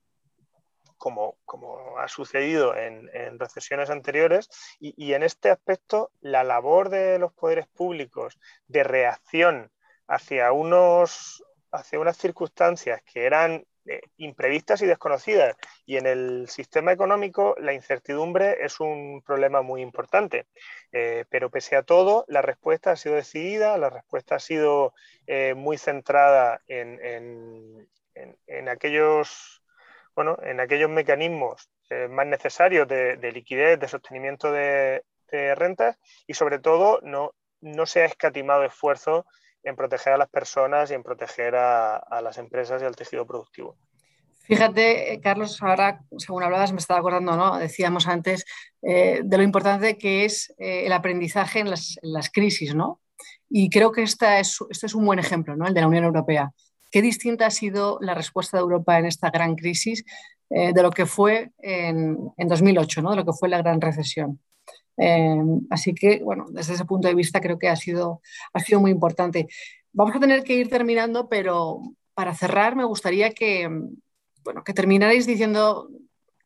Como, 0.95 1.35
como 1.43 1.97
ha 1.97 2.07
sucedido 2.07 2.77
en, 2.77 3.09
recesiones 3.37 3.89
anteriores, 3.89 4.47
y, 4.79 4.93
y 4.95 5.15
en 5.15 5.23
este 5.23 5.49
aspecto 5.49 6.11
la 6.21 6.45
labor 6.45 6.87
de 6.87 7.19
los 7.19 7.33
poderes 7.33 7.67
públicos 7.67 8.39
de 8.67 8.85
reacción 8.85 9.69
hacia, 10.07 10.53
unos, 10.53 11.43
hacia 11.73 11.99
unas 11.99 12.15
circunstancias 12.15 13.01
que 13.03 13.25
eran 13.25 13.65
eh, 13.85 14.01
imprevistas 14.15 14.81
y 14.81 14.85
desconocidas. 14.85 15.57
Y 15.85 15.97
en 15.97 16.05
el 16.05 16.47
sistema 16.47 16.93
económico 16.93 17.55
la 17.59 17.73
incertidumbre 17.73 18.63
es 18.63 18.79
un 18.79 19.21
problema 19.21 19.61
muy 19.61 19.81
importante. 19.81 20.45
Eh, 20.93 21.25
pero 21.29 21.49
pese 21.49 21.75
a 21.75 21.83
todo, 21.83 22.23
la 22.29 22.41
respuesta 22.41 22.91
ha 22.91 22.95
sido 22.95 23.15
decidida, 23.15 23.77
la 23.77 23.89
respuesta 23.89 24.35
ha 24.35 24.39
sido 24.39 24.93
eh, 25.27 25.53
muy 25.53 25.77
centrada 25.77 26.61
en, 26.67 27.89
aquellos, 28.69 29.61
bueno, 30.15 30.37
en 30.43 30.61
aquellos 30.61 30.89
mecanismos 30.89 31.69
más 32.09 32.25
necesarios 32.25 32.87
de, 32.87 33.31
liquidez, 33.33 33.79
de 33.79 33.87
sostenimiento 33.87 34.51
de, 34.51 35.03
rentas 35.55 35.99
y 36.27 36.35
sobre 36.35 36.59
todo 36.59 36.99
no, 37.01 37.33
no 37.59 37.85
se 37.85 38.03
ha 38.03 38.05
escatimado 38.05 38.63
esfuerzo 38.63 39.25
en 39.63 39.75
proteger 39.75 40.13
a 40.13 40.17
las 40.17 40.29
personas 40.29 40.91
y 40.91 40.93
en 40.93 41.03
proteger 41.03 41.55
a, 41.55 42.21
las 42.21 42.37
empresas 42.37 42.81
y 42.81 42.85
al 42.85 42.95
tejido 42.95 43.25
productivo. 43.25 43.77
Fíjate, 44.43 45.21
Carlos, 45.23 45.61
ahora, 45.61 46.01
según 46.17 46.43
hablabas, 46.43 46.73
me 46.73 46.79
estaba 46.79 46.99
acordando, 46.99 47.37
¿no? 47.37 47.57
Decíamos 47.57 48.07
antes 48.07 48.45
eh, 48.81 49.21
de 49.23 49.37
lo 49.37 49.43
importante 49.43 49.97
que 49.97 50.25
es 50.25 50.53
eh, 50.57 50.85
el 50.85 50.91
aprendizaje 50.91 51.59
en 51.59 51.69
las, 51.69 52.29
crisis, 52.33 52.75
¿no? 52.75 52.99
Y 53.49 53.69
creo 53.69 53.93
que 53.93 54.03
esta 54.03 54.39
es, 54.39 54.59
este 54.69 54.87
es 54.87 54.95
un 54.95 55.05
buen 55.05 55.19
ejemplo, 55.19 55.55
¿no? 55.55 55.65
El 55.65 55.73
de 55.73 55.79
la 55.79 55.87
Unión 55.87 56.03
Europea. 56.03 56.51
Qué 56.91 57.01
distinta 57.01 57.45
ha 57.45 57.51
sido 57.51 57.99
la 58.01 58.15
respuesta 58.15 58.57
de 58.57 58.63
Europa 58.63 58.99
en 58.99 59.05
esta 59.05 59.29
gran 59.29 59.55
crisis 59.55 60.03
eh, 60.49 60.73
de 60.73 60.83
lo 60.83 60.91
que 60.91 61.05
fue 61.05 61.51
en, 61.59 62.17
en, 62.35 62.47
2008, 62.49 63.01
¿no? 63.01 63.11
De 63.11 63.15
lo 63.15 63.25
que 63.25 63.33
fue 63.33 63.47
la 63.47 63.59
gran 63.59 63.79
recesión. 63.79 64.39
Em, 64.97 65.61
así 65.69 65.93
que, 65.93 66.21
bueno, 66.23 66.45
desde 66.49 66.73
ese 66.73 66.85
punto 66.85 67.07
de 67.07 67.15
vista 67.15 67.41
creo 67.41 67.57
que 67.57 67.69
ha 67.69 67.75
sido, 67.75 68.21
ha 68.53 68.59
sido 68.59 68.79
muy 68.79 68.91
importante. 68.91 69.47
Vamos 69.91 70.15
a 70.15 70.19
tener 70.19 70.43
que 70.43 70.55
ir 70.55 70.69
terminando, 70.69 71.29
pero 71.29 71.81
para 72.13 72.35
cerrar 72.35 72.75
me 72.75 72.83
gustaría 72.83 73.31
que, 73.31 73.69
bueno, 74.43 74.63
que 74.63 74.73
terminarais 74.73 75.25
diciendo 75.25 75.89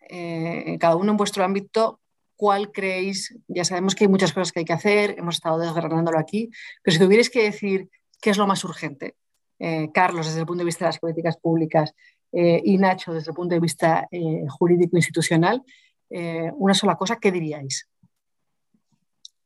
eh, 0.09 0.77
cada 0.79 0.95
uno 0.95 1.11
en 1.11 1.17
vuestro 1.17 1.43
ámbito 1.43 1.99
cuál 2.35 2.71
creéis, 2.71 3.35
ya 3.47 3.65
sabemos 3.65 3.95
que 3.95 4.03
hay 4.03 4.09
muchas 4.09 4.31
cosas 4.31 4.51
que 4.51 4.59
hay 4.59 4.65
que 4.65 4.73
hacer, 4.73 5.15
hemos 5.17 5.35
estado 5.35 5.57
desgranándolo 5.57 6.19
aquí, 6.19 6.51
pero 6.83 6.93
si 6.93 6.99
tuvierais 6.99 7.29
que 7.29 7.43
decir 7.43 7.89
qué 8.21 8.29
es 8.29 8.37
lo 8.37 8.45
más 8.45 8.63
urgente, 8.63 9.15
eh, 9.59 9.89
Carlos, 9.91 10.27
desde 10.27 10.41
el 10.41 10.45
punto 10.45 10.59
de 10.59 10.65
vista 10.65 10.85
de 10.85 10.89
las 10.89 10.99
políticas 10.99 11.37
públicas, 11.37 11.93
eh, 12.31 12.61
y 12.63 12.77
Nacho, 12.77 13.13
desde 13.13 13.31
el 13.31 13.35
punto 13.35 13.55
de 13.55 13.61
vista 13.61 14.07
jurídico-institucional, 14.49 15.63
una 16.09 16.73
sola 16.73 16.95
cosa, 16.95 17.17
¿qué 17.17 17.31
diríais? 17.31 17.87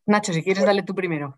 Nacho, 0.06 0.34
si 0.34 0.44
quieres, 0.44 0.66
dale 0.66 0.84
tú 0.84 0.94
primero. 0.94 1.38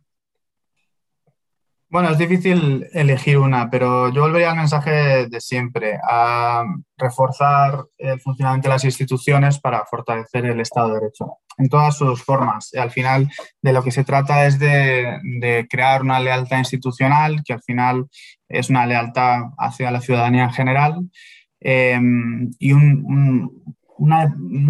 Bueno, 1.94 2.10
es 2.10 2.18
difícil 2.18 2.88
elegir 2.92 3.38
una, 3.38 3.70
pero 3.70 4.10
yo 4.12 4.22
volvería 4.24 4.50
al 4.50 4.58
mensaje 4.58 5.28
de 5.28 5.40
siempre, 5.40 6.00
a 6.04 6.64
reforzar 6.98 7.86
el 8.00 8.20
funcionamiento 8.20 8.68
de 8.68 8.74
las 8.74 8.84
instituciones 8.84 9.60
para 9.60 9.86
fortalecer 9.86 10.48
el 10.48 10.60
Estado 10.60 10.88
de 10.88 10.94
Derecho 11.02 11.38
en 11.60 11.70
todas 11.70 11.96
sus 11.96 12.24
formas. 12.24 12.74
Al 12.74 12.90
final 12.90 13.30
de 13.62 13.74
lo 13.74 13.84
que 13.84 13.92
se 13.92 14.04
trata 14.04 14.48
es 14.48 14.58
de, 14.58 15.68
crear 15.70 16.02
una 16.02 16.20
lealtad 16.20 16.58
institucional, 16.58 17.44
que 17.46 17.54
al 17.54 17.62
final 17.62 18.08
es 18.50 18.72
una 18.72 18.88
lealtad 18.88 19.42
hacia 19.60 19.92
la 19.92 20.02
ciudadanía 20.02 20.46
en 20.46 20.52
general, 20.52 21.00
eh, 21.62 22.00
y 22.58 22.74
un, 22.74 23.04
un 23.06 23.76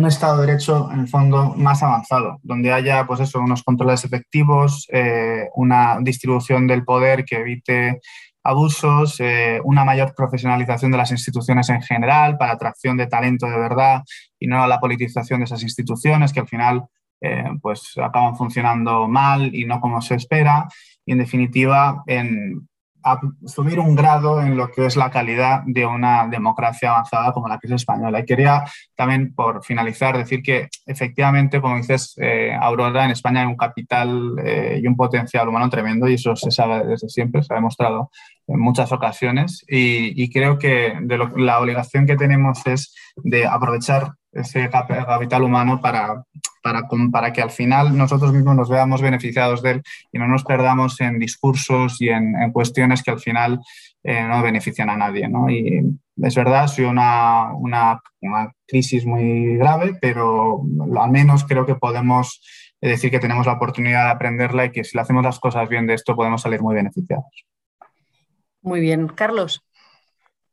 Estado 0.08 0.42
de 0.42 0.48
Derecho 0.48 0.90
en 0.92 1.02
el 1.02 1.08
fondo 1.08 1.54
más 1.56 1.82
avanzado, 1.82 2.40
donde 2.44 2.72
haya 2.72 3.06
pues 3.08 3.20
eso, 3.20 3.40
unos 3.40 3.64
controles 3.64 4.04
efectivos, 4.06 4.88
eh, 4.92 5.48
una 5.56 5.98
distribución 6.02 6.68
del 6.68 6.84
poder 6.84 7.26
que 7.26 7.38
evite 7.38 8.00
abusos, 8.44 9.20
eh, 9.20 9.62
una 9.64 9.86
mayor 9.86 10.14
profesionalización 10.16 10.92
de 10.92 10.98
las 10.98 11.12
instituciones 11.12 11.70
en 11.70 11.82
general 11.82 12.38
para 12.38 12.54
atracción 12.54 12.98
de 12.98 13.08
talento 13.08 13.48
de 13.48 13.58
verdad 13.58 14.04
y 14.38 14.48
no 14.48 14.68
la 14.68 14.80
politización 14.80 15.40
de 15.40 15.46
esas 15.46 15.64
instituciones 15.64 16.34
que 16.34 16.42
al 16.42 16.48
final 16.48 16.84
eh, 17.22 17.46
pues 17.62 17.94
acaban 17.98 18.36
funcionando 18.36 19.08
mal 19.08 19.56
y 19.56 19.66
no 19.66 19.80
como 19.80 20.02
se 20.02 20.16
espera. 20.16 20.68
Y 21.06 21.14
en 21.14 21.20
definitiva, 21.20 22.04
en 22.06 22.68
asumir 23.04 23.80
un 23.80 23.96
grado 23.96 24.42
en 24.42 24.58
lo 24.58 24.70
que 24.70 24.86
es 24.86 24.96
la 24.96 25.10
calidad 25.10 25.64
de 25.66 25.86
una 25.86 26.28
democracia 26.28 26.92
avanzada 26.92 27.32
como 27.32 27.48
la 27.48 27.60
que 27.60 27.68
es 27.68 27.74
española. 27.74 28.20
Y 28.20 28.26
quería 28.26 28.64
también, 28.96 29.34
por 29.34 29.64
finalizar, 29.64 30.18
decir 30.18 30.42
que 30.42 30.70
efectivamente, 30.86 31.62
como 31.62 31.78
dices, 31.78 32.16
eh, 32.18 32.56
Aurora, 32.60 33.06
en 33.06 33.12
España 33.12 33.42
hay 33.42 33.48
un 33.48 33.58
capital 33.58 34.36
eh, 34.44 34.80
y 34.82 34.88
un 34.88 34.96
potencial 34.96 35.48
humano 35.48 35.70
tremendo 35.70 36.08
y 36.08 36.16
eso 36.16 36.36
se 36.36 36.52
sabe 36.52 36.86
desde 36.86 37.10
siempre, 37.10 37.44
se 37.44 37.54
ha 37.54 37.58
demostrado 37.58 38.10
en 38.48 38.60
muchas 38.60 38.92
ocasiones 38.92 39.64
y, 39.68 40.30
creo 40.32 40.58
que 40.58 40.94
de 41.02 41.18
la 41.38 41.60
obligación 41.60 42.06
que 42.06 42.18
tenemos 42.18 42.66
es 42.66 42.94
de 43.16 43.46
aprovechar 43.46 44.14
ese 44.32 44.70
capital 44.70 45.44
humano 45.44 45.80
para, 45.80 46.24
para, 46.62 46.88
para, 47.12 47.32
que 47.32 47.42
al 47.42 47.52
final 47.52 47.96
nosotros 47.96 48.34
mismos 48.34 48.56
nos 48.56 48.70
veamos 48.70 49.02
beneficiados 49.02 49.62
de 49.62 49.72
él 49.72 49.84
y 50.12 50.18
no 50.18 50.28
nos 50.28 50.44
perdamos 50.44 51.00
en 51.02 51.20
discursos 51.20 52.02
y 52.02 52.10
en, 52.10 52.52
cuestiones 52.52 53.04
que 53.04 53.12
al 53.12 53.20
final 53.20 53.60
eh, 54.04 54.24
no 54.24 54.42
benefician 54.42 54.90
a 54.90 54.98
nadie. 54.98 55.28
¿no? 55.30 55.50
Y 55.50 55.82
es 56.22 56.36
verdad, 56.36 56.68
sido 56.68 56.90
una, 56.90 57.54
una, 57.54 58.02
una, 58.22 58.52
crisis 58.68 59.06
muy 59.06 59.56
grave, 59.58 59.96
pero 60.02 60.64
al 61.00 61.12
menos 61.12 61.44
creo 61.44 61.66
que 61.66 61.76
podemos 61.76 62.42
decir 62.82 63.12
que 63.12 63.20
tenemos 63.20 63.46
la 63.46 63.54
oportunidad 63.54 64.06
de 64.06 64.12
aprenderla 64.12 64.66
y 64.66 64.72
que 64.72 64.84
si 64.84 64.98
le 64.98 65.02
hacemos 65.02 65.24
las 65.24 65.40
cosas 65.40 65.70
bien 65.70 65.86
de 65.86 65.94
esto 65.94 66.16
podemos 66.16 66.42
salir 66.42 66.62
muy 66.62 66.74
beneficiados. 66.76 67.46
Muy 68.64 68.80
bien. 68.80 69.10
Carlos. 69.10 69.62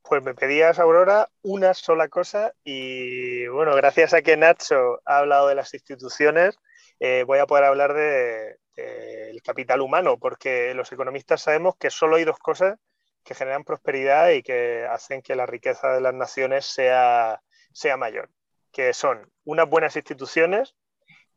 Pues 0.03 0.25
me 0.25 0.35
pedías, 0.35 0.81
Aurora, 0.81 1.29
una 1.43 1.73
sola 1.75 2.09
cosa 2.09 2.53
y 2.65 3.47
bueno, 3.47 3.77
gracias 3.77 4.13
a 4.13 4.23
que 4.23 4.37
Nacho 4.37 5.01
ha 5.05 5.19
hablado 5.19 5.47
de 5.47 5.55
las 5.55 5.73
instituciones, 5.73 6.59
eh, 6.99 7.23
voy 7.25 7.39
a 7.39 7.47
poder 7.47 7.65
hablar 7.65 7.95
del 7.95 8.57
de, 8.75 9.41
capital 9.45 9.81
humano, 9.81 10.19
porque 10.19 10.75
los 10.75 10.91
economistas 10.91 11.43
sabemos 11.43 11.77
que 11.77 11.91
solo 11.91 12.17
hay 12.17 12.25
dos 12.25 12.41
cosas 12.41 12.81
que 13.23 13.37
generan 13.37 13.63
prosperidad 13.63 14.31
y 14.31 14.43
que 14.43 14.85
hacen 14.91 15.23
que 15.23 15.37
la 15.37 15.47
riqueza 15.47 15.93
de 15.93 16.01
las 16.01 16.15
naciones 16.15 16.67
sea, 16.67 17.41
sea 17.73 17.97
mayor, 17.97 18.29
que 18.73 18.93
son 18.93 19.31
unas 19.45 19.71
buenas 19.71 19.95
instituciones 19.95 20.75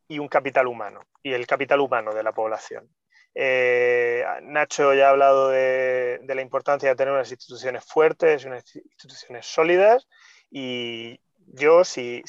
y 0.08 0.18
un 0.18 0.28
capital 0.28 0.66
humano, 0.66 1.02
y 1.22 1.34
el 1.34 1.46
capital 1.46 1.82
humano 1.82 2.16
de 2.16 2.24
la 2.24 2.34
población. 2.34 2.90
Eh, 3.36 4.24
Nacho 4.44 4.94
ya 4.94 5.08
ha 5.08 5.10
hablado 5.10 5.50
de, 5.50 6.22
la 6.28 6.42
importancia 6.42 6.90
de 6.90 6.96
tener 6.96 7.14
unas 7.14 7.32
instituciones 7.32 7.84
fuertes, 7.84 8.46
unas 8.46 8.64
instituciones 8.76 9.46
sólidas 9.46 10.08
y 10.52 11.20
yo 11.48 11.84
si, 11.84 12.24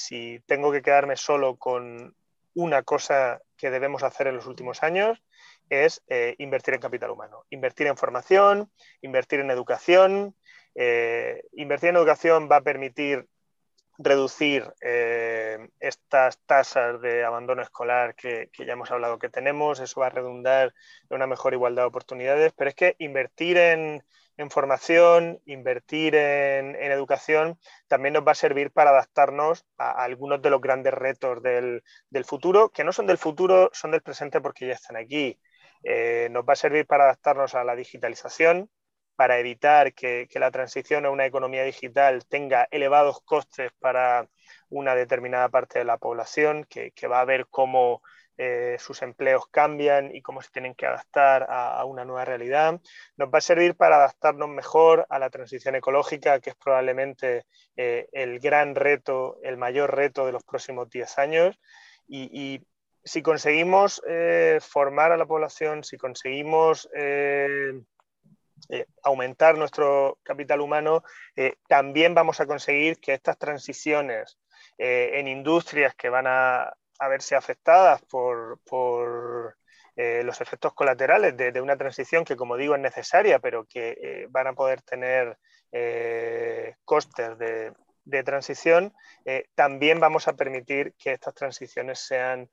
tengo 0.47 0.73
que 0.73 0.83
quedarme 0.83 1.17
solo 1.17 1.57
con 1.57 2.15
una 2.55 2.83
cosa 2.83 3.41
que 3.57 3.71
debemos 3.71 4.03
hacer 4.03 4.29
en 4.29 4.37
los 4.37 4.47
últimos 4.47 4.83
años 4.83 5.23
es 5.69 6.03
eh, 6.09 6.35
invertir 6.39 6.75
en 6.75 6.81
capital 6.81 7.11
humano, 7.11 7.45
invertir 7.51 7.87
en 7.87 7.97
formación, 7.97 8.71
invertir 9.03 9.41
en 9.41 9.51
educación. 9.51 10.35
Eh, 10.77 11.43
invertir 11.53 11.91
en 11.91 11.97
educación 11.97 12.49
va 12.51 12.57
a 12.57 12.61
permitir 12.63 13.29
reducir 13.99 14.73
eh, 14.81 15.69
estas 15.81 16.39
tasas 16.47 17.01
de 17.01 17.25
abandono 17.25 17.63
escolar 17.63 18.15
que, 18.15 18.51
ya 18.59 18.73
hemos 18.73 18.91
hablado 18.91 19.19
que 19.19 19.29
tenemos, 19.29 19.81
eso 19.81 20.01
va 20.01 20.07
a 20.07 20.11
redundar 20.11 20.75
en 21.09 21.17
una 21.17 21.27
mejor 21.27 21.55
igualdad 21.55 21.83
de 21.83 21.89
oportunidades, 21.89 22.53
pero 22.57 22.71
es 22.71 22.77
que 22.77 22.97
invertir 22.99 23.57
en, 23.57 24.03
formación, 24.51 25.41
invertir 25.47 26.17
en, 26.17 26.75
educación, 26.77 27.59
también 27.87 28.15
nos 28.15 28.27
va 28.27 28.33
a 28.33 28.37
servir 28.37 28.73
para 28.73 28.91
adaptarnos 28.91 29.65
a, 29.79 30.03
algunos 30.03 30.43
de 30.43 30.51
los 30.51 30.61
grandes 30.61 30.93
retos 30.93 31.43
del, 31.43 31.83
futuro, 32.25 32.71
que 32.71 32.85
no 32.85 32.93
son 32.93 33.07
del 33.07 33.19
futuro, 33.19 33.71
son 33.73 33.93
del 33.93 34.03
presente 34.03 34.41
porque 34.41 34.67
ya 34.67 34.75
están 34.75 34.97
aquí. 34.97 35.39
Eh, 35.85 36.29
nos 36.31 36.45
va 36.45 36.55
a 36.55 36.57
servir 36.57 36.87
para 36.87 37.05
adaptarnos 37.05 37.55
a 37.55 37.63
la 37.63 37.77
digitalización, 37.77 38.71
para 39.17 39.39
evitar 39.39 39.95
que, 39.95 40.29
la 40.35 40.51
transición 40.51 41.07
a 41.07 41.11
una 41.11 41.27
economía 41.27 41.65
digital 41.65 42.25
tenga 42.27 42.69
elevados 42.71 43.21
costes 43.23 43.73
para 43.79 44.29
una 44.69 44.95
determinada 44.95 45.49
parte 45.49 45.79
de 45.79 45.85
la 45.85 45.99
población, 45.99 46.65
que, 46.65 46.93
va 47.07 47.21
a 47.21 47.25
ver 47.25 47.47
cómo 47.49 48.03
eh, 48.37 48.77
sus 48.81 49.03
empleos 49.03 49.47
cambian 49.49 50.15
y 50.15 50.21
cómo 50.21 50.43
se 50.43 50.51
tienen 50.51 50.75
que 50.75 50.87
adaptar 50.87 51.47
a, 51.49 51.85
una 51.85 52.05
nueva 52.05 52.25
realidad. 52.25 52.81
Nos 53.17 53.29
va 53.29 53.39
a 53.39 53.41
servir 53.41 53.77
para 53.77 53.97
adaptarnos 53.97 54.49
mejor 54.49 55.07
a 55.09 55.19
la 55.19 55.31
transición 55.31 55.77
ecológica, 55.77 56.41
que 56.41 56.51
es 56.51 56.57
probablemente 56.57 57.47
eh, 57.77 58.09
el 58.13 58.41
gran 58.41 58.75
reto, 58.75 59.39
el 59.43 59.57
mayor 59.57 59.95
reto 59.95 60.27
de 60.27 60.33
los 60.33 60.43
próximos 60.43 60.91
10 60.91 61.19
años. 61.19 61.61
Y, 62.09 62.61
si 63.07 63.21
conseguimos 63.21 64.03
eh, 64.09 64.61
formar 64.63 65.13
a 65.13 65.19
la 65.19 65.27
población, 65.27 65.85
si 65.85 65.99
conseguimos 65.99 66.89
aumentar 69.03 69.57
nuestro 69.57 70.19
capital 70.23 70.61
humano, 70.61 71.03
también 71.69 72.15
vamos 72.15 72.41
a 72.41 72.47
conseguir 72.47 72.99
que 72.99 73.13
estas 73.13 73.39
transiciones 73.39 74.39
en 74.79 75.29
industrias 75.29 75.95
que 75.95 76.09
van 76.09 76.27
a 76.27 76.73
a 76.99 77.09
verse 77.09 77.35
afectadas 77.35 78.03
por, 78.03 79.57
eh, 79.97 80.23
los 80.25 80.41
efectos 80.41 80.75
colaterales 80.75 81.37
de, 81.37 81.61
una 81.61 81.77
transición 81.77 82.25
que, 82.25 82.37
como 82.37 82.57
digo, 82.57 82.75
es 82.75 82.81
necesaria, 82.81 83.39
pero 83.39 83.65
que 83.65 83.97
eh, 84.01 84.27
van 84.29 84.49
a 84.49 84.53
poder 84.53 84.83
tener 84.83 85.39
eh, 85.73 86.75
costes 86.85 87.39
de, 87.39 87.73
transición, 88.23 88.93
también 89.55 89.99
vamos 89.99 90.29
a 90.29 90.35
permitir 90.35 90.95
que 90.99 91.13
estas 91.13 91.35
transiciones 91.35 92.01
sean 92.01 92.51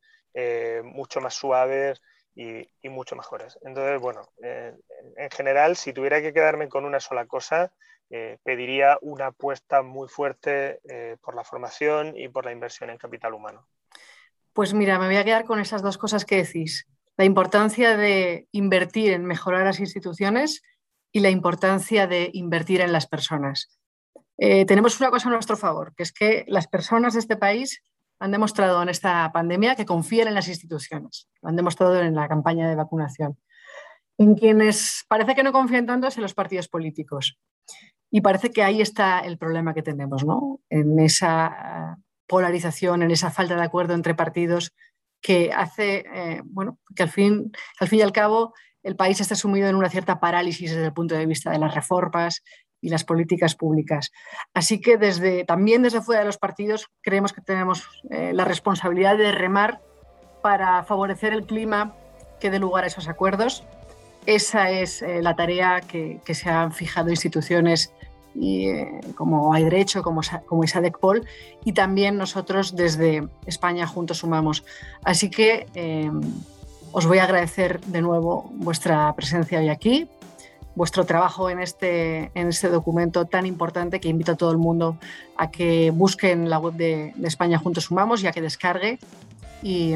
mucho 0.84 1.20
más 1.20 1.34
suaves 1.34 2.02
y, 2.36 2.68
mucho 2.90 3.16
mejores. 3.16 3.58
Entonces, 3.64 4.00
bueno, 4.00 4.22
en 4.42 5.30
general, 5.32 5.76
si 5.76 5.94
tuviera 5.94 6.22
que 6.22 6.34
quedarme 6.34 6.70
con 6.70 6.86
una 6.86 7.00
sola 7.00 7.26
cosa, 7.26 7.72
pediría 8.44 8.98
una 9.02 9.28
apuesta 9.28 9.82
muy 9.82 10.08
fuerte 10.08 10.80
por 11.22 11.36
la 11.36 11.44
formación 11.44 12.18
y 12.18 12.28
por 12.28 12.46
la 12.46 12.52
inversión 12.52 12.90
en 12.90 12.98
capital 12.98 13.34
humano. 13.34 13.68
Pues 14.54 14.74
mira, 14.74 15.00
me 15.00 15.08
voy 15.08 15.16
a 15.16 15.24
quedar 15.24 15.46
con 15.46 15.60
esas 15.60 15.82
dos 15.82 15.98
cosas 15.98 16.26
que 16.26 16.38
decís. 16.38 16.88
La 17.18 17.26
importancia 17.26 17.96
de 17.96 18.48
invertir 18.52 19.14
en 19.14 19.26
mejorar 19.26 19.66
las 19.66 19.80
instituciones 19.80 20.62
y 21.12 21.20
la 21.20 21.30
importancia 21.30 22.08
de 22.08 22.30
invertir 22.34 22.82
en 22.82 22.92
las 22.92 23.08
personas. 23.08 23.80
Eh, 24.38 24.66
tenemos 24.66 25.00
una 25.00 25.10
cosa 25.10 25.30
a 25.30 25.32
nuestro 25.32 25.56
favor, 25.56 25.94
que 25.96 26.04
es 26.04 26.12
que 26.12 26.46
las 26.48 26.68
personas 26.68 27.14
de 27.14 27.20
este 27.20 27.38
país 27.38 27.84
han 28.22 28.32
demostrado 28.32 28.82
en 28.84 28.90
esta 28.90 29.32
pandemia 29.32 29.76
que 29.76 29.86
confían 29.86 30.28
en 30.28 30.36
las 30.36 30.48
instituciones. 30.48 31.28
Lo 31.42 31.50
han 31.50 31.56
demostrado 31.56 32.00
en 32.00 32.14
la 32.14 32.28
campaña 32.28 32.70
de 32.70 32.76
vacunación. 32.76 33.36
En 34.20 34.36
quienes 34.36 35.06
parece 35.08 35.34
que 35.34 35.42
no 35.42 35.52
confían 35.52 35.88
tanto 35.88 36.08
es 36.08 36.18
en 36.18 36.22
los 36.22 36.36
partidos 36.36 36.68
políticos. 36.68 37.40
Y 38.12 38.22
parece 38.22 38.52
que 38.52 38.62
ahí 38.62 38.80
está 38.80 39.22
el 39.22 39.40
problema 39.40 39.74
que 39.74 39.82
tenemos, 39.82 40.24
¿no? 40.24 40.60
En 40.70 41.00
esa 41.00 41.98
polarización, 42.28 43.02
en 43.02 43.10
esa 43.10 43.32
falta 43.32 43.56
de 43.56 43.64
acuerdo 43.64 43.96
entre 43.96 44.14
partidos 44.14 44.72
que 45.20 45.52
hace, 45.52 46.06
eh, 46.14 46.42
bueno, 46.46 46.78
que 46.96 47.04
al 47.04 47.10
fin, 47.10 47.52
al 47.80 47.88
fin 47.88 48.00
y 48.00 48.04
al 48.04 48.12
cabo 48.12 48.54
el 48.84 48.96
país 48.96 49.20
está 49.20 49.34
sumido 49.34 49.68
en 49.68 49.76
una 49.76 49.90
cierta 49.90 50.20
parálisis 50.20 50.70
desde 50.70 50.86
el 50.86 50.94
punto 50.94 51.16
de 51.16 51.26
vista 51.26 51.50
de 51.50 51.58
las 51.58 51.74
reformas 51.74 52.44
y 52.82 52.90
las 52.90 53.04
políticas 53.04 53.56
públicas. 53.56 54.12
Así 54.54 54.82
que 54.82 54.98
desde, 54.98 55.46
también 55.46 55.84
desde 55.84 56.02
fuera 56.02 56.22
de 56.22 56.26
los 56.26 56.38
partidos 56.38 56.88
creemos 57.02 57.32
que 57.32 57.42
tenemos 57.42 57.88
eh, 58.10 58.32
la 58.34 58.44
responsabilidad 58.44 59.18
de 59.18 59.32
remar 59.32 59.82
para 60.42 60.84
favorecer 60.84 61.34
el 61.34 61.46
clima 61.46 61.94
que 62.40 62.50
dé 62.50 62.60
lugar 62.60 62.84
a 62.84 62.88
esos 62.88 63.08
acuerdos. 63.08 63.64
Esa 64.26 64.72
es 64.72 65.02
eh, 65.02 65.22
la 65.22 65.36
tarea 65.36 65.82
que, 65.82 66.20
se 66.34 66.50
han 66.50 66.72
fijado 66.72 67.12
instituciones 67.12 67.94
y, 68.34 68.70
eh, 68.70 69.02
como 69.16 69.54
hay 69.54 69.64
derecho, 69.64 70.02
como, 70.02 70.22
como 70.46 70.64
Pol, 71.00 71.26
y 71.64 71.74
también 71.74 72.18
nosotros 72.18 72.76
desde 72.76 73.28
España 73.46 73.86
juntos 73.86 74.20
sumamos. 74.20 74.64
Así 75.04 75.30
que 75.30 75.68
os 76.92 77.06
voy 77.06 77.20
a 77.20 77.24
agradecer 77.24 77.80
de 77.82 78.02
nuevo 78.02 78.50
vuestra 78.54 79.14
presencia 79.16 79.60
hoy 79.60 79.70
aquí, 79.70 80.10
vuestro 80.76 81.06
trabajo 81.06 81.50
en 81.50 81.60
este, 81.60 82.32
en 82.34 82.48
este 82.48 82.70
documento 82.70 83.26
tan 83.26 83.46
importante 83.46 84.00
que 84.00 84.10
invito 84.10 84.34
a 84.34 84.36
todo 84.36 84.52
el 84.52 84.58
mundo 84.58 84.98
a 85.38 85.52
que 85.52 85.92
busquen 85.92 86.50
la 86.50 86.60
web 86.60 86.74
de, 86.74 87.14
España 87.24 87.58
Juntos 87.58 87.86
Sumamos 87.86 88.24
y 88.24 88.28
a 88.28 88.32
que 88.32 88.42
descargue 88.42 89.00
y, 89.62 89.96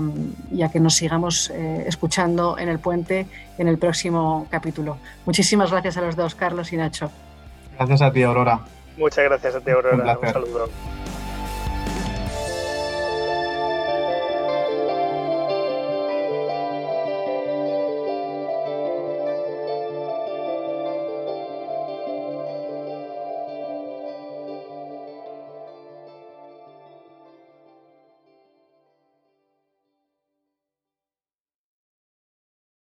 a 0.61 0.69
que 0.69 0.79
nos 0.79 0.95
sigamos 0.95 1.49
eh, 1.49 1.85
escuchando 1.87 2.57
en 2.57 2.69
el 2.69 2.79
puente 2.79 3.27
en 3.57 3.67
el 3.67 3.77
próximo 3.77 4.47
capítulo. 4.49 4.97
Muchísimas 5.25 5.71
gracias 5.71 5.97
a 5.97 6.01
los 6.01 6.15
dos, 6.15 6.35
Carlos 6.35 6.71
y 6.73 6.77
Nacho. 6.77 7.11
Gracias 7.77 8.01
a 8.01 8.11
ti, 8.11 8.23
Aurora. 8.23 8.59
Muchas 8.97 9.25
gracias 9.25 9.55
a 9.55 9.61
ti, 9.61 9.71
Aurora. 9.71 10.17
Un, 10.17 10.25
Un 10.25 10.33
saludo. 10.33 10.69